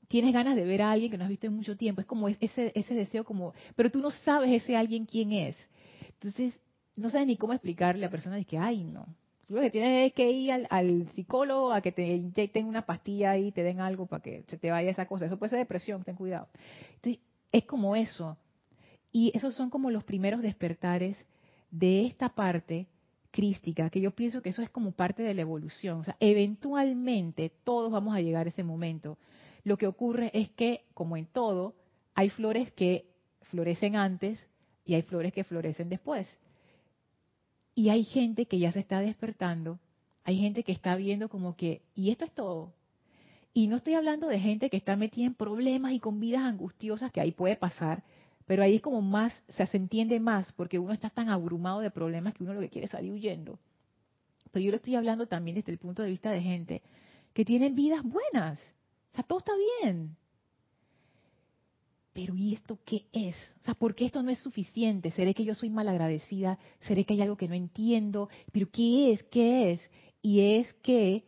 tienes 0.07 0.33
ganas 0.33 0.55
de 0.55 0.63
ver 0.63 0.81
a 0.81 0.91
alguien 0.91 1.11
que 1.11 1.17
no 1.17 1.25
has 1.25 1.29
visto 1.29 1.47
en 1.47 1.55
mucho 1.55 1.75
tiempo, 1.75 1.99
es 1.99 2.07
como 2.07 2.29
ese, 2.29 2.71
ese 2.73 2.93
deseo 2.93 3.25
como, 3.25 3.53
pero 3.75 3.91
tú 3.91 3.99
no 3.99 4.11
sabes 4.11 4.49
ese 4.51 4.77
alguien 4.77 5.05
quién 5.05 5.33
es. 5.33 5.57
Entonces, 6.07 6.57
no 6.95 7.09
sabes 7.09 7.27
ni 7.27 7.35
cómo 7.35 7.51
explicarle 7.51 8.05
a 8.05 8.07
la 8.07 8.11
persona 8.11 8.37
de 8.37 8.45
que, 8.45 8.57
ay, 8.57 8.83
no, 8.83 9.05
lo 9.49 9.61
que 9.61 9.69
tienes 9.69 10.13
que 10.13 10.31
ir 10.31 10.67
al, 10.69 11.07
psicólogo 11.15 11.73
a 11.73 11.81
que 11.81 11.91
te 11.91 12.05
inyecten 12.05 12.65
una 12.65 12.85
pastilla 12.85 13.37
y 13.37 13.51
te 13.51 13.63
den 13.63 13.81
algo 13.81 14.05
para 14.05 14.23
que 14.23 14.43
se 14.47 14.57
te 14.57 14.71
vaya 14.71 14.89
esa 14.89 15.05
cosa. 15.05 15.25
Eso 15.25 15.37
puede 15.37 15.51
ser 15.51 15.59
depresión, 15.59 16.03
ten 16.03 16.15
cuidado. 16.15 16.47
es 17.51 17.65
como 17.65 17.95
eso. 17.95 18.37
Y 19.11 19.31
esos 19.35 19.53
son 19.53 19.69
como 19.69 19.91
los 19.91 20.03
primeros 20.03 20.41
despertares 20.41 21.17
de 21.69 22.05
esta 22.05 22.29
parte 22.29 22.87
crística, 23.34 23.89
que 23.89 23.99
yo 23.99 24.11
pienso 24.11 24.43
que 24.43 24.49
eso 24.49 24.61
es 24.61 24.69
como 24.69 24.91
parte 24.91 25.23
de 25.23 25.34
la 25.34 25.41
evolución. 25.41 25.99
O 25.99 26.03
sea, 26.03 26.15
eventualmente 26.19 27.51
todos 27.63 27.91
vamos 27.91 28.15
a 28.15 28.21
llegar 28.21 28.45
a 28.45 28.49
ese 28.49 28.63
momento. 28.63 29.17
Lo 29.63 29.75
que 29.75 29.88
ocurre 29.88 30.29
es 30.34 30.49
que, 30.51 30.86
como 30.93 31.17
en 31.17 31.25
todo, 31.25 31.73
hay 32.13 32.29
flores 32.29 32.71
que 32.71 33.07
florecen 33.49 33.95
antes 33.95 34.47
y 34.86 34.93
hay 34.93 35.01
flores 35.01 35.34
que 35.34 35.43
florecen 35.43 35.89
después. 35.89 36.27
Y 37.73 37.89
hay 37.89 38.03
gente 38.03 38.45
que 38.45 38.59
ya 38.59 38.71
se 38.71 38.79
está 38.79 38.99
despertando, 38.99 39.79
hay 40.23 40.38
gente 40.38 40.63
que 40.63 40.71
está 40.71 40.95
viendo 40.95 41.27
como 41.27 41.55
que, 41.55 41.81
y 41.95 42.11
esto 42.11 42.25
es 42.25 42.31
todo. 42.34 42.71
Y 43.51 43.67
no 43.67 43.77
estoy 43.77 43.95
hablando 43.95 44.27
de 44.27 44.39
gente 44.39 44.69
que 44.69 44.77
está 44.77 44.95
metida 44.95 45.25
en 45.25 45.34
problemas 45.34 45.93
y 45.93 45.99
con 45.99 46.19
vidas 46.19 46.43
angustiosas, 46.43 47.11
que 47.11 47.19
ahí 47.19 47.31
puede 47.31 47.55
pasar, 47.55 48.03
pero 48.45 48.63
ahí 48.63 48.75
es 48.75 48.81
como 48.81 49.01
más, 49.01 49.33
se 49.49 49.77
entiende 49.77 50.19
más, 50.19 50.51
porque 50.53 50.79
uno 50.79 50.93
está 50.93 51.09
tan 51.09 51.29
abrumado 51.29 51.79
de 51.79 51.91
problemas 51.91 52.33
que 52.33 52.43
uno 52.43 52.53
lo 52.53 52.61
que 52.61 52.69
quiere 52.69 52.85
es 52.85 52.91
salir 52.91 53.11
huyendo. 53.11 53.59
Pero 54.51 54.65
yo 54.65 54.71
lo 54.71 54.77
estoy 54.77 54.95
hablando 54.95 55.27
también 55.27 55.55
desde 55.55 55.71
el 55.71 55.79
punto 55.79 56.03
de 56.03 56.09
vista 56.09 56.31
de 56.31 56.41
gente 56.41 56.81
que 57.33 57.45
tienen 57.45 57.75
vidas 57.75 58.03
buenas. 58.03 58.59
O 59.11 59.15
sea, 59.15 59.23
todo 59.23 59.39
está 59.39 59.53
bien 59.81 60.15
pero 62.13 62.35
¿y 62.35 62.53
esto 62.53 62.77
qué 62.85 63.07
es? 63.11 63.35
O 63.61 63.63
sea, 63.63 63.73
¿por 63.73 63.95
qué 63.95 64.05
esto 64.05 64.21
no 64.21 64.29
es 64.29 64.39
suficiente? 64.39 65.11
¿Seré 65.11 65.33
que 65.33 65.43
yo 65.43 65.55
soy 65.55 65.69
malagradecida? 65.69 66.59
¿Seré 66.81 67.05
que 67.05 67.15
hay 67.15 67.21
algo 67.21 67.35
que 67.35 67.47
no 67.47 67.55
entiendo? 67.55 68.29
¿Pero 68.51 68.69
qué 68.71 69.11
es? 69.11 69.23
¿Qué 69.23 69.71
es? 69.71 69.81
Y 70.21 70.57
es 70.57 70.71
que 70.75 71.23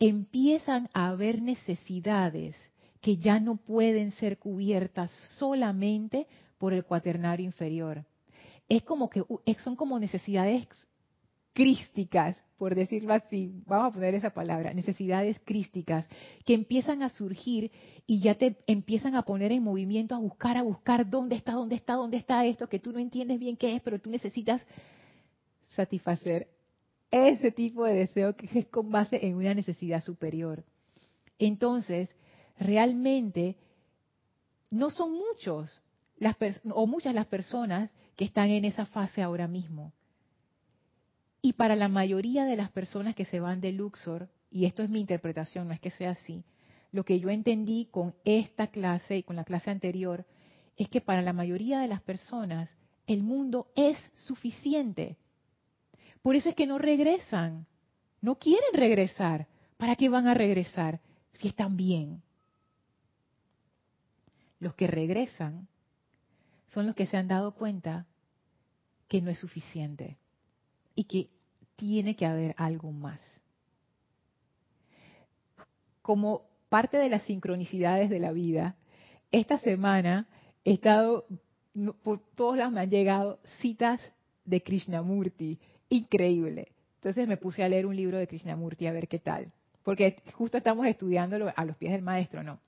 empiezan 0.00 0.90
a 0.92 1.08
haber 1.08 1.40
necesidades 1.40 2.56
que 3.00 3.16
ya 3.16 3.38
no 3.38 3.56
pueden 3.56 4.10
ser 4.12 4.38
cubiertas 4.38 5.12
solamente 5.38 6.26
por 6.64 6.72
el 6.72 6.86
cuaternario 6.86 7.44
inferior. 7.44 8.06
Es 8.70 8.82
como 8.84 9.10
que 9.10 9.22
son 9.58 9.76
como 9.76 9.98
necesidades 9.98 10.66
crísticas, 11.52 12.38
por 12.56 12.74
decirlo 12.74 13.12
así, 13.12 13.52
vamos 13.66 13.90
a 13.90 13.92
poner 13.92 14.14
esa 14.14 14.30
palabra, 14.30 14.72
necesidades 14.72 15.38
crísticas, 15.44 16.08
que 16.46 16.54
empiezan 16.54 17.02
a 17.02 17.10
surgir 17.10 17.70
y 18.06 18.20
ya 18.20 18.36
te 18.36 18.56
empiezan 18.66 19.14
a 19.14 19.26
poner 19.26 19.52
en 19.52 19.62
movimiento, 19.62 20.14
a 20.14 20.18
buscar, 20.18 20.56
a 20.56 20.62
buscar 20.62 21.10
dónde 21.10 21.36
está, 21.36 21.52
dónde 21.52 21.74
está, 21.74 21.96
dónde 21.96 22.16
está 22.16 22.46
esto, 22.46 22.66
que 22.66 22.78
tú 22.78 22.92
no 22.92 22.98
entiendes 22.98 23.38
bien 23.38 23.58
qué 23.58 23.76
es, 23.76 23.82
pero 23.82 24.00
tú 24.00 24.08
necesitas 24.08 24.64
satisfacer 25.66 26.48
ese 27.10 27.50
tipo 27.50 27.84
de 27.84 27.92
deseo 27.92 28.34
que 28.36 28.58
es 28.58 28.66
con 28.68 28.90
base 28.90 29.18
en 29.26 29.34
una 29.34 29.52
necesidad 29.52 30.02
superior. 30.02 30.64
Entonces, 31.38 32.08
realmente 32.58 33.54
no 34.70 34.88
son 34.88 35.12
muchos 35.12 35.82
o 36.70 36.86
muchas 36.86 37.14
las 37.14 37.26
personas 37.26 37.90
que 38.16 38.24
están 38.24 38.50
en 38.50 38.64
esa 38.64 38.86
fase 38.86 39.22
ahora 39.22 39.48
mismo. 39.48 39.92
Y 41.42 41.54
para 41.54 41.76
la 41.76 41.88
mayoría 41.88 42.44
de 42.44 42.56
las 42.56 42.70
personas 42.70 43.14
que 43.14 43.24
se 43.24 43.40
van 43.40 43.60
de 43.60 43.72
Luxor, 43.72 44.28
y 44.50 44.64
esto 44.64 44.82
es 44.82 44.88
mi 44.88 45.00
interpretación, 45.00 45.68
no 45.68 45.74
es 45.74 45.80
que 45.80 45.90
sea 45.90 46.10
así, 46.10 46.44
lo 46.92 47.04
que 47.04 47.18
yo 47.20 47.28
entendí 47.28 47.88
con 47.90 48.14
esta 48.24 48.68
clase 48.68 49.18
y 49.18 49.22
con 49.22 49.36
la 49.36 49.44
clase 49.44 49.70
anterior, 49.70 50.24
es 50.76 50.88
que 50.88 51.00
para 51.00 51.22
la 51.22 51.32
mayoría 51.32 51.80
de 51.80 51.88
las 51.88 52.00
personas 52.00 52.70
el 53.06 53.22
mundo 53.22 53.66
es 53.76 53.98
suficiente. 54.14 55.16
Por 56.22 56.36
eso 56.36 56.48
es 56.48 56.54
que 56.54 56.66
no 56.66 56.78
regresan. 56.78 57.66
No 58.22 58.38
quieren 58.38 58.72
regresar. 58.72 59.46
¿Para 59.76 59.96
qué 59.96 60.08
van 60.08 60.26
a 60.26 60.34
regresar 60.34 61.00
si 61.34 61.48
están 61.48 61.76
bien? 61.76 62.22
Los 64.58 64.74
que 64.74 64.86
regresan 64.86 65.68
son 66.74 66.86
los 66.86 66.96
que 66.96 67.06
se 67.06 67.16
han 67.16 67.28
dado 67.28 67.54
cuenta 67.54 68.06
que 69.08 69.22
no 69.22 69.30
es 69.30 69.38
suficiente 69.38 70.18
y 70.96 71.04
que 71.04 71.30
tiene 71.76 72.16
que 72.16 72.26
haber 72.26 72.54
algo 72.58 72.90
más. 72.90 73.20
Como 76.02 76.42
parte 76.68 76.98
de 76.98 77.08
las 77.08 77.22
sincronicidades 77.22 78.10
de 78.10 78.18
la 78.18 78.32
vida, 78.32 78.76
esta 79.30 79.58
semana 79.58 80.26
he 80.64 80.72
estado, 80.74 81.26
por 82.02 82.20
todos 82.34 82.56
lados 82.56 82.72
me 82.72 82.80
han 82.80 82.90
llegado 82.90 83.38
citas 83.60 84.00
de 84.44 84.62
Krishnamurti, 84.62 85.58
increíble. 85.88 86.72
Entonces 86.96 87.28
me 87.28 87.36
puse 87.36 87.62
a 87.62 87.68
leer 87.68 87.86
un 87.86 87.96
libro 87.96 88.18
de 88.18 88.26
Krishnamurti 88.26 88.86
a 88.86 88.92
ver 88.92 89.06
qué 89.06 89.20
tal, 89.20 89.52
porque 89.84 90.16
justo 90.32 90.58
estamos 90.58 90.86
estudiándolo 90.86 91.52
a 91.54 91.64
los 91.64 91.76
pies 91.76 91.92
del 91.92 92.02
maestro, 92.02 92.42
¿no? 92.42 92.58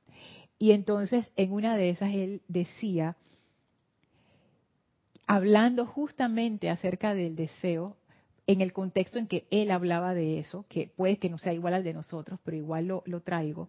Y 0.59 0.73
entonces 0.73 1.31
en 1.37 1.53
una 1.53 1.77
de 1.77 1.91
esas 1.91 2.13
él 2.13 2.43
decía, 2.49 3.17
hablando 5.27 5.87
justamente 5.87 6.71
acerca 6.71 7.15
del 7.15 7.37
deseo, 7.37 7.97
en 8.47 8.61
el 8.61 8.73
contexto 8.73 9.19
en 9.19 9.27
que 9.27 9.47
él 9.51 9.71
hablaba 9.71 10.15
de 10.15 10.39
eso, 10.39 10.67
que 10.69 10.93
puede 10.95 11.19
que 11.19 11.29
no 11.29 11.39
sea 11.39 11.53
igual 11.53 11.75
al 11.75 11.85
de 11.85 11.95
nosotros, 11.95 12.39
pero 12.45 12.57
igual 12.57 12.87
lo, 12.87 13.03
lo 13.07 13.21
traigo, 13.21 13.69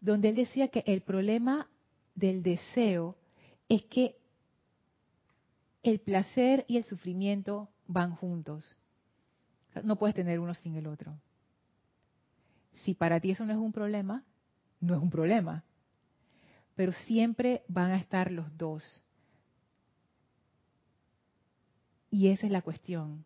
donde 0.00 0.28
él 0.28 0.36
decía 0.36 0.68
que 0.68 0.84
el 0.86 1.00
problema 1.00 1.68
del 2.14 2.42
deseo 2.42 3.16
es 3.68 3.84
que 3.84 4.16
el 5.82 6.00
placer 6.00 6.64
y 6.68 6.76
el 6.76 6.84
sufrimiento 6.84 7.70
van 7.86 8.14
juntos. 8.14 8.76
No 9.82 9.96
puedes 9.96 10.16
tener 10.16 10.40
uno 10.40 10.54
sin 10.54 10.76
el 10.76 10.86
otro. 10.86 11.16
Si 12.84 12.94
para 12.94 13.20
ti 13.20 13.30
eso 13.30 13.44
no 13.46 13.52
es 13.52 13.58
un 13.58 13.72
problema, 13.72 14.24
no 14.80 14.94
es 14.94 15.00
un 15.00 15.10
problema. 15.10 15.64
Pero 16.74 16.92
siempre 16.92 17.62
van 17.68 17.92
a 17.92 17.96
estar 17.96 18.30
los 18.30 18.56
dos. 18.58 19.02
Y 22.10 22.28
esa 22.28 22.46
es 22.46 22.52
la 22.52 22.62
cuestión. 22.62 23.24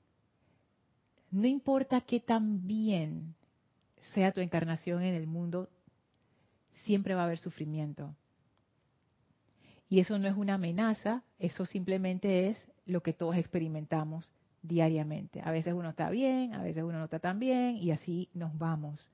No 1.30 1.46
importa 1.46 2.00
qué 2.00 2.20
tan 2.20 2.66
bien 2.66 3.34
sea 4.14 4.32
tu 4.32 4.40
encarnación 4.40 5.02
en 5.02 5.14
el 5.14 5.26
mundo, 5.26 5.68
siempre 6.84 7.14
va 7.14 7.22
a 7.22 7.24
haber 7.26 7.38
sufrimiento. 7.38 8.14
Y 9.88 10.00
eso 10.00 10.18
no 10.18 10.28
es 10.28 10.36
una 10.36 10.54
amenaza, 10.54 11.22
eso 11.38 11.66
simplemente 11.66 12.48
es 12.48 12.58
lo 12.86 13.02
que 13.02 13.12
todos 13.12 13.36
experimentamos 13.36 14.28
diariamente. 14.62 15.40
A 15.44 15.50
veces 15.50 15.74
uno 15.74 15.90
está 15.90 16.10
bien, 16.10 16.54
a 16.54 16.62
veces 16.62 16.82
uno 16.82 16.98
no 16.98 17.04
está 17.04 17.18
tan 17.18 17.38
bien 17.38 17.76
y 17.76 17.90
así 17.90 18.28
nos 18.34 18.56
vamos. 18.56 19.10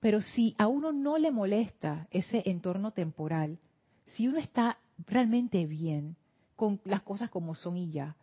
Pero 0.00 0.20
si 0.20 0.54
a 0.58 0.66
uno 0.66 0.92
no 0.92 1.18
le 1.18 1.30
molesta 1.30 2.06
ese 2.10 2.42
entorno 2.46 2.92
temporal, 2.92 3.58
si 4.06 4.28
uno 4.28 4.38
está 4.38 4.78
realmente 5.06 5.66
bien 5.66 6.16
con 6.56 6.80
las 6.84 7.02
cosas 7.02 7.30
como 7.30 7.54
son 7.54 7.76
y 7.76 7.90
ya, 7.90 8.16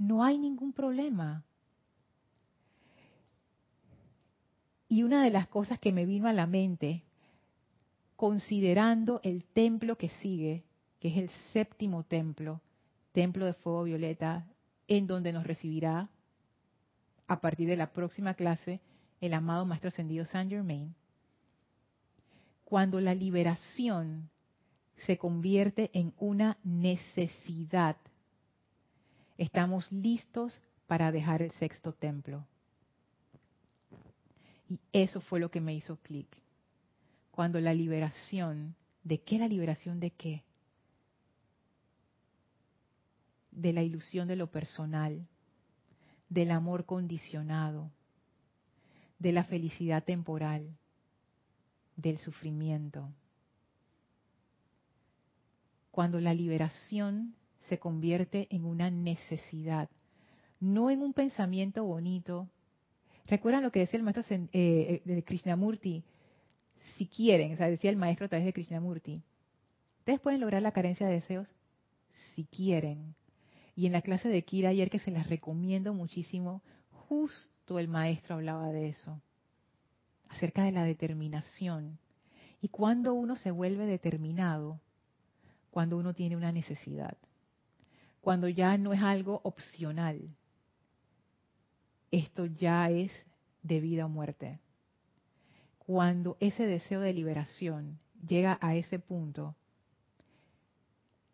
no 0.00 0.24
hay 0.24 0.38
ningún 0.38 0.72
problema. 0.72 1.44
Y 4.88 5.02
una 5.02 5.22
de 5.22 5.30
las 5.30 5.46
cosas 5.46 5.78
que 5.78 5.92
me 5.92 6.06
vino 6.06 6.26
a 6.26 6.32
la 6.32 6.46
mente, 6.46 7.04
considerando 8.16 9.20
el 9.22 9.44
templo 9.44 9.96
que 9.96 10.08
sigue, 10.22 10.64
que 11.00 11.08
es 11.08 11.16
el 11.18 11.28
séptimo 11.52 12.02
templo, 12.02 12.62
templo 13.12 13.44
de 13.44 13.52
fuego 13.52 13.84
violeta, 13.84 14.46
en 14.88 15.06
donde 15.06 15.34
nos 15.34 15.46
recibirá 15.46 16.08
a 17.28 17.40
partir 17.40 17.68
de 17.68 17.76
la 17.76 17.92
próxima 17.92 18.32
clase 18.32 18.80
el 19.20 19.34
amado 19.34 19.66
Maestro 19.66 19.88
Ascendido 19.88 20.24
Saint 20.24 20.50
Germain, 20.50 20.94
cuando 22.64 23.00
la 23.00 23.14
liberación 23.14 24.30
se 24.96 25.18
convierte 25.18 25.90
en 25.92 26.14
una 26.18 26.56
necesidad, 26.64 27.96
estamos 29.40 29.90
listos 29.90 30.60
para 30.86 31.10
dejar 31.10 31.40
el 31.40 31.50
sexto 31.52 31.94
templo. 31.94 32.46
Y 34.68 34.78
eso 34.92 35.22
fue 35.22 35.40
lo 35.40 35.50
que 35.50 35.62
me 35.62 35.74
hizo 35.74 35.96
clic. 35.96 36.28
Cuando 37.30 37.58
la 37.58 37.72
liberación, 37.72 38.76
¿de 39.02 39.22
qué 39.22 39.38
la 39.38 39.48
liberación 39.48 39.98
de 39.98 40.10
qué? 40.10 40.44
De 43.50 43.72
la 43.72 43.82
ilusión 43.82 44.28
de 44.28 44.36
lo 44.36 44.48
personal, 44.48 45.26
del 46.28 46.50
amor 46.50 46.84
condicionado, 46.84 47.90
de 49.18 49.32
la 49.32 49.44
felicidad 49.44 50.04
temporal, 50.04 50.76
del 51.96 52.18
sufrimiento. 52.18 53.10
Cuando 55.90 56.20
la 56.20 56.34
liberación 56.34 57.34
se 57.70 57.78
convierte 57.78 58.46
en 58.50 58.66
una 58.66 58.90
necesidad, 58.90 59.88
no 60.60 60.90
en 60.90 61.00
un 61.00 61.14
pensamiento 61.14 61.84
bonito, 61.84 62.50
¿Recuerdan 63.30 63.62
lo 63.62 63.70
que 63.70 63.78
decía 63.78 63.96
el 63.96 64.02
maestro 64.02 64.24
eh, 64.36 64.48
eh, 64.52 65.02
de 65.04 65.22
Krishnamurti? 65.22 66.02
Si 66.96 67.06
quieren, 67.06 67.54
o 67.54 67.56
sea, 67.56 67.70
decía 67.70 67.90
el 67.90 67.96
maestro 67.96 68.26
a 68.26 68.28
través 68.28 68.44
de 68.44 68.52
Krishnamurti, 68.52 69.22
ustedes 70.00 70.18
pueden 70.18 70.40
lograr 70.40 70.62
la 70.62 70.72
carencia 70.72 71.06
de 71.06 71.14
deseos 71.14 71.52
si 72.34 72.44
quieren. 72.44 73.14
Y 73.76 73.86
en 73.86 73.92
la 73.92 74.02
clase 74.02 74.28
de 74.28 74.42
Kira 74.42 74.70
ayer 74.70 74.90
que 74.90 74.98
se 74.98 75.12
las 75.12 75.28
recomiendo 75.28 75.94
muchísimo, 75.94 76.60
justo 77.08 77.78
el 77.78 77.86
maestro 77.86 78.34
hablaba 78.34 78.70
de 78.72 78.88
eso, 78.88 79.20
acerca 80.28 80.64
de 80.64 80.72
la 80.72 80.82
determinación. 80.82 81.98
Y 82.60 82.68
cuando 82.68 83.14
uno 83.14 83.36
se 83.36 83.52
vuelve 83.52 83.86
determinado, 83.86 84.80
cuando 85.70 85.96
uno 85.96 86.14
tiene 86.14 86.36
una 86.36 86.50
necesidad, 86.50 87.16
cuando 88.20 88.48
ya 88.48 88.76
no 88.76 88.92
es 88.92 89.02
algo 89.02 89.40
opcional, 89.44 90.36
esto 92.10 92.46
ya 92.46 92.90
es 92.90 93.12
de 93.62 93.80
vida 93.80 94.06
o 94.06 94.08
muerte. 94.08 94.60
Cuando 95.78 96.36
ese 96.40 96.66
deseo 96.66 97.00
de 97.00 97.12
liberación 97.12 97.98
llega 98.26 98.58
a 98.60 98.74
ese 98.74 98.98
punto, 98.98 99.56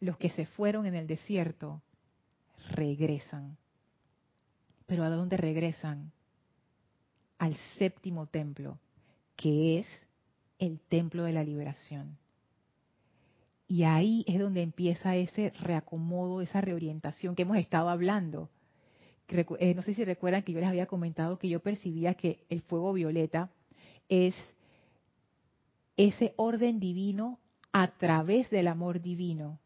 los 0.01 0.16
que 0.18 0.30
se 0.30 0.47
fueron 0.47 0.87
en 0.87 0.95
el 0.95 1.07
desierto 1.07 1.82
regresan. 2.70 3.57
Pero 4.87 5.05
¿a 5.05 5.11
dónde 5.11 5.37
regresan? 5.37 6.12
Al 7.39 7.57
séptimo 7.78 8.26
templo, 8.26 8.78
que 9.34 9.80
es 9.80 9.87
el 10.59 10.80
templo 10.80 11.24
de 11.24 11.32
la 11.32 11.45
liberación. 11.45 12.16
Y 13.68 13.82
ahí 13.82 14.24
es 14.28 14.38
donde 14.38 14.62
empieza 14.62 15.16
ese 15.16 15.50
reacomodo, 15.60 16.40
esa 16.40 16.60
reorientación 16.60 17.34
que 17.34 17.42
hemos 17.42 17.56
estado 17.56 17.88
hablando. 17.88 18.48
Eh, 19.28 19.74
no 19.74 19.82
sé 19.82 19.94
si 19.94 20.04
recuerdan 20.04 20.42
que 20.42 20.52
yo 20.52 20.60
les 20.60 20.68
había 20.68 20.86
comentado 20.86 21.38
que 21.38 21.48
yo 21.48 21.60
percibía 21.60 22.14
que 22.14 22.44
el 22.48 22.62
fuego 22.62 22.92
violeta 22.92 23.50
es 24.08 24.34
ese 25.96 26.32
orden 26.36 26.78
divino 26.78 27.40
a 27.72 27.88
través 27.96 28.48
del 28.50 28.68
amor 28.68 29.02
divino. 29.02 29.58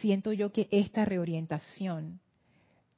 Siento 0.00 0.32
yo 0.32 0.52
que 0.52 0.68
esta 0.70 1.04
reorientación 1.04 2.20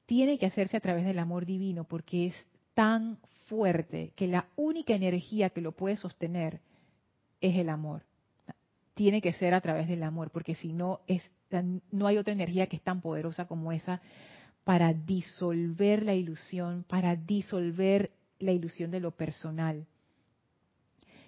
tiene 0.07 0.39
que 0.39 0.47
hacerse 0.47 0.77
a 0.77 0.81
través 0.81 1.05
del 1.05 1.19
amor 1.19 1.45
divino 1.45 1.85
porque 1.85 2.29
es 2.29 2.35
tan 2.73 3.19
fuerte 3.47 4.13
que 4.17 4.27
la 4.27 4.49
única 4.57 4.95
energía 4.95 5.51
que 5.51 5.61
lo 5.61 5.73
puede 5.73 5.97
sostener 5.97 6.61
es 7.41 7.57
el 7.57 7.69
amor. 7.69 8.03
Tiene 8.95 9.21
que 9.21 9.33
ser 9.33 9.55
a 9.55 9.61
través 9.61 9.89
del 9.89 10.03
amor, 10.03 10.31
porque 10.31 10.55
si 10.55 10.73
no, 10.73 11.01
es, 11.07 11.23
no 11.91 12.07
hay 12.07 12.17
otra 12.17 12.33
energía 12.33 12.69
que 12.69 12.77
es 12.77 12.83
tan 12.83 13.01
poderosa 13.01 13.47
como 13.47 13.73
esa 13.73 14.01
para 14.65 14.95
disolver 14.95 16.03
la 16.03 16.15
ilusión, 16.15 16.85
para 16.89 17.17
disolver 17.17 18.11
la 18.39 18.53
ilusión 18.53 18.91
de 18.91 19.01
lo 19.01 19.11
personal. 19.11 19.87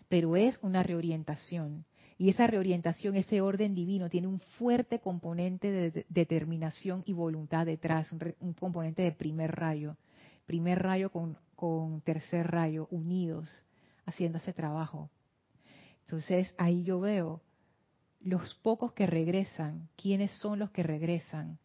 Pero 0.09 0.37
es 0.37 0.59
una 0.63 0.83
reorientación. 0.83 1.85
Y 2.19 2.31
esa 2.31 2.47
reorientación, 2.47 3.17
ese 3.17 3.43
orden 3.43 3.75
divino, 3.75 4.09
tiene 4.09 4.27
un 4.27 4.41
fuerte 4.41 5.01
componente 5.01 5.71
de 5.71 6.07
determinación 6.09 7.03
y 7.05 7.13
voluntad 7.13 7.67
detrás, 7.67 8.11
un, 8.13 8.55
componente 8.55 9.03
de 9.03 9.13
primer 9.13 9.55
rayo. 9.55 9.97
Primer 10.47 10.83
rayo 10.83 11.11
con, 11.11 11.37
con 11.57 12.01
tercer 12.01 12.51
rayo, 12.51 12.89
unidos, 12.91 13.67
haciendo 14.07 14.39
ese 14.39 14.55
trabajo. 14.55 15.11
Entonces 16.05 16.55
ahí 16.57 16.85
yo 16.85 17.01
veo 17.01 17.43
los 18.27 18.55
pocos 18.57 18.93
que 18.93 19.07
regresan, 19.07 19.89
quiénes 19.97 20.33
son 20.41 20.59
los 20.59 20.73
que 20.73 20.83
regresan, 20.83 21.59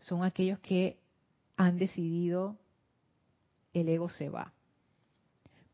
son 0.00 0.24
aquellos 0.24 0.58
que 0.60 0.98
han 1.56 1.76
decidido 1.76 2.56
el 3.74 3.90
ego 3.90 4.08
se 4.08 4.30
va. 4.30 4.54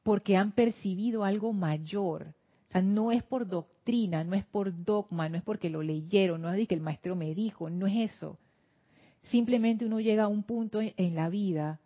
Porque 0.02 0.36
han 0.36 0.50
percibido 0.50 1.22
algo 1.22 1.52
mayor. 1.52 2.34
O 2.68 2.72
sea, 2.72 2.82
no 2.82 3.12
es 3.12 3.22
por 3.22 3.46
doctrina, 3.46 4.24
no 4.24 4.34
es 4.34 4.44
por 4.44 4.84
dogma, 4.84 5.28
no 5.28 5.36
es 5.36 5.44
porque 5.44 5.70
lo 5.70 5.80
leyeron, 5.80 6.42
no 6.42 6.52
es 6.52 6.66
que 6.66 6.74
el 6.74 6.80
maestro 6.80 7.14
me 7.14 7.32
dijo, 7.32 7.70
no 7.70 7.86
es 7.86 8.12
eso. 8.12 8.36
Simplemente 9.24 9.84
uno 9.84 10.00
llega 10.00 10.24
a 10.24 10.28
un 10.28 10.42
punto 10.42 10.80
en 10.80 11.14
la 11.14 11.28
vida, 11.28 11.78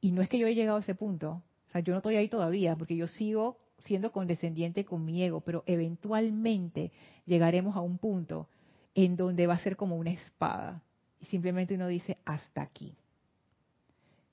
y 0.00 0.12
no 0.12 0.22
es 0.22 0.28
que 0.30 0.38
yo 0.38 0.46
haya 0.46 0.56
llegado 0.56 0.78
a 0.78 0.80
ese 0.80 0.94
punto, 0.94 1.42
o 1.68 1.70
sea, 1.70 1.82
yo 1.82 1.92
no 1.92 1.98
estoy 1.98 2.16
ahí 2.16 2.28
todavía, 2.28 2.76
porque 2.76 2.96
yo 2.96 3.06
sigo 3.06 3.58
siendo 3.78 4.12
condescendiente 4.12 4.84
con 4.84 5.04
mi 5.04 5.22
ego, 5.22 5.40
pero 5.40 5.62
eventualmente 5.66 6.90
llegaremos 7.26 7.76
a 7.76 7.80
un 7.80 7.98
punto 7.98 8.48
en 8.94 9.16
donde 9.16 9.46
va 9.46 9.54
a 9.54 9.62
ser 9.62 9.76
como 9.76 9.96
una 9.96 10.10
espada. 10.10 10.82
Y 11.20 11.26
simplemente 11.26 11.74
uno 11.74 11.88
dice, 11.88 12.18
hasta 12.24 12.62
aquí. 12.62 12.94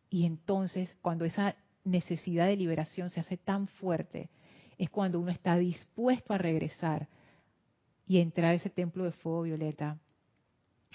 Y 0.09 0.25
entonces, 0.25 0.95
cuando 1.01 1.25
esa 1.25 1.55
necesidad 1.83 2.47
de 2.47 2.57
liberación 2.57 3.09
se 3.09 3.19
hace 3.19 3.37
tan 3.37 3.67
fuerte, 3.67 4.29
es 4.77 4.89
cuando 4.89 5.19
uno 5.19 5.31
está 5.31 5.55
dispuesto 5.57 6.33
a 6.33 6.37
regresar 6.37 7.07
y 8.07 8.19
entrar 8.19 8.51
a 8.51 8.55
ese 8.55 8.69
templo 8.69 9.03
de 9.03 9.11
fuego 9.11 9.43
violeta. 9.43 9.99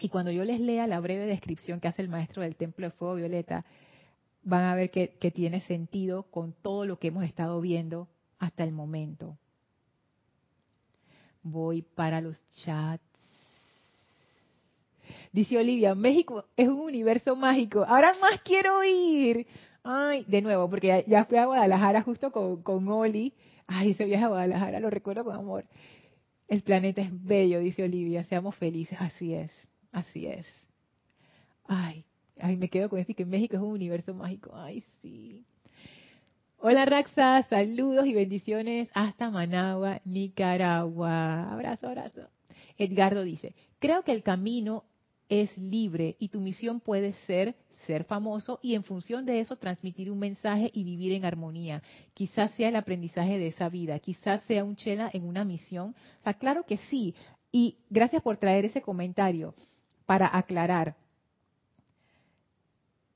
Y 0.01 0.09
cuando 0.09 0.31
yo 0.31 0.45
les 0.45 0.61
lea 0.61 0.87
la 0.87 1.01
breve 1.01 1.27
descripción 1.27 1.81
que 1.81 1.89
hace 1.89 2.03
el 2.03 2.09
maestro 2.09 2.43
del 2.43 2.57
templo 2.57 2.87
de 2.87 2.93
fuego 2.93 3.17
violeta, 3.17 3.65
van 4.43 4.65
a 4.65 4.75
ver 4.75 4.91
que, 4.91 5.09
tiene 5.35 5.61
sentido 5.63 6.25
con 6.25 6.53
todo 6.53 6.87
lo 6.87 6.99
que 6.99 7.09
hemos 7.09 7.25
estado 7.25 7.61
viendo 7.61 8.09
hasta 8.41 8.65
el 8.65 8.73
momento. 8.73 9.39
Voy 11.43 11.83
para 11.83 12.21
los 12.21 12.43
chats. 12.65 13.05
Dice 15.33 15.59
Olivia, 15.59 15.95
México 15.95 16.45
es 16.57 16.69
un 16.69 16.81
universo 16.81 17.37
mágico. 17.37 17.85
Ahora 17.87 18.15
más 18.21 18.41
quiero 18.43 18.83
ir. 18.83 19.47
Ay, 19.83 20.25
de 20.27 20.43
nuevo, 20.43 20.69
porque 20.69 21.05
ya, 21.07 21.25
fui 21.25 21.39
a 21.39 21.47
Guadalajara 21.47 22.03
justo 22.03 22.33
con, 22.33 22.63
con 22.63 22.89
Oli. 22.89 23.33
Ay, 23.67 23.93
ese 23.93 24.05
viaje 24.05 24.25
a 24.25 24.29
Guadalajara 24.29 24.81
lo 24.81 24.91
recuerdo 24.91 25.25
con 25.25 25.35
amor. 25.37 25.65
El 26.49 26.63
planeta 26.63 27.01
es 27.03 27.11
bello, 27.25 27.61
dice 27.61 27.85
Olivia. 27.85 28.25
Seamos 28.25 28.57
felices. 28.57 28.99
Así 29.01 29.35
es, 29.35 29.53
así 29.93 30.27
es. 30.27 30.47
Ay, 31.67 32.05
ay, 32.39 32.57
me 32.57 32.69
quedo 32.69 32.89
con 32.89 32.99
esto 32.99 33.15
que 33.15 33.25
México 33.25 33.57
es 33.57 33.63
un 33.63 33.73
universo 33.73 34.15
mágico. 34.15 34.51
Ay, 34.55 34.83
sí. 35.01 35.45
Hola 36.63 36.85
Raxa, 36.85 37.43
saludos 37.45 38.05
y 38.05 38.13
bendiciones 38.13 38.91
hasta 38.93 39.31
Managua, 39.31 40.03
Nicaragua. 40.05 41.51
Abrazo, 41.51 41.89
abrazo. 41.89 42.29
Edgardo 42.77 43.23
dice, 43.23 43.55
creo 43.79 44.03
que 44.03 44.13
el 44.13 44.23
camino 44.23 44.85
es 45.31 45.57
libre 45.57 46.17
y 46.19 46.29
tu 46.29 46.39
misión 46.39 46.81
puede 46.81 47.15
ser 47.27 47.55
ser 47.87 48.05
famoso 48.05 48.59
y 48.61 48.75
en 48.75 48.85
función 48.85 49.25
de 49.25 49.41
eso 49.41 49.57
transmitir 49.57 50.11
un 50.11 50.19
mensaje 50.19 50.71
y 50.75 50.85
vivir 50.85 51.13
en 51.13 51.25
armonía. 51.25 51.83
Quizás 52.13 52.51
sea 52.51 52.69
el 52.69 52.77
aprendizaje 52.77 53.39
de 53.39 53.47
esa 53.47 53.71
vida, 53.71 53.99
quizás 53.99 54.43
sea 54.43 54.63
un 54.63 54.77
chela 54.77 55.09
en 55.15 55.25
una 55.25 55.47
misión. 55.47 55.95
O 56.21 56.25
sea, 56.25 56.35
claro 56.35 56.67
que 56.67 56.77
sí. 56.77 57.15
Y 57.51 57.79
gracias 57.89 58.23
por 58.23 58.37
traer 58.37 58.67
ese 58.67 58.83
comentario 58.83 59.55
para 60.05 60.29
aclarar. 60.37 60.95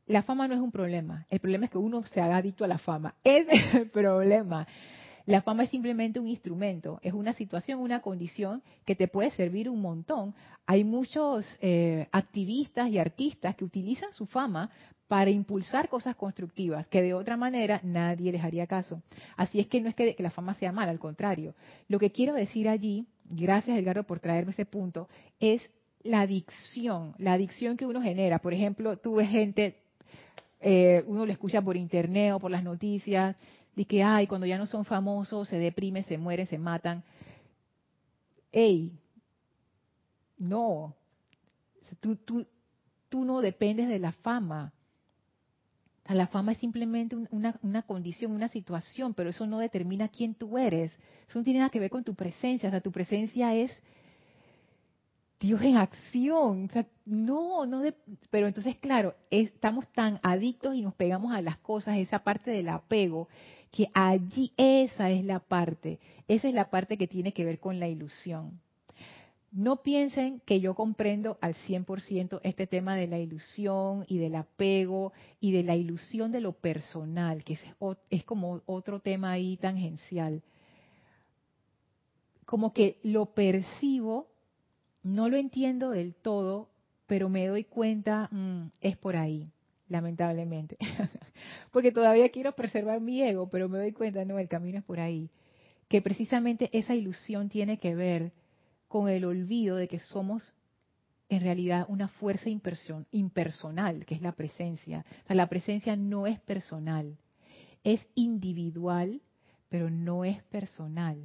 La 0.06 0.22
fama 0.22 0.46
no 0.48 0.54
es 0.54 0.60
un 0.60 0.70
problema. 0.70 1.26
El 1.30 1.40
problema 1.40 1.66
es 1.66 1.70
que 1.70 1.78
uno 1.78 2.04
se 2.06 2.20
haga 2.20 2.36
adicto 2.36 2.64
a 2.64 2.68
la 2.68 2.78
fama. 2.78 3.14
Ese 3.24 3.54
es 3.54 3.74
el 3.74 3.90
problema. 3.90 4.66
La 5.26 5.40
fama 5.40 5.62
es 5.62 5.70
simplemente 5.70 6.20
un 6.20 6.28
instrumento, 6.28 6.98
es 7.02 7.14
una 7.14 7.32
situación, 7.32 7.80
una 7.80 8.02
condición 8.02 8.62
que 8.84 8.94
te 8.94 9.08
puede 9.08 9.30
servir 9.30 9.70
un 9.70 9.80
montón. 9.80 10.34
Hay 10.66 10.84
muchos 10.84 11.46
eh, 11.62 12.08
activistas 12.12 12.90
y 12.90 12.98
artistas 12.98 13.56
que 13.56 13.64
utilizan 13.64 14.12
su 14.12 14.26
fama 14.26 14.70
para 15.08 15.30
impulsar 15.30 15.88
cosas 15.88 16.16
constructivas, 16.16 16.86
que 16.88 17.00
de 17.00 17.14
otra 17.14 17.38
manera 17.38 17.80
nadie 17.82 18.32
les 18.32 18.44
haría 18.44 18.66
caso. 18.66 19.02
Así 19.36 19.60
es 19.60 19.66
que 19.66 19.80
no 19.80 19.88
es 19.88 19.94
que, 19.94 20.14
la 20.18 20.30
fama 20.30 20.54
sea 20.54 20.72
mala, 20.72 20.90
al 20.90 20.98
contrario. 20.98 21.54
Lo 21.88 21.98
que 21.98 22.10
quiero 22.10 22.34
decir 22.34 22.68
allí, 22.68 23.06
gracias 23.24 23.78
Edgardo 23.78 24.04
por 24.04 24.20
traerme 24.20 24.52
ese 24.52 24.66
punto, 24.66 25.08
es 25.40 25.62
la 26.02 26.20
adicción, 26.20 27.14
la 27.18 27.32
adicción 27.32 27.78
que 27.78 27.86
uno 27.86 28.02
genera. 28.02 28.40
Por 28.40 28.52
ejemplo, 28.52 28.98
tú 28.98 29.16
ves 29.16 29.30
gente, 29.30 29.83
eh, 30.66 31.04
uno 31.06 31.26
lo 31.26 31.32
escucha 31.32 31.60
por 31.60 31.76
internet 31.76 32.32
o 32.32 32.40
por 32.40 32.50
las 32.50 32.64
noticias, 32.64 33.36
de 33.76 33.84
que, 33.84 34.02
ay, 34.02 34.26
cuando 34.26 34.46
ya 34.46 34.56
no 34.56 34.64
son 34.64 34.86
famosos, 34.86 35.46
se 35.46 35.58
deprimen, 35.58 36.04
se 36.04 36.16
mueren, 36.16 36.46
se 36.46 36.56
matan. 36.56 37.04
Ey, 38.50 38.98
no, 40.38 40.94
tú, 42.00 42.16
tú, 42.16 42.46
tú 43.10 43.26
no 43.26 43.42
dependes 43.42 43.88
de 43.88 43.98
la 43.98 44.12
fama. 44.12 44.72
la 46.08 46.28
fama 46.28 46.52
es 46.52 46.58
simplemente 46.58 47.14
una, 47.14 47.58
una, 47.60 47.82
condición, 47.82 48.32
una 48.32 48.48
situación, 48.48 49.12
pero 49.12 49.28
eso 49.28 49.46
no 49.46 49.58
determina 49.58 50.08
quién 50.08 50.34
tú 50.34 50.56
eres. 50.56 50.92
Eso 51.28 51.38
no 51.38 51.44
tiene 51.44 51.58
nada 51.58 51.70
que 51.70 51.80
ver 51.80 51.90
con 51.90 52.04
tu 52.04 52.14
presencia. 52.14 52.70
O 52.70 52.72
sea, 52.72 52.80
tu 52.80 52.90
presencia 52.90 53.54
es 53.54 53.70
Dios 55.40 55.62
en 55.62 55.76
acción. 55.76 56.70
no, 57.04 57.66
no, 57.66 57.82
pero 58.30 58.46
entonces, 58.46 58.76
claro, 58.76 59.14
estamos 59.30 59.86
tan 59.92 60.18
adictos 60.22 60.74
y 60.74 60.82
nos 60.82 60.94
pegamos 60.94 61.34
a 61.34 61.42
las 61.42 61.58
cosas, 61.58 61.98
esa 61.98 62.20
parte 62.20 62.50
del 62.50 62.68
apego, 62.68 63.28
que 63.70 63.90
allí 63.92 64.52
esa 64.56 65.10
es 65.10 65.24
la 65.24 65.40
parte, 65.40 65.98
esa 66.28 66.48
es 66.48 66.54
la 66.54 66.70
parte 66.70 66.96
que 66.96 67.08
tiene 67.08 67.32
que 67.32 67.44
ver 67.44 67.58
con 67.58 67.80
la 67.80 67.88
ilusión. 67.88 68.60
No 69.50 69.82
piensen 69.82 70.40
que 70.44 70.60
yo 70.60 70.74
comprendo 70.74 71.38
al 71.40 71.54
100% 71.54 72.40
este 72.42 72.66
tema 72.66 72.96
de 72.96 73.06
la 73.06 73.18
ilusión 73.18 74.04
y 74.08 74.18
del 74.18 74.34
apego 74.34 75.12
y 75.40 75.52
de 75.52 75.62
la 75.62 75.76
ilusión 75.76 76.32
de 76.32 76.40
lo 76.40 76.54
personal, 76.54 77.44
que 77.44 77.52
es, 77.52 77.60
es 78.10 78.24
como 78.24 78.62
otro 78.66 78.98
tema 78.98 79.30
ahí 79.30 79.56
tangencial. 79.56 80.42
Como 82.46 82.72
que 82.72 82.98
lo 83.04 83.26
percibo, 83.26 84.33
no 85.04 85.28
lo 85.28 85.36
entiendo 85.36 85.90
del 85.90 86.14
todo, 86.14 86.70
pero 87.06 87.28
me 87.28 87.46
doy 87.46 87.62
cuenta, 87.62 88.28
mm, 88.32 88.70
es 88.80 88.96
por 88.96 89.14
ahí 89.16 89.54
lamentablemente. 89.88 90.76
Porque 91.70 91.92
todavía 91.92 92.28
quiero 92.30 92.52
preservar 92.52 93.00
mi 93.00 93.22
ego, 93.22 93.48
pero 93.48 93.68
me 93.68 93.78
doy 93.78 93.92
cuenta, 93.92 94.24
no, 94.24 94.38
el 94.38 94.48
camino 94.48 94.78
es 94.78 94.84
por 94.84 95.00
ahí. 95.00 95.30
Que 95.88 96.02
precisamente 96.02 96.70
esa 96.72 96.94
ilusión 96.94 97.48
tiene 97.48 97.78
que 97.78 97.94
ver 97.94 98.32
con 98.88 99.08
el 99.08 99.24
olvido 99.24 99.76
de 99.76 99.88
que 99.88 99.98
somos 99.98 100.54
en 101.28 101.40
realidad 101.40 101.86
una 101.88 102.08
fuerza 102.08 102.48
impersonal, 102.48 104.04
que 104.04 104.14
es 104.14 104.22
la 104.22 104.32
presencia. 104.32 105.04
O 105.24 105.26
sea, 105.26 105.36
la 105.36 105.48
presencia 105.48 105.96
no 105.96 106.26
es 106.26 106.40
personal, 106.40 107.16
es 107.82 108.06
individual, 108.14 109.20
pero 109.68 109.90
no 109.90 110.24
es 110.24 110.42
personal. 110.44 111.18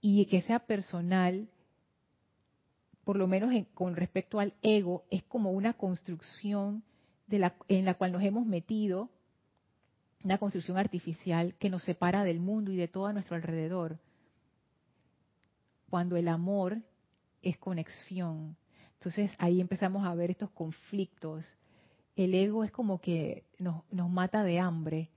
Y 0.00 0.26
que 0.26 0.42
sea 0.42 0.60
personal, 0.60 1.48
por 3.04 3.16
lo 3.16 3.26
menos 3.26 3.52
con 3.74 3.96
respecto 3.96 4.40
al 4.40 4.54
ego, 4.62 5.04
es 5.10 5.22
como 5.24 5.50
una 5.50 5.74
construcción 5.74 6.84
en 7.28 7.84
la 7.84 7.94
cual 7.94 8.12
nos 8.12 8.22
hemos 8.22 8.46
metido, 8.46 9.10
una 10.24 10.38
construcción 10.38 10.76
artificial 10.76 11.54
que 11.58 11.70
nos 11.70 11.82
separa 11.82 12.24
del 12.24 12.40
mundo 12.40 12.70
y 12.70 12.76
de 12.76 12.88
todo 12.88 13.06
a 13.06 13.12
nuestro 13.12 13.36
alrededor. 13.36 13.98
Cuando 15.90 16.16
el 16.16 16.28
amor 16.28 16.78
es 17.42 17.58
conexión. 17.58 18.56
Entonces 18.94 19.32
ahí 19.38 19.60
empezamos 19.60 20.06
a 20.06 20.14
ver 20.14 20.30
estos 20.30 20.50
conflictos. 20.50 21.44
El 22.14 22.34
ego 22.34 22.62
es 22.62 22.70
como 22.70 23.00
que 23.00 23.44
nos, 23.58 23.82
mata 23.90 24.44
de 24.44 24.60
hambre 24.60 25.10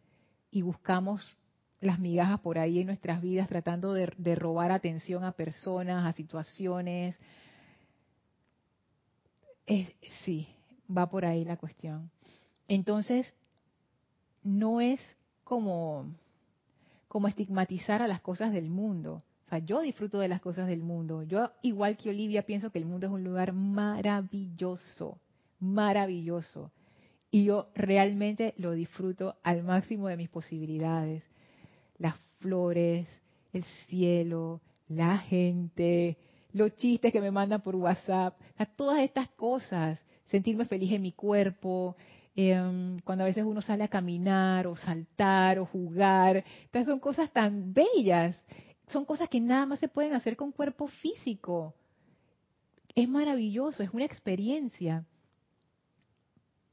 y 0.50 0.64
buscamos 0.64 1.38
las 1.82 2.00
migajas 2.00 2.40
por 2.40 2.58
ahí 2.58 2.80
en 2.80 2.88
nuestras 2.88 3.22
vidas 3.22 3.48
tratando 3.48 3.94
de 3.94 4.36
robar 4.36 4.72
atención 4.72 5.24
a 5.24 5.34
personas, 5.34 6.06
a 6.06 6.14
situaciones. 6.14 7.20
Es, 9.66 9.88
sí, 10.24 10.48
va 10.96 11.10
por 11.10 11.26
ahí 11.26 11.44
la 11.46 11.58
cuestión. 11.58 12.12
Entonces, 12.68 13.34
no 14.44 14.82
es 14.82 15.00
como, 15.44 16.06
como 17.08 17.28
estigmatizar 17.28 18.02
a 18.02 18.08
las 18.08 18.22
cosas 18.22 18.52
del 18.52 18.70
mundo. 18.70 19.24
O 19.46 19.50
sea, 19.50 19.60
yo 19.60 19.82
disfruto 19.82 20.20
de 20.20 20.28
las 20.28 20.42
cosas 20.42 20.68
del 20.68 20.82
mundo. 20.82 21.24
Yo, 21.24 21.52
igual 21.62 21.98
que 21.98 22.10
Olivia, 22.10 22.44
pienso 22.44 22.72
que 22.72 22.80
el 22.80 22.86
mundo 22.86 23.08
es 23.08 23.14
un 23.14 23.24
lugar 23.24 23.54
maravilloso, 23.54 25.20
maravilloso. 25.60 26.72
Y 27.32 27.46
yo 27.46 27.70
realmente 27.76 28.54
lo 28.58 28.72
disfruto 28.72 29.36
al 29.44 29.64
máximo 29.64 30.08
de 30.08 30.18
mis 30.18 30.30
posibilidades. 30.30 31.24
Las 31.98 32.16
flores, 32.40 33.08
el 33.54 33.64
cielo, 33.88 34.62
la 34.88 35.18
gente, 35.18 36.18
los 36.56 36.74
chistes 36.78 37.12
que 37.12 37.20
me 37.20 37.32
mandan 37.32 37.62
por 37.62 37.76
WhatsApp, 37.76 38.40
todas 38.78 39.00
estas 39.02 39.28
cosas 39.32 40.02
sentirme 40.28 40.64
feliz 40.64 40.90
en 40.94 41.02
mi 41.02 41.12
cuerpo, 41.12 41.98
em, 42.34 42.98
cuando 43.02 43.26
a 43.26 43.28
veces 43.28 43.44
uno 43.44 43.62
sale 43.62 43.84
a 43.84 43.90
caminar 43.90 44.66
o 44.66 44.78
saltar 44.78 45.60
o 45.60 45.66
jugar. 45.66 46.46
Son 46.86 47.00
cosas 47.00 47.30
tan 47.32 47.74
bellas, 47.74 48.42
son 48.88 49.04
cosas 49.04 49.28
que 49.28 49.42
nada 49.42 49.66
más 49.66 49.80
se 49.80 49.90
pueden 49.90 50.14
hacer 50.14 50.38
con 50.38 50.54
cuerpo 50.54 50.88
físico. 50.88 51.74
Es 52.96 53.10
maravilloso, 53.10 53.84
es 53.84 53.90
una 53.92 54.06
experiencia. 54.06 55.04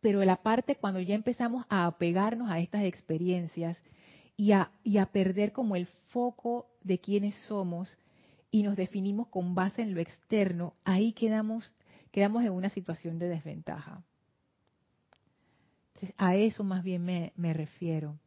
Pero 0.00 0.22
la 0.24 0.36
parte 0.36 0.76
cuando 0.76 1.00
ya 1.00 1.16
empezamos 1.16 1.66
a 1.68 1.86
apegarnos 1.86 2.48
a 2.52 2.60
estas 2.60 2.84
experiencias 2.84 3.76
y 4.36 4.52
a, 4.52 4.70
y 4.84 4.98
a 4.98 5.06
perder 5.06 5.50
como 5.50 5.74
el 5.74 5.86
foco 6.12 6.66
de 6.84 7.00
quiénes 7.00 7.34
somos 7.48 7.98
y 8.52 8.62
nos 8.62 8.76
definimos 8.76 9.26
con 9.28 9.56
base 9.56 9.82
en 9.82 9.94
lo 9.94 10.00
externo, 10.00 10.74
ahí 10.84 11.12
quedamos 11.14 11.74
quedamos 12.12 12.44
en 12.44 12.52
una 12.52 12.68
situación 12.68 13.18
de 13.18 13.28
desventaja. 13.28 14.04
a 16.18 16.36
eso 16.36 16.62
más 16.62 16.84
bien 16.84 17.04
me, 17.04 17.32
me 17.36 17.54
refiero. 17.54 18.18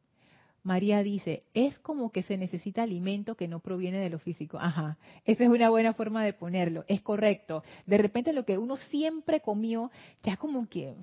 María 0.64 1.04
dice, 1.04 1.44
es 1.54 1.78
como 1.80 2.12
que 2.12 2.24
se 2.24 2.38
necesita 2.38 2.82
alimento 2.82 3.36
que 3.36 3.48
no 3.48 3.60
proviene 3.60 4.00
de 4.00 4.10
lo 4.10 4.18
físico. 4.18 4.58
Ajá, 4.60 4.98
esa 5.24 5.44
es 5.44 5.50
una 5.50 5.70
buena 5.70 5.94
forma 5.94 6.26
de 6.26 6.34
ponerlo, 6.34 6.84
es 6.88 7.02
correcto. 7.02 7.64
De 7.86 8.00
repente 8.00 8.34
lo 8.34 8.46
que 8.46 8.58
uno 8.58 8.76
siempre 8.76 9.42
comió, 9.42 9.92
ya 10.24 10.38
como 10.38 10.68
que, 10.68 10.96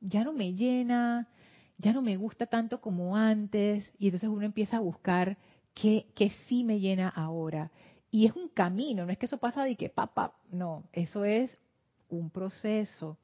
ya 0.00 0.22
no 0.22 0.32
me 0.32 0.52
llena, 0.52 1.26
ya 1.78 1.92
no 1.92 2.02
me 2.02 2.16
gusta 2.16 2.46
tanto 2.46 2.80
como 2.80 3.16
antes, 3.16 3.92
y 3.98 4.06
entonces 4.06 4.28
uno 4.28 4.46
empieza 4.46 4.76
a 4.76 4.80
buscar 4.80 5.38
qué, 5.74 6.06
qué 6.14 6.30
sí 6.46 6.62
me 6.62 6.78
llena 6.78 7.08
ahora. 7.08 7.72
Y 8.14 8.26
es 8.26 8.36
un 8.36 8.46
camino, 8.46 9.04
no 9.04 9.10
es 9.10 9.18
que 9.18 9.26
eso 9.26 9.38
pasa 9.38 9.64
de 9.64 9.74
que 9.74 9.88
papá, 9.88 10.36
no, 10.52 10.84
eso 10.92 11.24
es 11.24 11.50
un 12.08 12.30
proceso. 12.30 13.18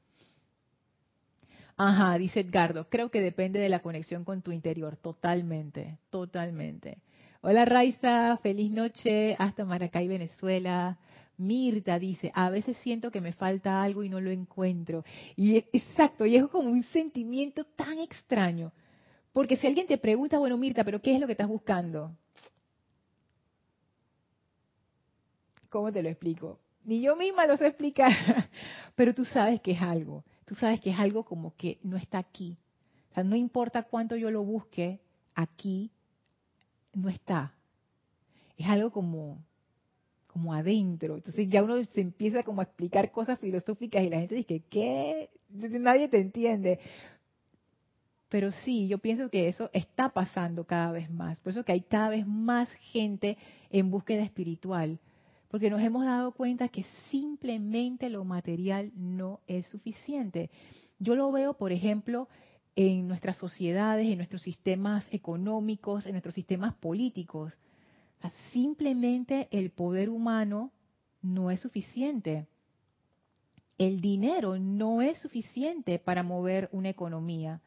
Ajá, 1.77 2.17
dice 2.17 2.41
Edgardo, 2.41 2.89
creo 2.89 3.09
que 3.09 3.21
depende 3.21 3.61
de 3.61 3.69
la 3.69 3.79
conexión 3.79 4.25
con 4.25 4.41
tu 4.41 4.51
interior, 4.51 4.97
totalmente, 4.97 5.97
totalmente. 6.09 6.97
Hola 7.39 7.63
Raiza, 7.63 8.35
feliz 8.43 8.69
noche 8.69 9.37
hasta 9.39 9.63
Maracay, 9.63 10.09
Venezuela. 10.09 10.97
Mirta 11.37 11.97
dice, 11.97 12.29
a 12.35 12.49
veces 12.49 12.75
siento 12.83 13.11
que 13.11 13.21
me 13.21 13.31
falta 13.31 13.81
algo 13.81 14.03
y 14.03 14.09
no 14.09 14.19
lo 14.19 14.29
encuentro. 14.29 15.05
Y 15.37 15.55
exacto, 15.71 16.25
y 16.25 16.35
es 16.35 16.45
como 16.47 16.69
un 16.69 16.83
sentimiento 16.83 17.63
tan 17.63 17.97
extraño. 17.99 18.73
Porque 19.31 19.55
si 19.55 19.67
alguien 19.67 19.87
te 19.87 19.97
pregunta, 19.97 20.37
bueno 20.37 20.57
Mirta, 20.57 20.83
pero 20.83 21.01
¿qué 21.01 21.13
es 21.15 21.21
lo 21.21 21.27
que 21.27 21.31
estás 21.31 21.47
buscando? 21.47 22.11
¿Cómo 25.71 25.91
te 25.91 26.03
lo 26.03 26.09
explico? 26.09 26.59
Ni 26.83 27.01
yo 27.01 27.15
misma 27.15 27.47
lo 27.47 27.57
sé 27.57 27.65
explicar, 27.65 28.11
pero 28.95 29.15
tú 29.15 29.25
sabes 29.25 29.59
que 29.61 29.71
es 29.71 29.81
algo 29.81 30.23
tú 30.51 30.55
sabes 30.55 30.81
que 30.81 30.89
es 30.89 30.99
algo 30.99 31.23
como 31.23 31.55
que 31.55 31.79
no 31.81 31.95
está 31.95 32.17
aquí. 32.17 32.57
O 33.11 33.13
sea, 33.13 33.23
no 33.23 33.37
importa 33.37 33.83
cuánto 33.83 34.17
yo 34.17 34.29
lo 34.31 34.43
busque, 34.43 34.99
aquí 35.33 35.91
no 36.93 37.07
está. 37.07 37.53
Es 38.57 38.67
algo 38.67 38.91
como, 38.91 39.41
como 40.27 40.53
adentro. 40.53 41.15
Entonces 41.15 41.47
ya 41.47 41.63
uno 41.63 41.81
se 41.85 42.01
empieza 42.01 42.43
como 42.43 42.59
a 42.59 42.65
explicar 42.65 43.13
cosas 43.13 43.39
filosóficas 43.39 44.03
y 44.03 44.09
la 44.09 44.19
gente 44.19 44.35
dice, 44.35 44.61
¿qué? 44.69 45.29
Nadie 45.49 46.09
te 46.09 46.19
entiende. 46.19 46.81
Pero 48.27 48.51
sí, 48.51 48.89
yo 48.89 48.97
pienso 48.97 49.29
que 49.29 49.47
eso 49.47 49.69
está 49.71 50.09
pasando 50.09 50.65
cada 50.65 50.91
vez 50.91 51.09
más. 51.09 51.39
Por 51.39 51.51
eso 51.51 51.63
que 51.63 51.71
hay 51.71 51.81
cada 51.83 52.09
vez 52.09 52.27
más 52.27 52.69
gente 52.91 53.37
en 53.69 53.89
búsqueda 53.89 54.23
espiritual 54.23 54.99
porque 55.51 55.69
nos 55.69 55.81
hemos 55.81 56.05
dado 56.05 56.31
cuenta 56.31 56.69
que 56.69 56.85
simplemente 57.09 58.09
lo 58.09 58.23
material 58.23 58.93
no 58.95 59.41
es 59.47 59.67
suficiente. 59.67 60.49
Yo 60.97 61.13
lo 61.13 61.29
veo, 61.29 61.55
por 61.55 61.73
ejemplo, 61.73 62.29
en 62.77 63.09
nuestras 63.09 63.35
sociedades, 63.35 64.07
en 64.07 64.15
nuestros 64.15 64.43
sistemas 64.43 65.05
económicos, 65.11 66.05
en 66.05 66.13
nuestros 66.13 66.35
sistemas 66.35 66.73
políticos. 66.75 67.57
simplemente 68.53 69.49
el 69.51 69.71
poder 69.71 70.09
humano 70.09 70.71
no 71.21 71.51
es 71.51 71.59
suficiente. 71.59 72.47
El 73.77 73.99
dinero 73.99 74.57
no 74.57 75.01
es 75.01 75.17
suficiente 75.17 75.99
para 75.99 76.23
mover 76.23 76.69
una 76.71 76.87
economía. 76.87 77.61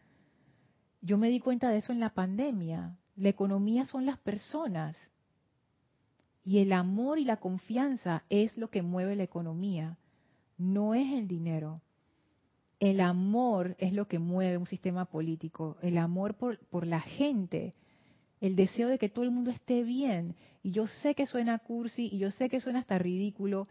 Yo 1.03 1.19
me 1.19 1.29
di 1.29 1.39
cuenta 1.39 1.69
de 1.69 1.79
eso 1.79 1.93
en 1.93 2.01
la 2.01 2.15
pandemia. 2.15 2.97
La 3.15 3.29
economía 3.29 3.85
son 3.85 4.07
las 4.07 4.19
personas. 4.21 4.97
Y 6.45 6.59
el 6.59 6.73
amor 6.73 7.19
y 7.19 7.25
la 7.25 7.39
confianza 7.39 8.23
es 8.29 8.57
lo 8.59 8.69
que 8.69 8.83
mueve 8.83 9.17
la 9.17 9.23
economía, 9.23 9.97
no 10.59 10.95
es 10.95 11.13
el 11.13 11.27
dinero. 11.27 11.81
El 12.81 13.01
amor 13.01 13.77
es 13.79 13.95
lo 13.95 14.07
que 14.09 14.19
mueve 14.19 14.59
un 14.59 14.67
sistema 14.67 15.07
político, 15.07 15.79
el 15.81 15.97
amor 15.97 16.35
por, 16.35 16.59
por 16.67 16.87
la 16.87 17.01
gente, 17.01 17.73
el 18.41 18.57
deseo 18.57 18.89
de 18.89 18.99
que 18.99 19.09
todo 19.09 19.25
el 19.25 19.31
mundo 19.31 19.51
esté 19.51 19.83
bien. 19.85 20.37
Y 20.63 20.73
yo 20.73 20.87
sé 20.87 21.15
que 21.15 21.27
suena 21.27 21.59
cursi 21.59 22.11
y 22.13 22.19
yo 22.19 22.31
sé 22.31 22.51
que 22.51 22.61
suena 22.61 22.81
hasta 22.81 22.99
ridículo, 22.99 23.69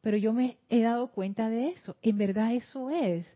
pero 0.00 0.16
yo 0.16 0.32
me 0.32 0.58
he 0.68 0.80
dado 0.82 1.08
cuenta 1.08 1.48
de 1.48 1.68
eso. 1.68 1.96
En 2.02 2.18
verdad 2.18 2.54
eso 2.54 2.90
es. 2.90 3.26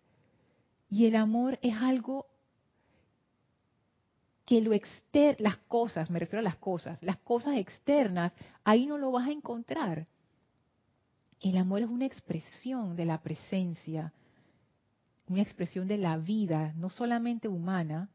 Y 0.88 1.06
el 1.06 1.14
amor 1.14 1.60
es 1.62 1.76
algo 1.76 2.26
que 4.50 4.60
lo 4.60 4.72
exter 4.72 5.40
las 5.40 5.58
cosas, 5.58 6.10
me 6.10 6.18
refiero 6.18 6.40
a 6.40 6.42
las 6.42 6.56
cosas, 6.56 7.00
las 7.04 7.18
cosas 7.18 7.56
externas, 7.56 8.34
ahí 8.64 8.84
no 8.84 8.98
lo 8.98 9.12
vas 9.12 9.28
a 9.28 9.30
encontrar. 9.30 10.08
El 11.38 11.56
amor 11.56 11.82
es 11.82 11.88
una 11.88 12.06
expresión 12.06 12.96
de 12.96 13.04
la 13.04 13.22
presencia, 13.22 14.12
una 15.28 15.42
expresión 15.42 15.86
de 15.86 15.98
la 15.98 16.16
vida, 16.16 16.72
no 16.76 16.88
solamente 16.88 17.46
humana, 17.46 18.08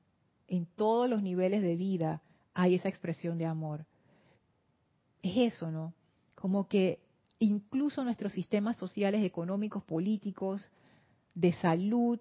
en 0.49 0.65
todos 0.65 1.09
los 1.09 1.23
niveles 1.23 1.61
de 1.61 1.77
vida 1.77 2.21
hay 2.53 2.75
esa 2.75 2.89
expresión 2.89 3.37
de 3.37 3.45
amor. 3.45 3.85
Es 5.23 5.53
eso, 5.53 5.71
¿no? 5.71 5.93
Como 6.35 6.67
que 6.67 6.99
incluso 7.39 8.03
nuestros 8.03 8.33
sistemas 8.33 8.75
sociales, 8.75 9.23
económicos, 9.23 9.85
políticos, 9.85 10.69
de 11.33 11.53
salud, 11.53 12.19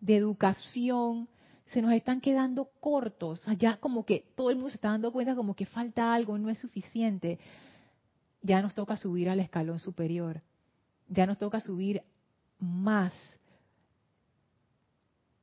de 0.00 0.16
educación, 0.16 1.30
se 1.66 1.82
nos 1.82 1.92
están 1.92 2.20
quedando 2.20 2.70
cortos. 2.80 3.46
allá 3.48 3.78
como 3.78 4.04
que 4.04 4.32
todo 4.34 4.50
el 4.50 4.56
mundo 4.56 4.70
se 4.70 4.76
está 4.76 4.90
dando 4.90 5.12
cuenta 5.12 5.34
como 5.34 5.54
que 5.54 5.66
falta 5.66 6.14
algo, 6.14 6.38
no 6.38 6.50
es 6.50 6.58
suficiente. 6.58 7.38
Ya 8.42 8.60
nos 8.62 8.74
toca 8.74 8.96
subir 8.96 9.28
al 9.28 9.40
escalón 9.40 9.78
superior. 9.78 10.40
Ya 11.08 11.26
nos 11.26 11.38
toca 11.38 11.60
subir 11.60 12.02
más. 12.58 13.12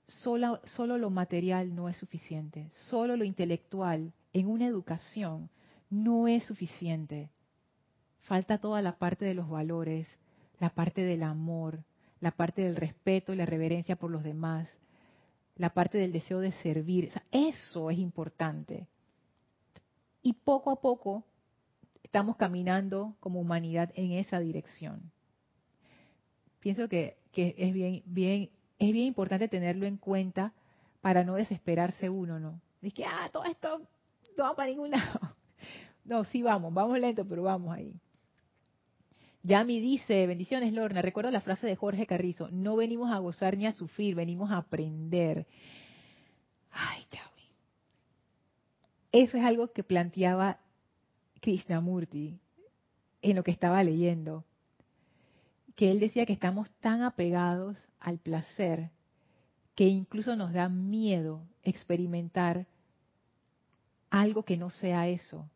Solo, 0.08 0.62
solo 0.66 0.98
lo 0.98 1.10
material 1.10 1.74
no 1.74 1.90
es 1.90 1.98
suficiente. 1.98 2.70
Solo 2.90 3.18
lo 3.18 3.24
intelectual 3.24 4.14
en 4.34 4.48
una 4.48 4.68
educación 4.68 5.50
no 5.90 6.28
es 6.28 6.46
suficiente. 6.46 7.30
Falta 8.22 8.60
toda 8.60 8.82
la 8.82 8.98
parte 8.98 9.26
de 9.26 9.34
los 9.34 9.50
valores, 9.50 10.08
la 10.60 10.70
parte 10.70 11.02
del 11.02 11.24
amor, 11.24 11.84
la 12.20 12.32
parte 12.32 12.62
del 12.62 12.76
respeto 12.76 13.34
y 13.34 13.36
la 13.36 13.46
reverencia 13.46 13.96
por 13.96 14.12
los 14.12 14.24
demás, 14.24 14.70
la 15.56 15.74
parte 15.74 15.98
del 15.98 16.12
deseo 16.12 16.40
de 16.40 16.52
servir. 16.64 17.12
eso 17.32 17.90
es 17.90 18.00
importante. 18.00 18.88
Y 20.22 20.34
poco 20.34 20.72
a 20.72 20.82
poco 20.82 21.24
estamos 22.04 22.36
caminando 22.36 23.16
como 23.20 23.40
humanidad 23.40 23.92
en 23.96 24.12
esa 24.14 24.40
dirección. 24.40 25.12
Pienso 26.60 26.88
que, 26.88 27.18
es 27.34 27.74
bien, 27.74 28.04
es 28.06 28.94
bien 28.94 29.08
importante 29.08 29.48
tenerlo 29.48 29.86
en 29.86 29.98
cuenta 29.98 30.54
para 31.02 31.24
no 31.24 31.36
desesperarse 31.36 32.10
uno, 32.10 32.40
¿no? 32.40 32.62
Dice 32.82 32.96
que, 32.96 33.06
ah, 33.06 33.30
todo 33.32 33.46
esto 33.46 33.82
no 34.38 34.44
va 34.44 34.56
para 34.56 34.70
ningún 34.70 34.92
lado. 34.92 35.20
No, 36.04 36.24
sí 36.26 36.42
vamos, 36.42 36.74
vamos 36.74 37.00
lento, 37.00 37.24
pero 37.24 37.44
vamos 37.44 37.76
ahí. 37.76 37.94
Yami 39.44 39.80
dice, 39.80 40.28
bendiciones 40.28 40.72
Lorna, 40.74 41.02
recuerdo 41.02 41.32
la 41.32 41.42
frase 41.42 41.66
de 41.66 41.76
Jorge 41.76 42.06
Carrizo, 42.06 42.50
no 42.52 42.76
venimos 42.76 43.12
a 43.12 43.18
gozar 43.18 43.58
ni 43.58 43.66
a 43.66 43.74
sufrir, 43.74 44.16
venimos 44.16 44.52
a 44.52 44.58
aprender. 44.58 45.48
Ay, 46.72 47.06
Yami. 47.12 47.42
Eso 49.12 49.38
es 49.38 49.44
algo 49.44 49.72
que 49.72 49.84
planteaba 49.84 50.60
Krishnamurti 51.42 52.40
en 53.24 53.36
lo 53.36 53.44
que 53.44 53.52
estaba 53.52 53.84
leyendo, 53.84 54.46
que 55.76 55.92
él 55.92 56.00
decía 56.00 56.26
que 56.26 56.34
estamos 56.34 56.70
tan 56.80 57.02
apegados 57.02 57.78
al 58.00 58.20
placer 58.20 58.92
que 59.76 59.88
incluso 59.88 60.36
nos 60.36 60.54
da 60.54 60.70
miedo 60.70 61.42
experimentar 61.64 62.68
algo 64.10 64.44
que 64.44 64.58
no 64.58 64.70
sea 64.70 65.08
eso. 65.08 65.50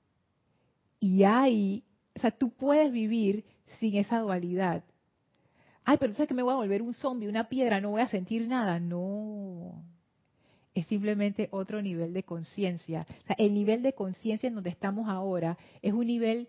Y 0.99 1.23
ahí, 1.23 1.83
o 2.15 2.19
sea, 2.19 2.31
tú 2.31 2.49
puedes 2.51 2.91
vivir 2.91 3.45
sin 3.79 3.95
esa 3.97 4.19
dualidad. 4.19 4.83
Ay, 5.83 5.97
pero 5.99 6.13
¿sabes 6.13 6.27
que 6.27 6.33
me 6.33 6.43
voy 6.43 6.53
a 6.53 6.57
volver 6.57 6.81
un 6.81 6.93
zombie, 6.93 7.27
una 7.27 7.47
piedra, 7.47 7.79
no 7.79 7.91
voy 7.91 8.01
a 8.01 8.07
sentir 8.07 8.47
nada? 8.47 8.79
No. 8.79 9.83
Es 10.73 10.87
simplemente 10.87 11.47
otro 11.51 11.81
nivel 11.81 12.13
de 12.13 12.23
conciencia. 12.23 13.05
El 13.37 13.53
nivel 13.53 13.81
de 13.83 13.93
conciencia 13.93 14.47
en 14.47 14.55
donde 14.55 14.71
estamos 14.71 15.07
ahora 15.07 15.57
es 15.81 15.93
un 15.93 16.07
nivel 16.07 16.47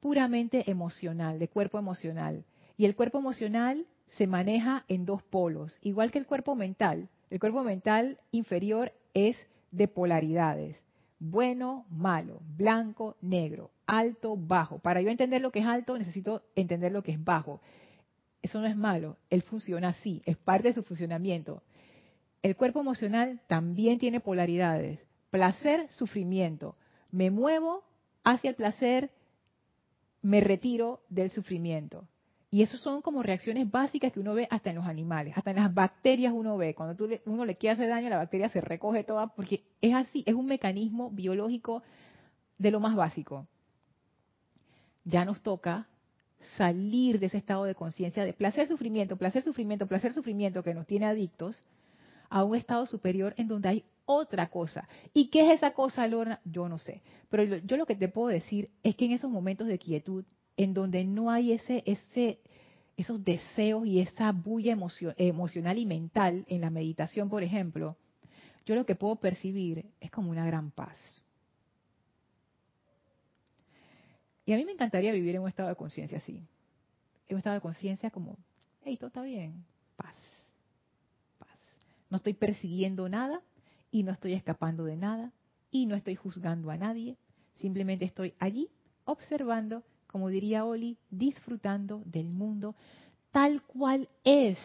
puramente 0.00 0.70
emocional, 0.70 1.38
de 1.38 1.48
cuerpo 1.48 1.78
emocional. 1.78 2.44
Y 2.76 2.86
el 2.86 2.96
cuerpo 2.96 3.18
emocional 3.18 3.86
se 4.16 4.26
maneja 4.26 4.84
en 4.88 5.04
dos 5.04 5.22
polos, 5.22 5.78
igual 5.82 6.10
que 6.10 6.18
el 6.18 6.26
cuerpo 6.26 6.54
mental. 6.54 7.08
El 7.30 7.40
cuerpo 7.40 7.62
mental 7.62 8.18
inferior 8.32 8.92
es 9.12 9.36
de 9.70 9.86
polaridades 9.86 10.87
bueno, 11.18 11.86
malo, 11.90 12.40
blanco, 12.56 13.16
negro, 13.20 13.70
alto, 13.86 14.36
bajo. 14.36 14.78
Para 14.78 15.00
yo 15.02 15.10
entender 15.10 15.40
lo 15.40 15.50
que 15.50 15.60
es 15.60 15.66
alto, 15.66 15.98
necesito 15.98 16.42
entender 16.54 16.92
lo 16.92 17.02
que 17.02 17.12
es 17.12 17.22
bajo. 17.22 17.60
Eso 18.42 18.60
no 18.60 18.66
es 18.66 18.76
malo, 18.76 19.16
él 19.30 19.42
funciona 19.42 19.88
así, 19.88 20.22
es 20.24 20.36
parte 20.36 20.68
de 20.68 20.74
su 20.74 20.82
funcionamiento. 20.82 21.62
El 22.42 22.56
cuerpo 22.56 22.80
emocional 22.80 23.40
también 23.48 23.98
tiene 23.98 24.20
polaridades. 24.20 25.04
Placer, 25.30 25.88
sufrimiento. 25.90 26.76
Me 27.10 27.30
muevo 27.30 27.82
hacia 28.22 28.50
el 28.50 28.56
placer, 28.56 29.10
me 30.22 30.40
retiro 30.40 31.00
del 31.08 31.30
sufrimiento. 31.30 32.06
Y 32.50 32.62
eso 32.62 32.78
son 32.78 33.02
como 33.02 33.22
reacciones 33.22 33.70
básicas 33.70 34.12
que 34.12 34.20
uno 34.20 34.32
ve 34.32 34.48
hasta 34.50 34.70
en 34.70 34.76
los 34.76 34.86
animales, 34.86 35.36
hasta 35.36 35.50
en 35.50 35.56
las 35.56 35.74
bacterias 35.74 36.32
uno 36.34 36.56
ve. 36.56 36.74
Cuando 36.74 36.96
tú 36.96 37.08
uno 37.26 37.44
le 37.44 37.56
quiere 37.56 37.74
hacer 37.74 37.88
daño, 37.88 38.08
la 38.08 38.16
bacteria 38.16 38.48
se 38.48 38.62
recoge 38.62 39.04
toda 39.04 39.28
porque 39.34 39.64
es 39.82 39.94
así, 39.94 40.24
es 40.26 40.34
un 40.34 40.46
mecanismo 40.46 41.10
biológico 41.10 41.82
de 42.56 42.70
lo 42.70 42.80
más 42.80 42.96
básico. 42.96 43.46
Ya 45.04 45.24
nos 45.24 45.42
toca 45.42 45.86
salir 46.56 47.18
de 47.18 47.26
ese 47.26 47.36
estado 47.36 47.64
de 47.64 47.74
conciencia 47.74 48.24
de 48.24 48.32
placer, 48.32 48.66
sufrimiento, 48.66 49.16
placer, 49.16 49.42
sufrimiento, 49.42 49.86
placer, 49.86 50.12
sufrimiento 50.14 50.62
que 50.62 50.74
nos 50.74 50.86
tiene 50.86 51.06
adictos 51.06 51.62
a 52.30 52.44
un 52.44 52.56
estado 52.56 52.86
superior 52.86 53.34
en 53.36 53.48
donde 53.48 53.68
hay 53.68 53.84
otra 54.06 54.48
cosa. 54.48 54.88
¿Y 55.12 55.28
qué 55.28 55.46
es 55.46 55.56
esa 55.56 55.72
cosa, 55.72 56.06
Lorna? 56.06 56.40
Yo 56.44 56.68
no 56.68 56.78
sé. 56.78 57.02
Pero 57.28 57.44
yo 57.58 57.76
lo 57.76 57.84
que 57.84 57.94
te 57.94 58.08
puedo 58.08 58.28
decir 58.28 58.70
es 58.82 58.96
que 58.96 59.04
en 59.04 59.12
esos 59.12 59.30
momentos 59.30 59.66
de 59.66 59.78
quietud, 59.78 60.24
en 60.58 60.74
donde 60.74 61.04
no 61.04 61.30
hay 61.30 61.52
ese, 61.52 61.84
esos 62.96 63.24
deseos 63.24 63.86
y 63.86 64.00
esa 64.00 64.32
bulla 64.32 64.76
emocional 65.16 65.78
y 65.78 65.86
mental 65.86 66.44
en 66.48 66.60
la 66.60 66.68
meditación, 66.68 67.30
por 67.30 67.44
ejemplo, 67.44 67.96
yo 68.66 68.74
lo 68.74 68.84
que 68.84 68.96
puedo 68.96 69.16
percibir 69.16 69.86
es 70.00 70.10
como 70.10 70.30
una 70.30 70.44
gran 70.44 70.72
paz. 70.72 71.24
Y 74.44 74.52
a 74.52 74.56
mí 74.56 74.64
me 74.64 74.72
encantaría 74.72 75.12
vivir 75.12 75.36
en 75.36 75.42
un 75.42 75.48
estado 75.48 75.68
de 75.68 75.76
conciencia 75.76 76.18
así. 76.18 76.44
En 77.28 77.36
un 77.36 77.38
estado 77.38 77.54
de 77.54 77.60
conciencia 77.60 78.10
como, 78.10 78.36
hey, 78.82 78.96
todo 78.96 79.08
está 79.08 79.22
bien, 79.22 79.64
paz, 79.94 80.16
paz. 81.38 81.58
No 82.10 82.16
estoy 82.16 82.34
persiguiendo 82.34 83.08
nada 83.08 83.42
y 83.92 84.02
no 84.02 84.10
estoy 84.10 84.32
escapando 84.32 84.84
de 84.84 84.96
nada 84.96 85.32
y 85.70 85.86
no 85.86 85.94
estoy 85.94 86.16
juzgando 86.16 86.70
a 86.72 86.76
nadie. 86.76 87.16
Simplemente 87.54 88.04
estoy 88.04 88.34
allí 88.40 88.70
observando, 89.04 89.84
como 90.08 90.28
diría 90.28 90.64
Oli, 90.64 90.98
disfrutando 91.10 92.02
del 92.04 92.30
mundo 92.30 92.74
tal 93.30 93.62
cual 93.62 94.08
es 94.24 94.58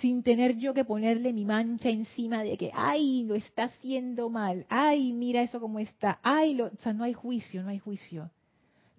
sin 0.00 0.22
tener 0.22 0.56
yo 0.56 0.74
que 0.74 0.84
ponerle 0.84 1.32
mi 1.32 1.44
mancha 1.44 1.88
encima 1.88 2.42
de 2.42 2.56
que, 2.56 2.70
ay, 2.74 3.24
lo 3.24 3.36
está 3.36 3.64
haciendo 3.64 4.28
mal, 4.28 4.66
ay, 4.68 5.12
mira 5.12 5.42
eso 5.42 5.60
como 5.60 5.78
está, 5.78 6.18
ay, 6.22 6.60
o 6.60 6.70
sea, 6.82 6.92
no 6.92 7.04
hay 7.04 7.12
juicio, 7.12 7.62
no 7.62 7.68
hay 7.68 7.78
juicio. 7.78 8.30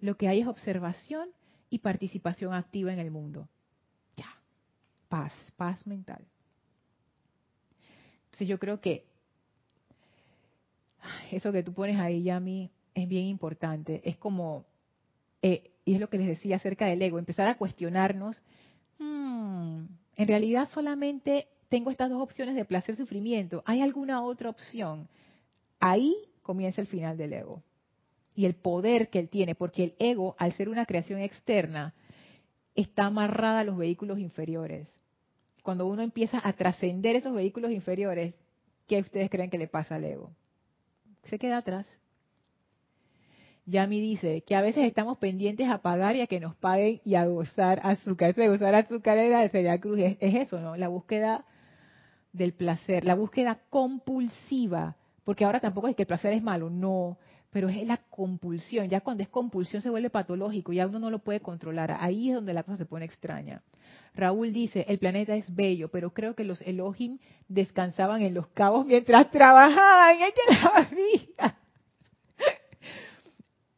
Lo 0.00 0.16
que 0.16 0.28
hay 0.28 0.40
es 0.40 0.46
observación 0.46 1.28
y 1.68 1.80
participación 1.80 2.54
activa 2.54 2.92
en 2.92 2.98
el 2.98 3.10
mundo. 3.10 3.48
Ya, 4.16 4.28
paz, 5.08 5.32
paz 5.56 5.86
mental. 5.86 6.24
Entonces 8.24 8.48
yo 8.48 8.58
creo 8.58 8.80
que 8.80 9.04
eso 11.30 11.52
que 11.52 11.62
tú 11.62 11.74
pones 11.74 11.98
ahí, 11.98 12.22
Yami, 12.22 12.70
es 12.94 13.08
bien 13.08 13.26
importante. 13.26 14.00
Es 14.08 14.16
como, 14.16 14.64
eh, 15.42 15.70
y 15.84 15.94
es 15.94 16.00
lo 16.00 16.08
que 16.08 16.18
les 16.18 16.26
decía 16.26 16.56
acerca 16.56 16.86
del 16.86 17.02
ego, 17.02 17.18
empezar 17.18 17.48
a 17.48 17.56
cuestionarnos, 17.56 18.42
hmm, 18.98 19.84
en 20.16 20.28
realidad 20.28 20.68
solamente 20.68 21.48
tengo 21.68 21.90
estas 21.90 22.10
dos 22.10 22.22
opciones 22.22 22.54
de 22.56 22.64
placer 22.64 22.96
sufrimiento. 22.96 23.62
¿Hay 23.66 23.80
alguna 23.80 24.22
otra 24.22 24.50
opción? 24.50 25.08
Ahí 25.80 26.14
comienza 26.42 26.80
el 26.80 26.86
final 26.86 27.16
del 27.16 27.32
ego 27.32 27.62
y 28.34 28.44
el 28.44 28.54
poder 28.54 29.08
que 29.08 29.18
él 29.18 29.28
tiene, 29.28 29.54
porque 29.54 29.84
el 29.84 29.94
ego, 29.98 30.36
al 30.38 30.52
ser 30.52 30.68
una 30.68 30.86
creación 30.86 31.20
externa, 31.20 31.94
está 32.74 33.06
amarrada 33.06 33.60
a 33.60 33.64
los 33.64 33.76
vehículos 33.76 34.18
inferiores. 34.18 34.88
Cuando 35.62 35.86
uno 35.86 36.02
empieza 36.02 36.40
a 36.46 36.52
trascender 36.52 37.16
esos 37.16 37.34
vehículos 37.34 37.72
inferiores, 37.72 38.34
¿qué 38.86 39.00
ustedes 39.00 39.30
creen 39.30 39.50
que 39.50 39.58
le 39.58 39.66
pasa 39.66 39.96
al 39.96 40.04
ego? 40.04 40.30
Se 41.24 41.38
queda 41.38 41.58
atrás. 41.58 41.86
Yami 43.66 44.00
dice 44.00 44.42
que 44.42 44.54
a 44.54 44.62
veces 44.62 44.84
estamos 44.84 45.18
pendientes 45.18 45.68
a 45.68 45.78
pagar 45.78 46.16
y 46.16 46.20
a 46.20 46.26
que 46.26 46.40
nos 46.40 46.54
paguen 46.56 47.00
y 47.04 47.16
a 47.16 47.26
gozar 47.26 47.80
azúcar. 47.82 48.30
Eso 48.30 48.40
de 48.40 48.48
gozar 48.48 48.74
azúcar 48.74 49.18
era 49.18 49.40
de 49.40 49.48
Celia 49.48 49.80
Cruz. 49.80 49.98
Es, 49.98 50.16
es 50.20 50.34
eso, 50.34 50.60
¿no? 50.60 50.76
La 50.76 50.88
búsqueda 50.88 51.44
del 52.32 52.52
placer, 52.52 53.04
la 53.04 53.14
búsqueda 53.14 53.60
compulsiva. 53.70 54.96
Porque 55.24 55.44
ahora 55.44 55.60
tampoco 55.60 55.88
es 55.88 55.96
que 55.96 56.02
el 56.02 56.06
placer 56.06 56.32
es 56.32 56.42
malo, 56.42 56.70
no 56.70 57.18
pero 57.56 57.70
es 57.70 57.86
la 57.86 57.96
compulsión. 58.10 58.90
Ya 58.90 59.00
cuando 59.00 59.22
es 59.22 59.30
compulsión 59.30 59.80
se 59.80 59.88
vuelve 59.88 60.10
patológico, 60.10 60.74
ya 60.74 60.86
uno 60.86 60.98
no 60.98 61.08
lo 61.08 61.20
puede 61.20 61.40
controlar. 61.40 61.96
Ahí 62.00 62.28
es 62.28 62.34
donde 62.34 62.52
la 62.52 62.64
cosa 62.64 62.76
se 62.76 62.84
pone 62.84 63.06
extraña. 63.06 63.62
Raúl 64.14 64.52
dice, 64.52 64.84
el 64.88 64.98
planeta 64.98 65.34
es 65.34 65.54
bello, 65.54 65.88
pero 65.90 66.12
creo 66.12 66.34
que 66.34 66.44
los 66.44 66.60
Elohim 66.60 67.18
descansaban 67.48 68.20
en 68.20 68.34
los 68.34 68.48
cabos 68.48 68.84
mientras 68.84 69.30
trabajaban. 69.30 70.16
¡Ella 70.20 70.32
la 70.60 70.88
vida! 70.94 71.58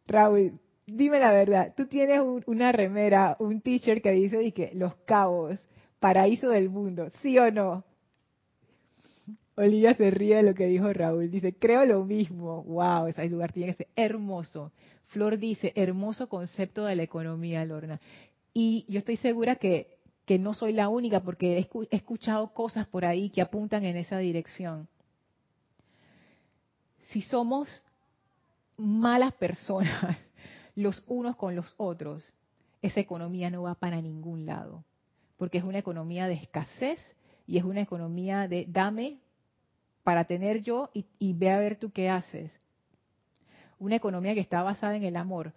Raúl, 0.08 0.58
dime 0.86 1.20
la 1.20 1.30
verdad, 1.30 1.74
tú 1.76 1.86
tienes 1.86 2.20
una 2.46 2.72
remera, 2.72 3.36
un 3.38 3.60
t-shirt 3.60 4.02
que 4.02 4.12
dice 4.12 4.52
que 4.52 4.72
los 4.74 4.96
cabos, 5.04 5.60
paraíso 6.00 6.48
del 6.48 6.70
mundo, 6.70 7.10
¿sí 7.20 7.38
o 7.38 7.50
no? 7.52 7.84
Olivia 9.56 9.92
se 9.94 10.10
ríe 10.10 10.36
de 10.36 10.44
lo 10.44 10.54
que 10.54 10.66
dijo 10.66 10.92
Raúl. 10.92 11.30
Dice, 11.30 11.52
creo 11.52 11.84
lo 11.84 12.04
mismo. 12.04 12.62
Wow, 12.62 13.08
ese 13.08 13.28
lugar 13.28 13.52
tiene 13.52 13.72
que 13.72 13.78
ser 13.78 13.88
hermoso. 13.96 14.72
Flor 15.08 15.36
dice, 15.36 15.72
hermoso 15.74 16.28
concepto 16.28 16.84
de 16.84 16.94
la 16.94 17.02
economía, 17.02 17.64
Lorna. 17.64 18.00
Y 18.54 18.86
yo 18.88 19.00
estoy 19.00 19.16
segura 19.16 19.56
que, 19.56 19.98
que 20.26 20.38
no 20.38 20.54
soy 20.54 20.72
la 20.72 20.88
única 20.88 21.20
porque 21.20 21.58
he 21.58 21.96
escuchado 21.96 22.52
cosas 22.54 22.86
por 22.86 23.04
ahí 23.04 23.30
que 23.30 23.42
apuntan 23.42 23.84
en 23.84 23.96
esa 23.96 24.18
dirección. 24.18 24.86
Si 27.10 27.20
somos 27.22 27.84
malas 28.78 29.34
personas 29.34 30.16
los 30.74 31.04
unos 31.08 31.36
con 31.36 31.54
los 31.54 31.74
otros, 31.76 32.32
esa 32.80 33.00
economía 33.00 33.50
no 33.50 33.62
va 33.62 33.74
para 33.74 34.00
ningún 34.00 34.46
lado, 34.46 34.84
porque 35.36 35.58
es 35.58 35.64
una 35.64 35.78
economía 35.78 36.28
de 36.28 36.34
escasez 36.34 37.00
y 37.46 37.58
es 37.58 37.64
una 37.64 37.80
economía 37.80 38.46
de 38.46 38.66
dame 38.68 39.18
para 40.04 40.24
tener 40.24 40.62
yo 40.62 40.90
y, 40.94 41.32
ve 41.34 41.50
a 41.50 41.58
ver 41.58 41.76
tú 41.76 41.90
qué 41.90 42.08
haces. 42.08 42.56
Una 43.78 43.96
economía 43.96 44.34
que 44.34 44.40
está 44.40 44.62
basada 44.62 44.96
en 44.96 45.04
el 45.04 45.16
amor. 45.16 45.52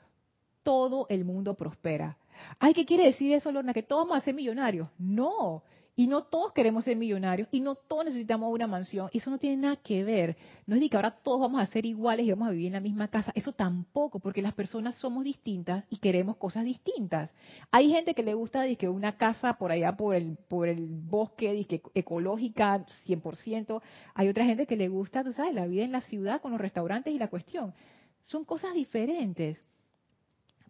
Todo 0.64 1.06
el 1.10 1.24
mundo 1.24 1.54
prospera. 1.54 2.18
Ay, 2.60 2.74
¿qué 2.74 2.86
quiere 2.86 3.06
decir 3.06 3.32
eso, 3.32 3.52
Lorna? 3.52 3.74
¿Que 3.74 3.84
todos 3.84 4.06
vamos 4.06 4.22
a 4.22 4.26
ser 4.26 4.34
millonarios? 4.34 4.90
No, 4.98 5.64
y 5.96 6.08
no 6.08 6.24
todos 6.24 6.54
queremos 6.54 6.86
ser 6.86 6.96
millonarios 6.96 7.50
y 7.52 7.60
no 7.60 7.76
todos 7.76 8.06
necesitamos 8.06 8.52
una 8.52 8.66
mansión. 8.66 9.10
Eso 9.14 9.30
no 9.30 9.38
tiene 9.38 9.58
nada 9.58 9.76
que 9.76 10.04
ver. 10.04 10.38
No 10.66 10.76
es 10.76 10.82
de 10.82 10.90
que 10.90 10.96
ahora 10.96 11.12
todos 11.12 11.42
vamos 11.42 11.62
a 11.62 11.66
ser 11.68 11.86
iguales 11.86 12.26
y 12.26 12.32
vamos 12.32 12.48
a 12.48 12.52
vivir 12.52 12.68
en 12.68 12.74
la 12.74 12.80
misma 12.80 13.10
casa. 13.10 13.32
Eso 13.36 13.52
tampoco, 13.52 14.20
porque 14.20 14.42
las 14.42 14.54
personas 14.54 14.96
somos 14.96 15.24
distintas 15.24 15.84
y 15.90 15.98
queremos 15.98 16.38
cosas 16.38 16.64
distintas. 16.64 17.32
Hay 17.72 17.92
gente 17.92 18.14
que 18.14 18.24
le 18.24 18.34
gusta 18.34 18.64
que 18.76 18.88
una 18.88 19.18
casa 19.18 19.54
por 19.56 19.72
allá 19.72 19.96
por 19.98 20.16
el 20.16 20.38
por 20.48 20.68
el 20.68 20.88
bosque 20.88 21.66
que 21.68 21.82
ecológica 21.94 22.86
100%. 23.06 23.82
Hay 24.14 24.30
otra 24.30 24.46
gente 24.46 24.66
que 24.66 24.78
le 24.78 24.88
gusta, 24.88 25.24
tú 25.24 25.34
sabes, 25.34 25.54
la 25.54 25.68
vida 25.68 25.84
en 25.84 25.92
la 25.92 26.02
ciudad 26.02 26.42
con 26.42 26.52
los 26.52 26.62
restaurantes 26.62 27.14
y 27.14 27.20
la 27.20 27.28
cuestión. 27.28 27.74
Son 28.22 28.46
cosas 28.46 28.74
diferentes. 28.74 29.60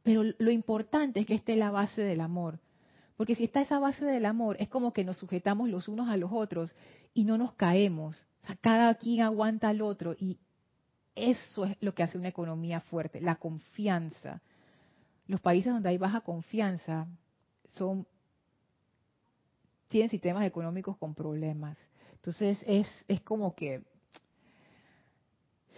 Pero 0.03 0.23
lo 0.23 0.49
importante 0.49 1.19
es 1.19 1.27
que 1.27 1.35
esté 1.35 1.55
la 1.55 1.69
base 1.69 2.01
del 2.01 2.21
amor 2.21 2.59
porque 3.21 3.35
si 3.35 3.43
está 3.43 3.61
esa 3.61 3.77
base 3.77 4.03
del 4.03 4.25
amor, 4.25 4.57
es 4.59 4.67
como 4.67 4.93
que 4.93 5.03
nos 5.03 5.17
sujetamos 5.17 5.69
los 5.69 5.87
unos 5.87 6.09
a 6.09 6.17
los 6.17 6.31
otros 6.33 6.73
y 7.13 7.23
no 7.23 7.37
nos 7.37 7.53
caemos. 7.53 8.25
O 8.41 8.47
sea, 8.47 8.55
cada 8.55 8.95
quien 8.95 9.21
aguanta 9.21 9.69
al 9.69 9.83
otro 9.83 10.15
y 10.19 10.39
eso 11.13 11.65
es 11.65 11.77
lo 11.81 11.93
que 11.93 12.01
hace 12.01 12.17
una 12.17 12.29
economía 12.29 12.79
fuerte, 12.79 13.21
la 13.21 13.35
confianza. 13.35 14.41
Los 15.27 15.39
países 15.39 15.71
donde 15.71 15.89
hay 15.89 15.99
baja 15.99 16.21
confianza 16.21 17.05
son 17.73 18.07
tienen 19.87 20.09
sistemas 20.09 20.47
económicos 20.47 20.97
con 20.97 21.13
problemas. 21.13 21.77
Entonces 22.13 22.57
es, 22.65 22.87
es 23.07 23.21
como 23.21 23.53
que, 23.53 23.83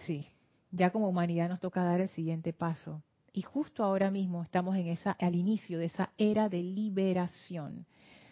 sí, 0.06 0.26
ya 0.70 0.88
como 0.88 1.10
humanidad 1.10 1.50
nos 1.50 1.60
toca 1.60 1.84
dar 1.84 2.00
el 2.00 2.08
siguiente 2.08 2.54
paso. 2.54 3.02
Y 3.36 3.42
justo 3.42 3.82
ahora 3.82 4.12
mismo 4.12 4.44
estamos 4.44 4.76
en 4.76 4.86
esa, 4.86 5.10
al 5.10 5.34
inicio 5.34 5.80
de 5.80 5.86
esa 5.86 6.12
era 6.16 6.48
de 6.48 6.62
liberación. 6.62 7.84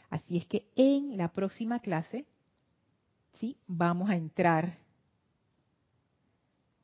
Así 0.09 0.37
es 0.37 0.47
que 0.47 0.69
en 0.77 1.17
la 1.17 1.33
próxima 1.33 1.81
clase, 1.81 2.25
sí, 3.35 3.57
vamos 3.67 4.11
a 4.11 4.15
entrar 4.15 4.79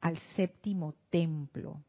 al 0.00 0.18
séptimo 0.34 0.96
templo. 1.10 1.80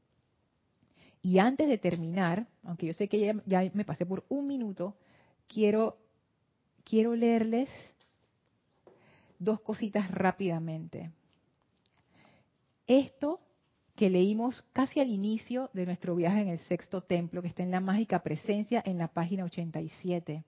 Y 1.23 1.39
antes 1.39 1.67
de 1.67 1.79
terminar, 1.79 2.47
aunque 2.63 2.85
yo 2.85 2.93
sé 2.93 3.07
que 3.07 3.33
ya, 3.47 3.71
me 3.73 3.83
pasé 3.83 4.05
por 4.05 4.23
un 4.29 4.45
minuto, 4.45 4.95
quiero, 5.47 5.97
quiero 6.83 7.15
leerles 7.15 7.69
dos 9.39 9.61
cositas 9.61 10.11
rápidamente. 10.11 11.11
Esto 12.85 13.39
que 13.99 14.09
leímos 14.09 14.63
casi 14.71 15.01
al 15.01 15.09
inicio 15.09 15.69
de 15.73 15.85
nuestro 15.85 16.15
viaje 16.15 16.39
en 16.39 16.47
el 16.47 16.59
sexto 16.59 17.01
templo, 17.01 17.41
que 17.41 17.49
está 17.49 17.63
en 17.63 17.71
la 17.71 17.81
mágica 17.81 18.23
presencia 18.23 18.81
en 18.85 18.97
la 18.97 19.09
página 19.09 19.43
87. 19.43 20.45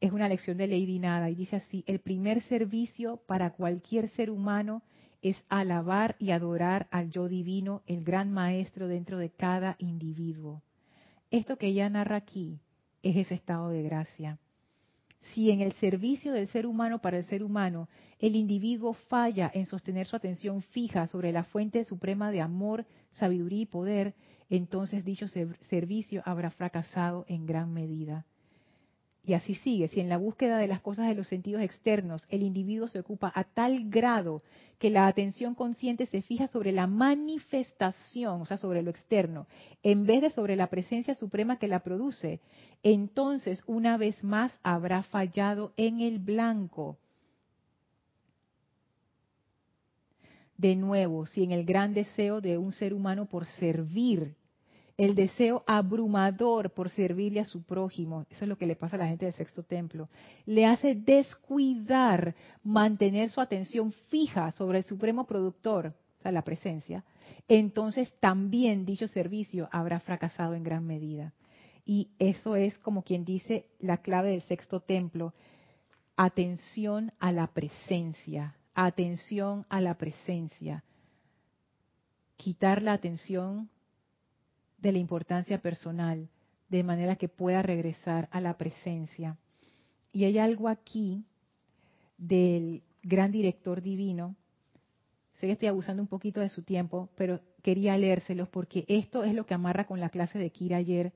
Es 0.00 0.12
una 0.12 0.30
lección 0.30 0.56
de 0.56 0.66
Lady 0.66 0.98
Nada 0.98 1.28
y 1.28 1.34
dice 1.34 1.56
así, 1.56 1.84
el 1.86 1.98
primer 1.98 2.40
servicio 2.44 3.18
para 3.26 3.50
cualquier 3.50 4.08
ser 4.08 4.30
humano 4.30 4.82
es 5.20 5.36
alabar 5.50 6.16
y 6.18 6.30
adorar 6.30 6.88
al 6.90 7.10
yo 7.10 7.28
divino, 7.28 7.82
el 7.86 8.02
gran 8.02 8.32
maestro 8.32 8.88
dentro 8.88 9.18
de 9.18 9.28
cada 9.28 9.76
individuo. 9.78 10.62
Esto 11.30 11.58
que 11.58 11.66
ella 11.66 11.90
narra 11.90 12.16
aquí 12.16 12.60
es 13.02 13.14
ese 13.14 13.34
estado 13.34 13.68
de 13.68 13.82
gracia. 13.82 14.38
Si 15.32 15.50
en 15.50 15.60
el 15.60 15.72
servicio 15.74 16.32
del 16.32 16.48
ser 16.48 16.66
humano 16.66 17.00
para 17.00 17.18
el 17.18 17.24
ser 17.24 17.42
humano 17.42 17.88
el 18.18 18.36
individuo 18.36 18.92
falla 18.92 19.50
en 19.54 19.66
sostener 19.66 20.06
su 20.06 20.16
atención 20.16 20.62
fija 20.62 21.06
sobre 21.06 21.32
la 21.32 21.44
fuente 21.44 21.84
suprema 21.84 22.30
de 22.30 22.40
amor, 22.40 22.84
sabiduría 23.12 23.62
y 23.62 23.66
poder, 23.66 24.14
entonces 24.50 25.04
dicho 25.04 25.26
servicio 25.28 26.22
habrá 26.24 26.50
fracasado 26.50 27.24
en 27.28 27.46
gran 27.46 27.72
medida. 27.72 28.26
Y 29.24 29.34
así 29.34 29.54
sigue, 29.54 29.86
si 29.86 30.00
en 30.00 30.08
la 30.08 30.16
búsqueda 30.16 30.58
de 30.58 30.66
las 30.66 30.80
cosas 30.80 31.06
de 31.06 31.14
los 31.14 31.28
sentidos 31.28 31.62
externos 31.62 32.26
el 32.28 32.42
individuo 32.42 32.88
se 32.88 32.98
ocupa 32.98 33.30
a 33.34 33.44
tal 33.44 33.88
grado 33.88 34.42
que 34.80 34.90
la 34.90 35.06
atención 35.06 35.54
consciente 35.54 36.06
se 36.06 36.22
fija 36.22 36.48
sobre 36.48 36.72
la 36.72 36.88
manifestación, 36.88 38.42
o 38.42 38.46
sea, 38.46 38.56
sobre 38.56 38.82
lo 38.82 38.90
externo, 38.90 39.46
en 39.84 40.06
vez 40.06 40.22
de 40.22 40.30
sobre 40.30 40.56
la 40.56 40.66
presencia 40.66 41.14
suprema 41.14 41.58
que 41.60 41.68
la 41.68 41.84
produce, 41.84 42.40
entonces 42.82 43.62
una 43.68 43.96
vez 43.96 44.24
más 44.24 44.58
habrá 44.64 45.04
fallado 45.04 45.72
en 45.76 46.00
el 46.00 46.18
blanco. 46.18 46.98
De 50.56 50.74
nuevo, 50.74 51.26
si 51.26 51.44
en 51.44 51.52
el 51.52 51.64
gran 51.64 51.94
deseo 51.94 52.40
de 52.40 52.58
un 52.58 52.72
ser 52.72 52.92
humano 52.92 53.26
por 53.26 53.46
servir 53.46 54.34
el 55.02 55.16
deseo 55.16 55.64
abrumador 55.66 56.70
por 56.70 56.88
servirle 56.88 57.40
a 57.40 57.44
su 57.44 57.64
prójimo, 57.64 58.24
eso 58.30 58.44
es 58.44 58.48
lo 58.48 58.56
que 58.56 58.68
le 58.68 58.76
pasa 58.76 58.94
a 58.94 59.00
la 59.00 59.08
gente 59.08 59.24
del 59.24 59.34
sexto 59.34 59.64
templo, 59.64 60.08
le 60.46 60.64
hace 60.64 60.94
descuidar 60.94 62.36
mantener 62.62 63.28
su 63.28 63.40
atención 63.40 63.90
fija 64.10 64.52
sobre 64.52 64.78
el 64.78 64.84
supremo 64.84 65.26
productor, 65.26 65.94
o 66.20 66.22
sea, 66.22 66.30
la 66.30 66.42
presencia, 66.42 67.04
entonces 67.48 68.12
también 68.20 68.86
dicho 68.86 69.08
servicio 69.08 69.68
habrá 69.72 69.98
fracasado 69.98 70.54
en 70.54 70.62
gran 70.62 70.86
medida. 70.86 71.32
Y 71.84 72.10
eso 72.20 72.54
es 72.54 72.78
como 72.78 73.02
quien 73.02 73.24
dice 73.24 73.66
la 73.80 73.96
clave 73.96 74.30
del 74.30 74.42
sexto 74.42 74.78
templo, 74.78 75.34
atención 76.16 77.10
a 77.18 77.32
la 77.32 77.48
presencia, 77.48 78.54
atención 78.72 79.66
a 79.68 79.80
la 79.80 79.98
presencia. 79.98 80.84
Quitar 82.36 82.84
la 82.84 82.92
atención 82.92 83.68
de 84.82 84.92
la 84.92 84.98
importancia 84.98 85.62
personal, 85.62 86.28
de 86.68 86.82
manera 86.82 87.16
que 87.16 87.28
pueda 87.28 87.62
regresar 87.62 88.28
a 88.32 88.40
la 88.40 88.58
presencia. 88.58 89.38
Y 90.12 90.24
hay 90.24 90.38
algo 90.38 90.68
aquí 90.68 91.24
del 92.18 92.82
gran 93.02 93.30
director 93.30 93.80
divino. 93.80 94.34
Sé 95.34 95.46
que 95.46 95.52
estoy 95.52 95.68
abusando 95.68 96.02
un 96.02 96.08
poquito 96.08 96.40
de 96.40 96.48
su 96.48 96.62
tiempo, 96.62 97.08
pero 97.16 97.40
quería 97.62 97.96
leérselos 97.96 98.48
porque 98.48 98.84
esto 98.88 99.22
es 99.22 99.34
lo 99.34 99.46
que 99.46 99.54
amarra 99.54 99.86
con 99.86 100.00
la 100.00 100.10
clase 100.10 100.38
de 100.38 100.50
Kira 100.50 100.78
ayer. 100.78 101.12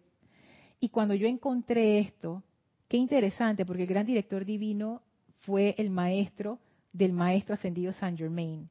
Y 0.79 0.91
cuando 0.91 1.15
yo 1.15 1.27
encontré 1.27 1.99
esto, 1.99 2.45
qué 2.89 2.97
interesante, 2.97 3.67
porque 3.67 3.83
el 3.83 3.89
gran 3.89 4.07
director 4.07 4.45
divino 4.45 5.03
fue 5.41 5.75
el 5.79 5.91
maestro 5.91 6.61
del 6.93 7.13
maestro 7.13 7.55
ascendido 7.55 7.93
Saint 7.93 8.17
Germain, 8.17 8.71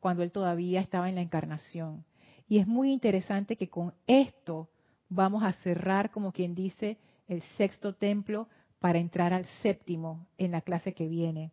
cuando 0.00 0.22
él 0.22 0.32
todavía 0.32 0.80
estaba 0.80 1.08
en 1.08 1.14
la 1.14 1.20
encarnación. 1.20 2.04
Y 2.50 2.58
es 2.58 2.66
muy 2.66 2.90
interesante 2.92 3.54
que 3.54 3.68
con 3.68 3.94
esto 4.08 4.68
vamos 5.08 5.44
a 5.44 5.52
cerrar, 5.52 6.10
como 6.10 6.32
quien 6.32 6.56
dice, 6.56 6.98
el 7.28 7.42
sexto 7.56 7.94
templo 7.94 8.48
para 8.80 8.98
entrar 8.98 9.32
al 9.32 9.44
séptimo 9.62 10.26
en 10.36 10.50
la 10.50 10.60
clase 10.60 10.92
que 10.92 11.06
viene. 11.06 11.52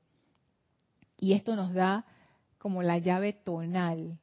Y 1.19 1.33
esto 1.33 1.55
nos 1.55 1.71
da 1.71 2.03
como 2.57 2.81
la 2.81 2.97
llave 2.97 3.33
tonal 3.33 4.17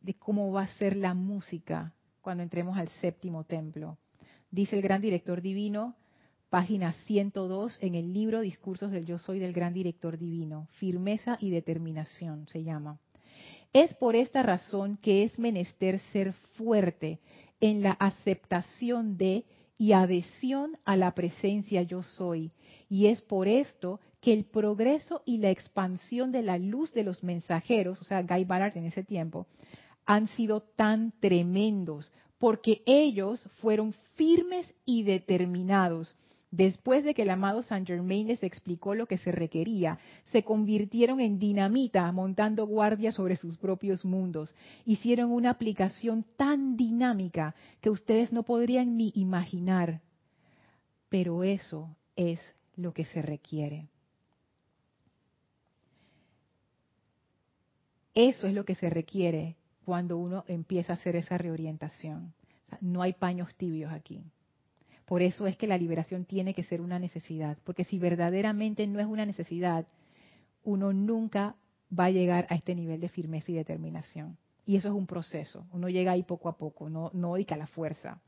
de 0.00 0.14
cómo 0.14 0.50
va 0.50 0.62
a 0.62 0.74
ser 0.74 0.96
la 0.96 1.14
música 1.14 1.94
cuando 2.20 2.42
entremos 2.42 2.76
al 2.76 2.88
séptimo 2.88 3.44
templo. 3.44 3.96
Dice 4.50 4.74
el 4.74 4.82
gran 4.82 5.02
director 5.02 5.40
divino, 5.40 5.94
página 6.50 6.94
102 7.06 7.78
en 7.80 7.94
el 7.94 8.12
libro 8.12 8.40
Discursos 8.40 8.90
del 8.90 9.06
Yo 9.06 9.18
Soy 9.18 9.38
del 9.38 9.52
Gran 9.52 9.72
Director 9.72 10.18
Divino. 10.18 10.66
Firmeza 10.80 11.38
y 11.40 11.50
determinación 11.50 12.48
se 12.48 12.64
llama. 12.64 12.98
Es 13.74 13.92
por 13.94 14.14
esta 14.14 14.44
razón 14.44 14.98
que 15.02 15.24
es 15.24 15.36
menester 15.36 15.98
ser 16.12 16.32
fuerte 16.56 17.18
en 17.60 17.82
la 17.82 17.90
aceptación 17.90 19.16
de 19.16 19.44
y 19.76 19.94
adhesión 19.94 20.78
a 20.84 20.96
la 20.96 21.12
presencia 21.12 21.82
yo 21.82 22.04
soy. 22.04 22.52
Y 22.88 23.06
es 23.08 23.20
por 23.22 23.48
esto 23.48 23.98
que 24.20 24.32
el 24.32 24.44
progreso 24.44 25.22
y 25.26 25.38
la 25.38 25.50
expansión 25.50 26.30
de 26.30 26.42
la 26.42 26.56
luz 26.56 26.92
de 26.92 27.02
los 27.02 27.24
mensajeros, 27.24 28.00
o 28.00 28.04
sea, 28.04 28.22
Guy 28.22 28.44
Ballard 28.44 28.78
en 28.78 28.84
ese 28.84 29.02
tiempo, 29.02 29.48
han 30.06 30.28
sido 30.28 30.60
tan 30.60 31.12
tremendos, 31.18 32.12
porque 32.38 32.82
ellos 32.86 33.44
fueron 33.60 33.92
firmes 34.14 34.72
y 34.84 35.02
determinados 35.02 36.14
Después 36.56 37.02
de 37.02 37.14
que 37.14 37.22
el 37.22 37.30
amado 37.30 37.62
Saint 37.62 37.84
Germain 37.84 38.28
les 38.28 38.44
explicó 38.44 38.94
lo 38.94 39.06
que 39.06 39.18
se 39.18 39.32
requería, 39.32 39.98
se 40.30 40.44
convirtieron 40.44 41.18
en 41.18 41.40
dinamita 41.40 42.12
montando 42.12 42.64
guardia 42.64 43.10
sobre 43.10 43.34
sus 43.34 43.58
propios 43.58 44.04
mundos. 44.04 44.54
Hicieron 44.86 45.32
una 45.32 45.50
aplicación 45.50 46.24
tan 46.36 46.76
dinámica 46.76 47.56
que 47.80 47.90
ustedes 47.90 48.32
no 48.32 48.44
podrían 48.44 48.96
ni 48.96 49.10
imaginar. 49.16 50.00
Pero 51.08 51.42
eso 51.42 51.96
es 52.14 52.38
lo 52.76 52.92
que 52.94 53.04
se 53.04 53.20
requiere. 53.20 53.88
Eso 58.14 58.46
es 58.46 58.54
lo 58.54 58.64
que 58.64 58.76
se 58.76 58.90
requiere 58.90 59.56
cuando 59.84 60.18
uno 60.18 60.44
empieza 60.46 60.92
a 60.92 60.94
hacer 60.94 61.16
esa 61.16 61.36
reorientación. 61.36 62.32
no 62.80 63.02
hay 63.02 63.12
paños 63.14 63.52
tibios 63.56 63.92
aquí. 63.92 64.22
Por 65.04 65.22
eso 65.22 65.46
es 65.46 65.56
que 65.56 65.66
la 65.66 65.78
liberación 65.78 66.24
tiene 66.24 66.54
que 66.54 66.62
ser 66.62 66.80
una 66.80 66.98
necesidad, 66.98 67.58
porque 67.64 67.84
si 67.84 67.98
verdaderamente 67.98 68.86
no 68.86 69.00
es 69.00 69.06
una 69.06 69.26
necesidad, 69.26 69.86
uno 70.62 70.92
nunca 70.92 71.56
va 71.96 72.06
a 72.06 72.10
llegar 72.10 72.46
a 72.48 72.54
este 72.54 72.74
nivel 72.74 73.00
de 73.00 73.08
firmeza 73.08 73.52
y 73.52 73.54
determinación. 73.54 74.38
Y 74.66 74.76
eso 74.76 74.88
es 74.88 74.94
un 74.94 75.06
proceso, 75.06 75.66
uno 75.72 75.90
llega 75.90 76.12
ahí 76.12 76.22
poco 76.22 76.48
a 76.48 76.56
poco, 76.56 76.88
no, 76.88 77.10
no 77.12 77.34
a 77.34 77.56
la 77.56 77.66
fuerza. 77.66 78.22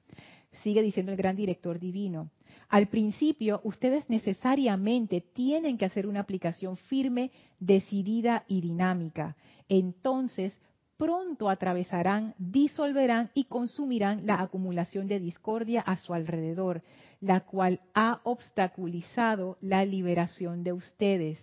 Sigue 0.62 0.82
diciendo 0.82 1.12
el 1.12 1.18
gran 1.18 1.34
director 1.34 1.78
divino. 1.78 2.30
Al 2.68 2.88
principio, 2.88 3.60
ustedes 3.64 4.08
necesariamente 4.10 5.20
tienen 5.20 5.78
que 5.78 5.86
hacer 5.86 6.06
una 6.06 6.20
aplicación 6.20 6.76
firme, 6.76 7.30
decidida 7.58 8.44
y 8.48 8.60
dinámica. 8.60 9.36
Entonces, 9.68 10.52
pronto 10.96 11.48
atravesarán, 11.48 12.34
disolverán 12.38 13.30
y 13.34 13.44
consumirán 13.44 14.26
la 14.26 14.40
acumulación 14.40 15.08
de 15.08 15.20
discordia 15.20 15.80
a 15.80 15.96
su 15.96 16.14
alrededor, 16.14 16.82
la 17.20 17.40
cual 17.40 17.80
ha 17.94 18.20
obstaculizado 18.24 19.58
la 19.60 19.84
liberación 19.84 20.64
de 20.64 20.72
ustedes. 20.72 21.38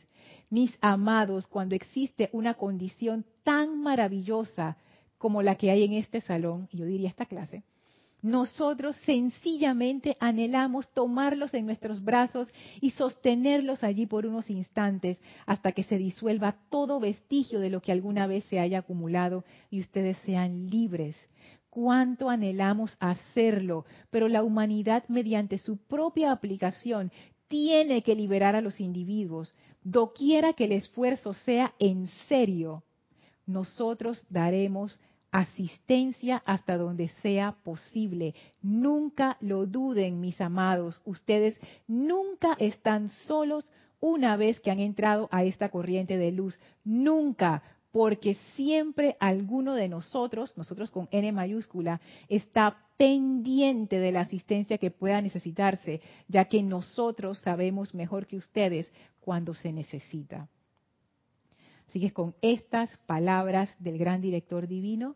Mis 0.49 0.77
amados, 0.81 1.47
cuando 1.47 1.75
existe 1.75 2.29
una 2.31 2.55
condición 2.55 3.25
tan 3.43 3.81
maravillosa 3.81 4.77
como 5.17 5.41
la 5.41 5.55
que 5.55 5.71
hay 5.71 5.83
en 5.83 5.93
este 5.93 6.21
salón, 6.21 6.67
yo 6.71 6.85
diría 6.85 7.09
esta 7.09 7.25
clase, 7.25 7.63
nosotros 8.23 8.95
sencillamente 9.05 10.15
anhelamos 10.21 10.87
tomarlos 10.93 11.53
en 11.53 11.65
nuestros 11.65 12.01
brazos 12.01 12.47
y 12.79 12.91
sostenerlos 12.91 13.83
allí 13.83 14.05
por 14.05 14.25
unos 14.25 14.49
instantes 14.49 15.19
hasta 15.45 15.73
que 15.73 15.83
se 15.83 15.97
disuelva 15.97 16.55
todo 16.69 17.01
vestigio 17.01 17.59
de 17.59 17.69
lo 17.69 17.81
que 17.81 17.91
alguna 17.91 18.25
vez 18.25 18.45
se 18.45 18.61
haya 18.61 18.79
acumulado 18.79 19.43
y 19.69 19.81
ustedes 19.81 20.17
sean 20.19 20.69
libres. 20.69 21.17
Cuánto 21.69 22.29
anhelamos 22.29 22.95
hacerlo, 23.01 23.85
pero 24.09 24.29
la 24.29 24.41
humanidad 24.41 25.03
mediante 25.09 25.57
su 25.57 25.75
propia 25.75 26.31
aplicación 26.31 27.11
tiene 27.49 28.03
que 28.03 28.15
liberar 28.15 28.55
a 28.55 28.61
los 28.61 28.79
individuos, 28.79 29.53
doquiera 29.83 30.53
que 30.53 30.63
el 30.63 30.71
esfuerzo 30.71 31.33
sea 31.33 31.73
en 31.77 32.07
serio. 32.29 32.83
Nosotros 33.45 34.25
daremos 34.29 34.97
asistencia 35.33 36.43
hasta 36.45 36.77
donde 36.77 37.09
sea 37.21 37.57
posible. 37.63 38.35
Nunca 38.61 39.35
lo 39.41 39.65
duden, 39.65 40.21
mis 40.21 40.39
amados. 40.39 41.01
Ustedes 41.03 41.59
nunca 41.87 42.55
están 42.59 43.09
solos 43.09 43.73
una 43.99 44.37
vez 44.37 44.59
que 44.59 44.69
han 44.69 44.79
entrado 44.79 45.27
a 45.31 45.43
esta 45.43 45.69
corriente 45.69 46.17
de 46.17 46.31
luz. 46.31 46.59
Nunca, 46.85 47.63
porque 47.91 48.35
siempre 48.55 49.17
alguno 49.19 49.73
de 49.73 49.89
nosotros, 49.89 50.55
nosotros 50.55 50.91
con 50.91 51.09
N 51.11 51.31
mayúscula, 51.31 51.99
está 52.29 52.77
pendiente 52.95 53.97
de 53.97 54.11
la 54.11 54.21
asistencia 54.21 54.77
que 54.77 54.91
pueda 54.91 55.19
necesitarse, 55.19 56.01
ya 56.27 56.45
que 56.45 56.61
nosotros 56.61 57.39
sabemos 57.39 57.95
mejor 57.95 58.27
que 58.27 58.37
ustedes 58.37 58.87
cuando 59.19 59.55
se 59.55 59.73
necesita. 59.73 60.47
Así 61.89 61.99
que 61.99 62.11
con 62.11 62.35
estas 62.41 62.95
palabras 63.07 63.75
del 63.79 63.97
gran 63.97 64.21
director 64.21 64.67
divino, 64.67 65.15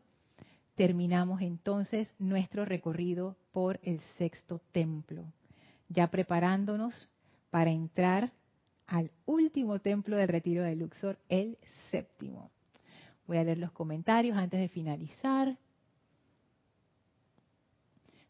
terminamos 0.77 1.41
entonces 1.41 2.07
nuestro 2.19 2.63
recorrido 2.63 3.35
por 3.51 3.79
el 3.81 3.99
sexto 4.17 4.61
templo, 4.71 5.25
ya 5.89 6.07
preparándonos 6.07 7.09
para 7.49 7.71
entrar 7.71 8.31
al 8.85 9.11
último 9.25 9.79
templo 9.79 10.15
del 10.15 10.27
retiro 10.27 10.63
de 10.63 10.75
Luxor, 10.75 11.17
el 11.29 11.57
séptimo. 11.89 12.51
Voy 13.25 13.37
a 13.37 13.43
leer 13.43 13.57
los 13.57 13.71
comentarios 13.71 14.37
antes 14.37 14.59
de 14.59 14.69
finalizar. 14.69 15.57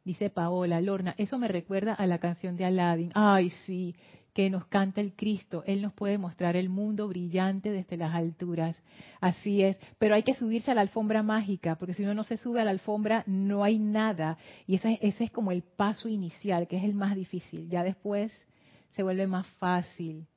Dice 0.05 0.29
Paola, 0.29 0.79
Lorna, 0.79 1.15
eso 1.17 1.37
me 1.37 1.49
recuerda 1.49 1.93
a 1.93 2.07
la 2.07 2.17
canción 2.17 2.55
de 2.55 2.63
Aladdin. 2.63 3.11
Ay, 3.13 3.49
sí, 3.65 3.93
que 4.37 4.51
nos 4.51 4.67
canta 4.67 5.01
el 5.01 5.15
Cristo. 5.15 5.63
Él 5.65 5.81
nos 5.81 5.93
puede 5.93 6.19
mostrar 6.19 6.55
el 6.55 6.69
mundo 6.69 7.07
brillante 7.07 7.71
desde 7.71 7.97
las 7.97 8.13
alturas. 8.13 8.79
Así 9.19 9.63
es. 9.63 9.79
Pero 9.97 10.13
hay 10.13 10.21
que 10.21 10.35
subirse 10.35 10.69
a 10.69 10.75
la 10.75 10.81
alfombra 10.81 11.23
mágica, 11.23 11.73
porque 11.73 11.95
si 11.95 12.03
uno 12.03 12.13
no 12.13 12.23
se 12.23 12.37
sube 12.37 12.61
a 12.61 12.63
la 12.63 12.69
alfombra, 12.69 13.23
no 13.25 13.63
hay 13.63 13.79
nada. 13.79 14.37
Y 14.67 14.75
ese, 14.75 14.99
ese 15.01 15.23
es 15.23 15.31
como 15.31 15.51
el 15.51 15.63
paso 15.63 16.07
inicial, 16.07 16.67
que 16.67 16.77
es 16.77 16.83
el 16.83 16.93
más 16.93 17.15
difícil. 17.15 17.67
Ya 17.67 17.83
después 17.83 18.31
se 18.91 19.01
vuelve 19.01 19.25
más 19.25 19.47
fácil. 19.57 20.27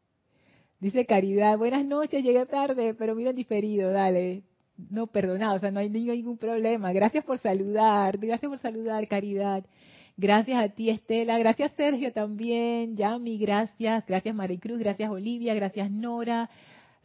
Dice 0.81 1.05
Caridad, 1.05 1.59
buenas 1.59 1.85
noches, 1.85 2.25
llegué 2.25 2.47
tarde, 2.47 2.95
pero 2.95 3.15
mira 3.15 3.35
diferido, 3.35 3.93
dale. 3.93 4.45
No, 4.89 5.09
perdonado, 5.09 5.57
o 5.57 5.59
sea, 5.59 5.71
no 5.71 5.81
hay 5.81 5.91
ningún 5.91 6.39
problema. 6.39 6.91
Gracias 6.95 7.23
por 7.23 7.37
saludar, 7.37 8.17
gracias 8.17 8.49
por 8.49 8.59
saludar, 8.61 9.07
Caridad. 9.09 9.63
Gracias 10.21 10.63
a 10.63 10.69
ti, 10.69 10.91
Estela. 10.91 11.39
Gracias, 11.39 11.73
Sergio, 11.79 12.13
también. 12.13 12.95
Yami, 12.95 13.39
gracias. 13.39 14.05
Gracias, 14.07 14.35
Maricruz. 14.35 14.79
Gracias, 14.79 15.09
Olivia. 15.09 15.55
Gracias, 15.55 15.91
Nora. 15.91 16.51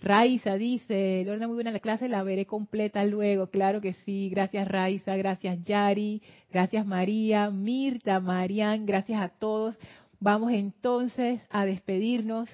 Raiza 0.01 0.55
dice, 0.57 1.23
Lorna, 1.25 1.47
muy 1.47 1.55
buena 1.55 1.71
la 1.71 1.79
clase, 1.79 2.09
la 2.09 2.23
veré 2.23 2.45
completa 2.45 3.05
luego. 3.05 3.47
Claro 3.47 3.79
que 3.79 3.93
sí. 3.93 4.27
Gracias, 4.29 4.67
Raiza. 4.67 5.15
Gracias, 5.15 5.63
Yari. 5.63 6.21
Gracias, 6.51 6.85
María. 6.85 7.49
Mirta, 7.51 8.19
Marian. 8.19 8.85
Gracias 8.85 9.21
a 9.21 9.29
todos. 9.29 9.79
Vamos 10.19 10.51
entonces 10.51 11.41
a 11.49 11.63
despedirnos 11.63 12.49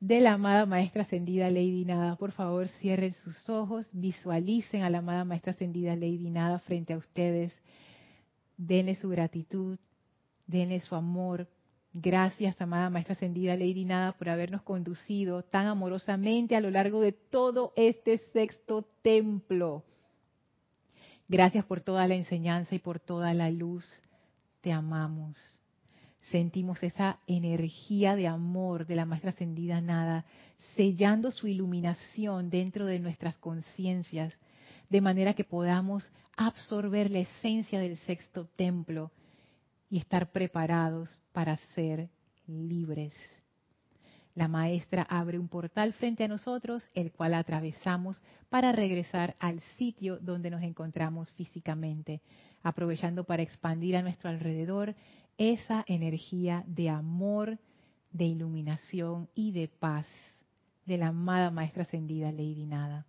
de 0.00 0.20
la 0.20 0.32
amada 0.32 0.64
Maestra 0.64 1.02
Ascendida 1.02 1.50
Lady 1.50 1.84
Nada. 1.84 2.16
Por 2.16 2.32
favor, 2.32 2.68
cierren 2.68 3.12
sus 3.12 3.50
ojos, 3.50 3.86
visualicen 3.92 4.82
a 4.82 4.88
la 4.88 4.98
amada 4.98 5.26
Maestra 5.26 5.52
Ascendida 5.52 5.94
Lady 5.94 6.30
Nada 6.30 6.58
frente 6.58 6.94
a 6.94 6.96
ustedes 6.96 7.52
denle 8.66 8.94
su 8.94 9.08
gratitud, 9.08 9.78
denle 10.46 10.80
su 10.80 10.94
amor. 10.94 11.48
Gracias, 11.92 12.60
amada 12.60 12.88
Maestra 12.88 13.12
Ascendida 13.12 13.56
Lady 13.56 13.84
Nada, 13.84 14.12
por 14.12 14.28
habernos 14.28 14.62
conducido 14.62 15.42
tan 15.42 15.66
amorosamente 15.66 16.56
a 16.56 16.60
lo 16.60 16.70
largo 16.70 17.00
de 17.00 17.12
todo 17.12 17.72
este 17.76 18.18
sexto 18.32 18.82
templo. 19.02 19.84
Gracias 21.28 21.64
por 21.64 21.80
toda 21.80 22.06
la 22.08 22.14
enseñanza 22.14 22.74
y 22.74 22.78
por 22.78 23.00
toda 23.00 23.34
la 23.34 23.50
luz. 23.50 23.84
Te 24.60 24.72
amamos. 24.72 25.38
Sentimos 26.30 26.82
esa 26.82 27.18
energía 27.26 28.14
de 28.14 28.28
amor 28.28 28.86
de 28.86 28.96
la 28.96 29.04
Maestra 29.04 29.30
Ascendida 29.30 29.80
Nada, 29.80 30.24
sellando 30.76 31.30
su 31.30 31.48
iluminación 31.48 32.48
dentro 32.48 32.86
de 32.86 33.00
nuestras 33.00 33.36
conciencias, 33.38 34.32
de 34.92 35.00
manera 35.00 35.32
que 35.32 35.42
podamos 35.42 36.12
absorber 36.36 37.10
la 37.10 37.20
esencia 37.20 37.80
del 37.80 37.96
sexto 37.96 38.44
templo 38.56 39.10
y 39.88 39.96
estar 39.96 40.30
preparados 40.32 41.18
para 41.32 41.56
ser 41.74 42.10
libres. 42.46 43.14
La 44.34 44.48
maestra 44.48 45.06
abre 45.08 45.38
un 45.38 45.48
portal 45.48 45.94
frente 45.94 46.24
a 46.24 46.28
nosotros, 46.28 46.86
el 46.92 47.10
cual 47.10 47.32
atravesamos 47.32 48.20
para 48.50 48.70
regresar 48.70 49.34
al 49.38 49.60
sitio 49.78 50.18
donde 50.18 50.50
nos 50.50 50.62
encontramos 50.62 51.32
físicamente, 51.32 52.20
aprovechando 52.62 53.24
para 53.24 53.42
expandir 53.42 53.96
a 53.96 54.02
nuestro 54.02 54.28
alrededor 54.28 54.94
esa 55.38 55.84
energía 55.88 56.64
de 56.66 56.90
amor, 56.90 57.58
de 58.10 58.26
iluminación 58.26 59.30
y 59.34 59.52
de 59.52 59.68
paz 59.68 60.06
de 60.84 60.98
la 60.98 61.08
amada 61.08 61.50
maestra 61.50 61.84
ascendida 61.84 62.30
Lady 62.30 62.66
Nada. 62.66 63.06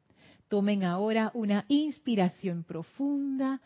Tomen 0.53 0.83
ahora 0.83 1.31
una 1.33 1.65
inspiración 1.67 2.63
profunda, 2.63 3.59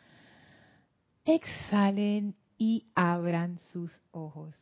exhalen 1.26 2.34
y 2.58 2.86
abran 2.96 3.60
sus 3.74 3.92
ojos. 4.12 4.56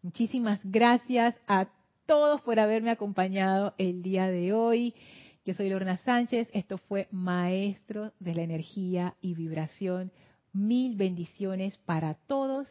Muchísimas 0.00 0.60
gracias 0.62 1.34
a 1.48 1.66
todos 2.06 2.40
por 2.42 2.60
haberme 2.60 2.92
acompañado 2.92 3.74
el 3.76 4.04
día 4.04 4.28
de 4.28 4.52
hoy. 4.52 4.94
Yo 5.44 5.54
soy 5.54 5.68
Lorna 5.68 5.96
Sánchez, 5.96 6.48
esto 6.52 6.78
fue 6.78 7.08
Maestro 7.10 8.12
de 8.20 8.36
la 8.36 8.42
Energía 8.42 9.16
y 9.20 9.34
Vibración. 9.34 10.12
Mil 10.52 10.94
bendiciones 10.94 11.76
para 11.78 12.14
todos 12.14 12.68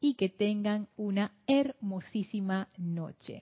y 0.00 0.14
que 0.14 0.30
tengan 0.30 0.88
una 0.96 1.30
hermosísima 1.46 2.70
noche. 2.78 3.34